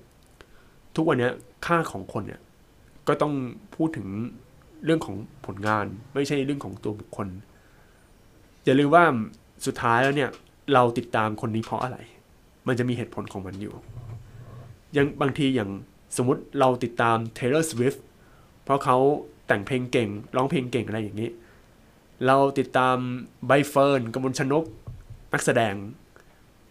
[0.95, 1.29] ทุกวันนี้
[1.65, 2.41] ค่าของคนเนี่ย
[3.07, 3.33] ก็ต้อง
[3.75, 4.07] พูดถึง
[4.85, 7.27] เรื่องของผลงานไม่ใช่เรื่องของตัวบุคคล
[8.65, 9.05] อย่าลืมว่า
[9.65, 10.29] สุดท้ายแล้วเนี่ย
[10.73, 11.97] เราติดตามคนนี้เพราะอะไร
[12.67, 13.73] มันจะมีเหตุผลของมันอยู่
[14.97, 15.69] ยังบางทีอย่าง
[16.17, 17.99] สมมติเราติดตาม Taylor Swift
[18.63, 18.97] เพราะเขา
[19.47, 21.29] แต่งเพลงเก่ง ร้องเพลงเก่งอะไรอย่างนี้
[22.27, 22.97] เราติดตาม
[23.47, 24.65] ใบเฟิร์นกมลชนก
[25.33, 25.73] นักแสดง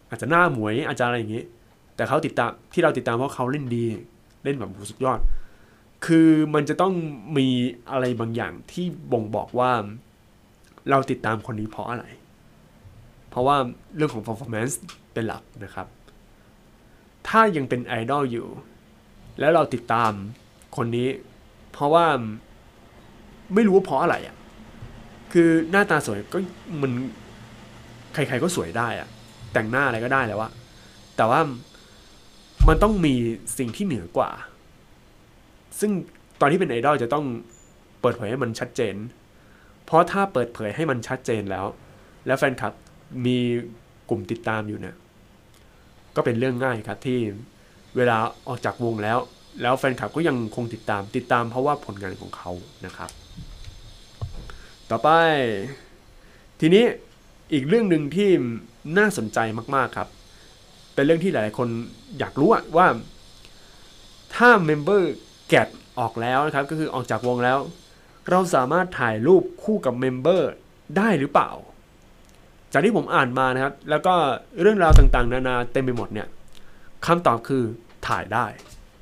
[0.08, 1.44] อาจจะหน้าหมวยอาจจะอะไรอย่างนี้
[1.96, 3.84] แต่เขาติดตามที่เราติดตามเพราะเขาเล่นดี
[4.44, 5.18] เล่นแบบสุดยอด
[6.06, 6.94] คือมันจะต้อง
[7.38, 7.48] มี
[7.90, 9.72] อะไรบางอย่างที่บ่งบอกว่า
[10.90, 12.04] เราติดตามคนนี้เพราะอะไร
[13.30, 13.56] เพราะว่า
[13.96, 14.74] เรื่องของ performance
[15.12, 15.86] เป็นหลักนะครับ
[17.28, 18.46] ถ้ายังเป็นไอดอลอยู่
[19.38, 20.12] แล้วเราติดตาม
[20.76, 21.08] คนนี้
[21.72, 22.06] เพราะว่า
[23.54, 24.36] ไม่รู้ว่าเพราะอะไรอะ่ะ
[25.32, 26.38] คือหน้าตาสวยก็
[26.82, 26.92] มัน
[28.14, 29.08] ใครๆก็สวยได้อะ
[29.52, 30.50] แต่งหน้าอะไรก็ได้แล้วอะ
[31.16, 31.40] แต่ว่า
[32.68, 33.14] มันต้องมี
[33.58, 34.30] สิ่งที่เหนือกว่า
[35.80, 35.90] ซึ่ง
[36.40, 37.24] ตอนที่เป็นไอดอลจะต้อง
[38.00, 38.94] เปิดเผยให้มันชัดเจน
[39.84, 41.66] เพราะถ้าเปิดเผยให้มันชัดเจนแล้ว
[42.26, 42.72] แล้วแฟนคลับ
[43.26, 43.38] มี
[44.08, 44.96] กลุ่มติดตามอยู่เนี่ย
[46.16, 47.18] ก็เป็นเรื่องง่ายครับที่
[47.96, 48.16] เวลา
[48.48, 49.18] ออกจากวงแล้ว
[49.62, 52.50] แล้วแฟนคลับก็ยังคงติดตามติดตามเพราะว่าผลงานของเขา
[52.86, 53.10] นะครับ
[54.90, 55.08] ต่อไป
[56.60, 56.84] ทีนี้
[57.52, 58.30] อีกเรื่องหนึ่งที่
[58.98, 59.38] น่าสนใจ
[59.74, 60.08] มากๆครับ
[60.94, 61.68] เป็นเรื่องที่หลายๆคน
[62.18, 62.86] อยากรู้ว่า
[64.34, 65.68] ถ้า member grad
[66.00, 67.58] ออกแล้วนะครับ ก็คือออกจากวงแล้ว
[68.30, 70.50] เราสามารถถ่ายรูปคู่กับ member
[70.96, 71.50] ได้หรือเปล่า
[72.72, 74.14] จากที่ผมอ่านมานะครับ แล้วก็
[74.60, 76.28] เรื่องราวต่างๆ นานาเต็มไปหมดเนี่ย
[77.06, 77.62] คำตอบคือ
[78.08, 78.46] ถ่ายได้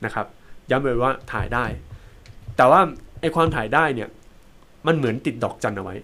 [0.05, 0.27] นะครับ
[0.71, 1.65] ย้ำเลยว่าถ่ายได้
[2.57, 2.81] แต่ว่า
[3.21, 4.09] ไอความถ่ายได้เนี่ย
[4.87, 5.95] มันเหมือนติดดอกจันเอาไว้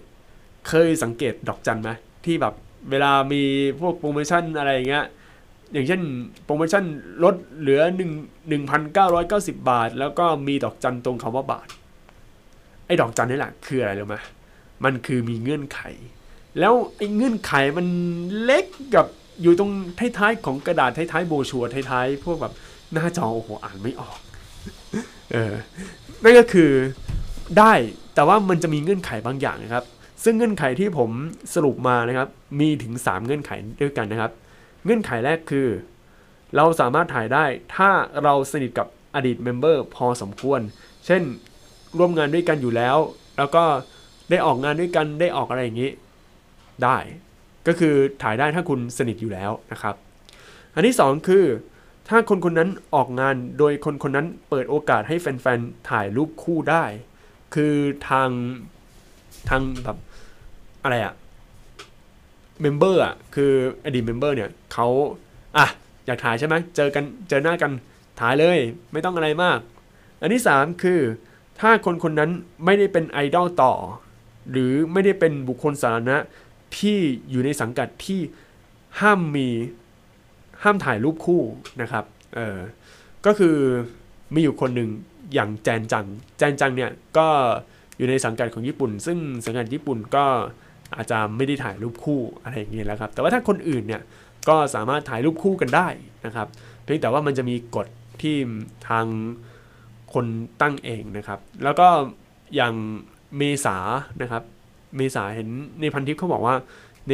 [0.67, 1.89] เคยสังเกตดอกจันไหม
[2.25, 2.53] ที่แบบ
[2.91, 3.43] เวลามี
[3.81, 5.05] พวกโปรโมชั่นอะไรอย่างเงี้ย
[5.73, 6.01] อย่างเช่น
[6.43, 6.83] โปรโมชั่น
[7.23, 7.81] ลดเหลือ
[8.51, 8.59] 1
[8.95, 11.67] 1,990 บาท แล้วก็มีดอกจันตรงคำว่าบาท
[12.85, 14.15] ไอ้ดอกจันนี่แหละคืออะไรรู้ไหม
[14.83, 15.79] มันคือมีเงื่อนไข
[16.59, 17.87] แล้วไอ้เงื่อนไขมัน
[18.43, 18.65] เล็ก
[18.95, 19.05] กับ
[19.41, 19.71] อยู่ตรง
[20.17, 22.53] ท้ายๆของกระดาษท้ายๆโบชัวท้ายๆพวกแบบ
[22.93, 24.17] หน้าจอโอ้โหอ่านไม่ออก
[25.31, 25.53] เออ
[26.23, 26.71] นั่นก็คือ
[27.59, 27.73] ได้
[28.15, 29.83] แต่ว่ามันจะมีเงื่อนไขบางอย่างนะครับ
[30.23, 31.09] ซึ่งเงื่อนไขที่ผม
[31.53, 32.27] สรุปมานะครับ
[32.59, 33.51] มีถึง 3 เงื่อนไข
[33.81, 34.31] ด้วยกันนะครับ
[34.87, 35.67] เงื่อนไขแรกคือ
[36.55, 37.89] เราสามารถถ่ายได้ถ้า
[38.23, 40.61] เราสนิทกับอดีต member พอสมควร
[41.05, 41.23] เช่น
[41.97, 42.97] ร่วมงานด้วยกันอยู่แล้ว
[43.37, 43.63] แล้วก็
[44.29, 45.91] ได้ออกงานด้วยกันได้ออกอะไรอย่างนี้
[46.83, 46.97] ได้
[47.67, 49.95] ก็คือถ่ายได้ถ้าคุณสนิทอยู่แล้วนะครับ
[50.73, 51.45] อันที่ 2 คือ
[52.09, 56.83] ถ้าคนคนนั้นออกงานโดยคนคนนั้นเปิดโอกาสให้แฟนๆถ่ายรูปคู่ได้
[57.55, 57.73] คือ
[58.09, 58.29] ทาง
[59.49, 59.97] ทางแบบ
[60.83, 61.13] อะไรอะ
[62.61, 63.51] member อะคือ
[63.85, 64.87] อดีต member เนี่ยเขา
[65.57, 65.67] อะ
[66.05, 67.71] อยากถ่ายใช่ไหมเจอกันเจอหน้ากัน
[68.19, 68.57] ถ่ายเลย
[68.91, 69.59] ไม่ต้องอะไรมาก
[70.21, 70.99] อันที่ 3 คือ
[71.59, 72.31] ถ้าคนคนนั้น
[72.65, 73.73] ไม่ได้เป็นไอดอลต่อ
[74.51, 76.17] หรือไม่ได้เป็นบุคคลสาธารณะ
[76.79, 76.97] ที่
[77.29, 78.21] อยู่ในสังกัดที่
[78.99, 79.47] ห้ามมี
[80.63, 81.41] ห้ามถ่ายรูปคู่
[81.81, 82.05] นะครับ
[82.35, 82.57] เออ
[83.25, 83.55] ก็คือ
[84.33, 84.89] มีอยู่คนหนึ่ง
[85.33, 86.05] อย่างแจนจัง
[86.37, 87.27] แจนจังเนี่ยก็
[87.97, 90.25] อยู่ในสังกัดของญี่ปุ่น ซึ่งสังกัดญี่ปุ่นก็
[90.95, 94.01] อาจจะไม่ได้ถ่ายรูปคู่อะไรอย่างเงี้ยแล้วครับ แต่ว่าถ้าคนอื่นเนี่ย
[94.49, 95.87] ก็สามารถถ่ายรูปคู่กันได้
[96.25, 96.47] นะครับ
[96.83, 97.87] เพียงแต่ว่ามันจะมีกฎ
[98.21, 98.35] ที่
[98.89, 99.05] ทาง
[100.13, 100.25] คน
[100.61, 101.87] ตั้งเองนะครับ แล้วก็
[102.55, 102.73] อย่าง
[103.37, 103.77] เมษา
[104.21, 104.43] นะครับ
[104.97, 105.49] เมษาเห็น
[105.81, 106.55] ในพันทิปเขาบอกว่า
[107.09, 107.13] ใน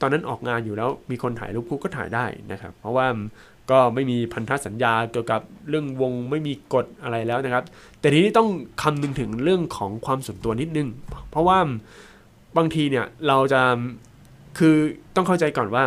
[0.00, 3.06] ตอนนั้นออกงานอยู่แล้วมีคนถ่ายรูปคู่ก็ถ่ายได้นะครับ เพราะว่า
[3.70, 7.64] ก็ไม่มีพันธสัญญาเกี่ยวกับเรื่องวงไม่มีกฎอะไรแล้วนะครับ
[8.00, 8.48] แต่ทีนี้ต้อง
[8.82, 10.88] คำนึงถึงเรื่องของความส่วนตัวนิดนึง
[11.30, 11.58] เพราะว่า
[12.56, 13.60] บางทีเนี่ยเราจะ
[14.58, 14.76] คือ
[15.16, 15.84] ต้องเข้าใจก่อนว่า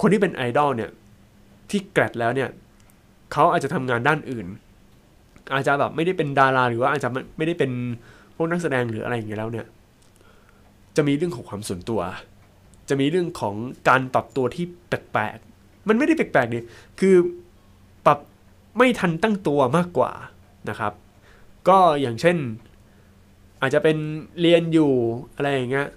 [0.00, 0.90] คนที่เป็นไอดอลเนี่ย
[1.70, 2.50] ที่แกรดแล้วเนี่ย
[3.32, 4.46] เขาอาจจะทำงานด้านอื่น
[5.52, 7.70] อาจจะแบบไม่ได้เป็นดาราหรือว่าอาจจะไม่ได้เป็น
[8.36, 9.66] พวกนักแสดงหรืออะไรอย่างเงี้ยแล้วเนี่ย
[10.96, 12.00] จะมีเรื่องของความส่วนตัว
[12.88, 13.54] จะมีเรื่องของ
[13.88, 16.60] การปรับตัวที่แปลกๆมันไม่ได้แปลกๆดิ
[17.00, 17.14] คือ
[18.06, 18.18] ปรับ
[18.76, 20.12] ไม่ทันตั้งตัวมากกว่า
[20.68, 20.92] นะครับ
[21.68, 22.36] ก็อย่างเช่น
[23.60, 23.96] อาจจะเป็น
[24.40, 24.92] เรียนอยู่
[25.36, 25.88] อะไรอย่างเงี้ย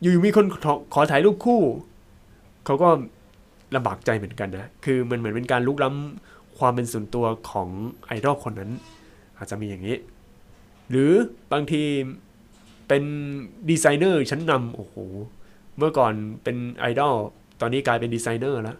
[0.00, 1.62] อยู่ๆมีคนขอขอถ่ายรูปคู่
[2.64, 2.88] เขาก็
[3.76, 7.68] ลำบากใจเหมือนกันนะ คือมันเหมือนเป็นการลุกล้ำความเป็นส่วนตัวของ
[8.06, 8.70] ไอดอลคนนั้น
[9.38, 9.96] อาจจะมีอย่างนี้
[10.90, 11.12] หรือ
[11.52, 11.82] บางที
[12.88, 13.02] เป็น
[13.70, 14.94] ดีไซเนอร์ชั้นนำโอ้โห
[15.78, 17.14] เมื่อก่อนเป็นไอดอล
[17.60, 18.76] ตอนนี้กลายเป็นดีไซเนอร์แล้ว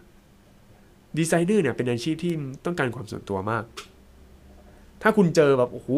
[1.19, 2.33] ดีไซเนอร์เนี่ยเป็นอาชีพที่
[2.65, 3.63] ต้องการความส่วนตัวมาก
[5.01, 5.89] ถ้าคุณเจอแบบโอ้โห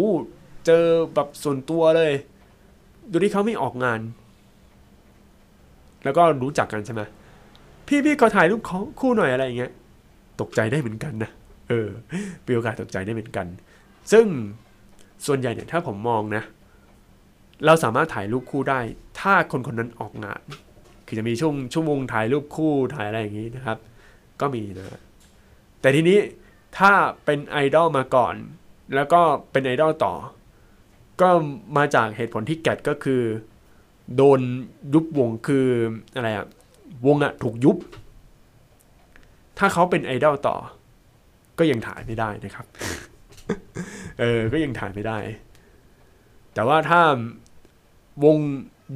[0.68, 2.14] เจอแบบส่วนตัวเลย
[3.10, 4.00] โดยที่เขาไม่ออกงาน
[6.04, 7.02] แล้วก็รู้จักกันใช่ไหม
[7.88, 8.62] พี่พี่ขอถ่ายรูป
[9.00, 9.72] คู่หน่อยอะไรอย่างเงี้ย
[10.42, 11.32] ตกใจได้เหมือนกันนะ
[11.70, 11.90] เออ
[12.46, 13.48] มีโอกาสตกใจได้เหมือนกัน
[14.12, 14.26] ซึ่ง
[15.26, 16.44] ส่วนใหญ่เนี่ยถ้าผมมองนะ
[17.66, 18.80] เราสามารถถ่ายรูปคู่ได้
[19.20, 20.42] ถ้าคนคนนั้นออกงาน
[21.08, 23.78] คือจะมีช่วงชั่วโมงถ่ายรูปคู่ถ่ายอะไรอย่างนี้นะครับ
[24.42, 25.02] ก็มีนะ
[25.82, 26.20] แต่ทีนี้
[26.78, 26.92] ถ้า
[27.26, 28.36] เป็นไอดอลมาก่อน
[28.96, 30.14] แล้วก็เป็นไอดอลต่อ
[31.22, 31.30] ก็
[31.78, 33.22] มาจากเหตุผลที่แกดก็คือ
[34.16, 34.40] โดน
[34.94, 35.68] ยุบวงคือ
[36.16, 36.48] อะไรอะ
[37.06, 37.78] วงอะถูกยุบ
[39.58, 40.56] ถ้าเขาเป็นไอดอลต่อ
[41.60, 42.66] ก็ยังถ่ายไม่ได้นะครับ
[44.20, 45.18] เออ ก็ยังถ่ายไม่ได้
[46.54, 47.02] แต่ว่าถ้า
[48.26, 48.38] วง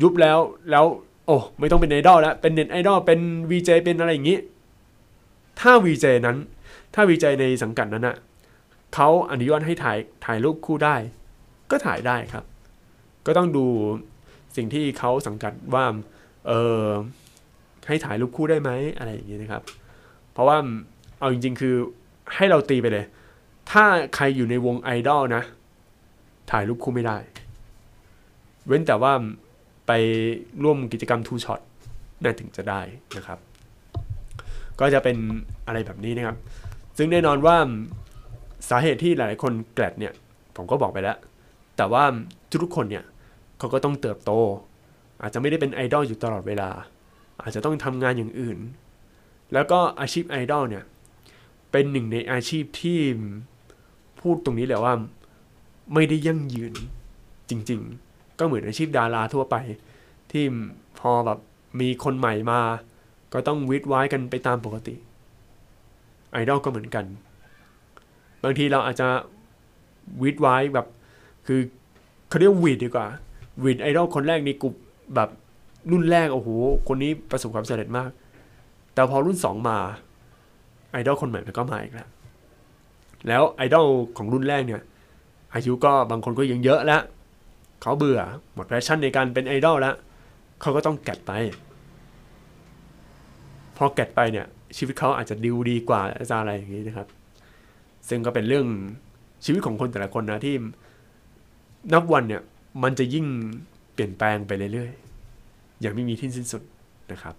[0.02, 0.40] ยุบแล้ว
[0.72, 0.86] แล้ว
[1.26, 3.20] โอ้ไม่ต้องเป็นไอดอลแล้ว เป็นเน็ตไอดอลเป็น
[3.50, 4.40] VJ เป็นอะไรอย่างนี้
[5.60, 6.38] ถ้า VJ นั้น
[6.94, 8.16] ถ้า VJ ในสังกัดนั้นอะ
[8.94, 10.96] เขาอนุญาตให้ถ่ายถ่ายรูปคู่ได้
[11.72, 12.46] ก็ถ่ายได้ครับ
[13.26, 13.66] ก็ต้องดู
[14.56, 15.86] สิ่งที่เขาสังกัดว่า
[16.48, 16.52] เอ
[16.84, 16.86] อ
[17.88, 19.64] ให้ถ่ายรูปคู่ได้ไหมอะไรอย่างนี้นะครับ
[20.34, 20.58] เพราะว่า
[21.20, 21.76] เอาจริง ๆ คือ
[22.36, 23.06] ให้เราตีไปเลย
[23.72, 23.84] ถ้า
[24.16, 25.44] ใครอยู่ในวงไอดอลนะ
[26.52, 27.18] ถ่ายรูปคู่ไม่ได้
[28.68, 29.14] เว้นแต่ว่า
[29.88, 29.92] ไป
[30.64, 31.60] ร่วมกิจกรรม two-shot
[32.24, 32.82] นั่นถึงจะได้
[33.18, 33.40] นะครับ
[34.80, 35.18] ก็จะเป็น
[35.68, 36.38] อะไรแบบนี้นะครับ
[36.98, 37.58] ซึ่งแน่นอนว่า
[38.70, 40.14] สาเหตุที่หลายคน grad เนี่ย
[40.56, 41.18] ผมก็บอกไปแล้ว
[41.82, 42.06] แต่ว่า
[42.64, 43.06] ทุกคนเนี่ย
[43.60, 44.32] เขาก็ต้องเติบโต
[45.22, 46.70] อาจจะไม่ได้เป็นไอดอลอยู่ตลอดเวลา
[47.42, 48.58] อาจจะต้องทำงานอย่างอื่น
[49.54, 50.84] แล้วก็อาชีพไอดอลเนี่ย
[51.72, 53.00] เป็นหนึ่งในอาชีพที่
[54.20, 54.96] พูดตรงนี้เลยว่า
[55.94, 56.74] ไม่ได้ยั่งยืน
[57.50, 59.56] จริง ๆ ก็เหมือนอาชีพดาราทั่วไป
[60.32, 60.44] ที่
[61.00, 61.40] พอแบบ
[61.82, 62.60] มีคนใหม่มา
[63.34, 64.96] ก็ต้องวิดไว้กันไปตามปกติ
[66.32, 67.06] ไอดอลก็เหมือนกัน
[68.44, 69.08] บางทีเราอาจจะ
[70.24, 70.88] วิดไว้แบบ
[71.54, 71.64] คือ
[72.30, 73.08] เขาเรียกวีดดีกว่า
[73.64, 74.74] วีดไอดอลคนแรกในกลุ่ม
[75.16, 75.30] แบบ
[75.92, 76.50] รุ่นแรกโอ้โห
[76.88, 78.10] คนนี้ประสบความสำเร็จมาก
[78.94, 79.78] แต่พอรุ่นสองมา
[80.92, 82.10] ไอดอลคนใหม่มันก็มาอีกแล้ว
[83.28, 83.86] แล้วไอดอล
[84.18, 84.82] ของรุ่นแรกเนี่ย
[85.54, 87.02] อายุก็บางคนก็ยังเยอะแล้ว
[87.82, 88.20] เขาเบื่อ
[88.54, 89.96] หมด passion ในการเป็นไอดอลแล้ว
[90.62, 91.32] เขาก็ต้องแกะไป
[93.78, 94.46] พอแกะไปเนี่ย
[94.78, 97.08] ชีวิตเขาอาจจะดูดีกว่าจะอะไรอย่างนี้นะครับ
[98.10, 98.66] ซึ่งก็เป็นเรื่อง
[99.46, 100.56] ชีวิตของคนแต่ละคนนะที่
[101.94, 102.42] นับวันเนี่ย
[102.84, 103.26] มันจะยิ่ง
[103.94, 106.64] เปลี่ยนแปลงไปเรื่อยๆ อย่างไม่มีที่สิ้นสุด
[107.12, 107.36] นะครับ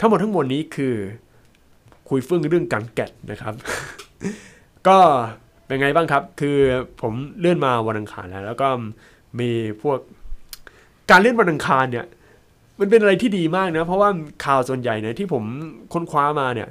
[0.00, 0.94] ทั้งหมดทั้งมวลนี้คือ
[2.08, 3.54] คุยเฟื่องเรื่องการแกะนะครับ
[4.88, 4.98] ก็
[5.66, 6.56] เป็นไงบ้างครับ คือ
[7.00, 8.68] ผมเลื่อนมาวันอังคารแล้ว แล้วก็
[9.38, 9.50] มี
[9.82, 9.98] พวก
[11.10, 12.06] การเลื่อนวันอังคารเนี่ย
[12.80, 14.08] มันเป็นอะไรที่ดีมากนะ เพราะว่า
[14.44, 15.44] ข่าวส่วนใหญ่เนี่ยที่ผม
[15.92, 16.68] ค้นคว้ามาเนี่ย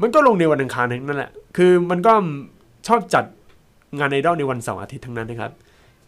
[0.00, 2.12] มันก็ลงในวันอังคารทั้งนั้นแหละ คือมันก็
[2.86, 3.24] ชอบจัด
[3.98, 5.52] งานไอดอลในวันเสาร์อาทิตย์ทั้งนั้นนะครับ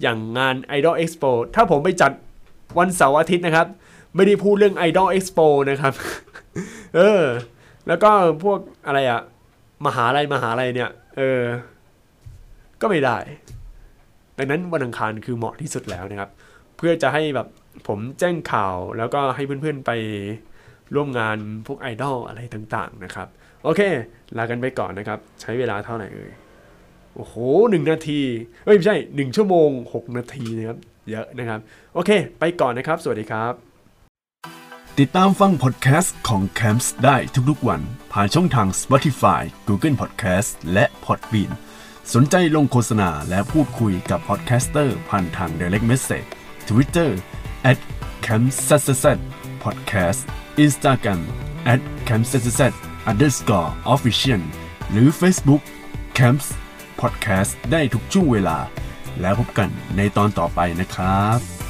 [0.03, 2.13] อย่างงาน Idol Expo ถ้าผมไปจัด
[2.79, 3.67] วันเสาร์อาทิตย์นะครับ
[4.15, 5.95] ไม่ได้พูดเรื่อง Idol Expo นะครับ
[6.97, 7.23] เออ
[7.89, 8.11] แล้วก็
[8.45, 9.21] พวกอะไรอะ
[9.87, 11.43] มหาลัยมหาลัยเนี่ย เออ
[12.81, 13.19] ก็ไม่ได้
[14.39, 16.31] ดังนั้นวันอังคารคือเหมาะที่สุดแล้วนะครับ
[16.77, 17.49] เพื่อจะให้แบบ
[17.89, 19.91] ผมแจ้งข่าวแล้วก็ให้เพื่อนๆไป
[20.95, 23.29] ร่วมงานพวกไอดอลอะไรต่างๆนะครับ
[23.65, 23.81] โอเค
[24.39, 26.33] ลากันไปก่อนนะครับ ใช้เวลาเท่าไหร่เอ่ย
[27.17, 27.35] โอ้โห
[27.71, 28.21] หนึ่งนาที
[28.65, 30.79] เอ้ยไม่ใช่หนึ่งชั่วโมงหกนาทีนะครับ
[31.11, 31.61] เยอะนะครับ
[31.95, 32.11] โอเค
[32.41, 33.53] ไปก่อนนะครับ สวัสดีครับ
[34.99, 37.17] ติดตามฟังพอดแคสต์ของ Camps ได้
[37.51, 37.81] ทุกๆวัน
[38.12, 41.51] ผ่านช่องทาง Spotify, Google Podcast และ Podbean
[42.15, 46.29] สนใจลงโฆษณาและพูดคุยกับ podcaster ผ่านทาง Direct Message
[46.69, 47.11] Twitter
[47.71, 47.79] at
[48.27, 48.87] Camps s
[49.65, 50.21] Podcast
[50.65, 51.21] Instagram
[51.73, 52.61] at c a m p s s
[53.11, 54.43] underscore official
[54.91, 55.62] หรือ Facebook
[56.19, 56.49] Camps
[57.05, 58.59] Podcast ได้ทุกช่วงเวลา
[59.21, 61.64] แล้วพบกันในตอนต่อไปนะครับ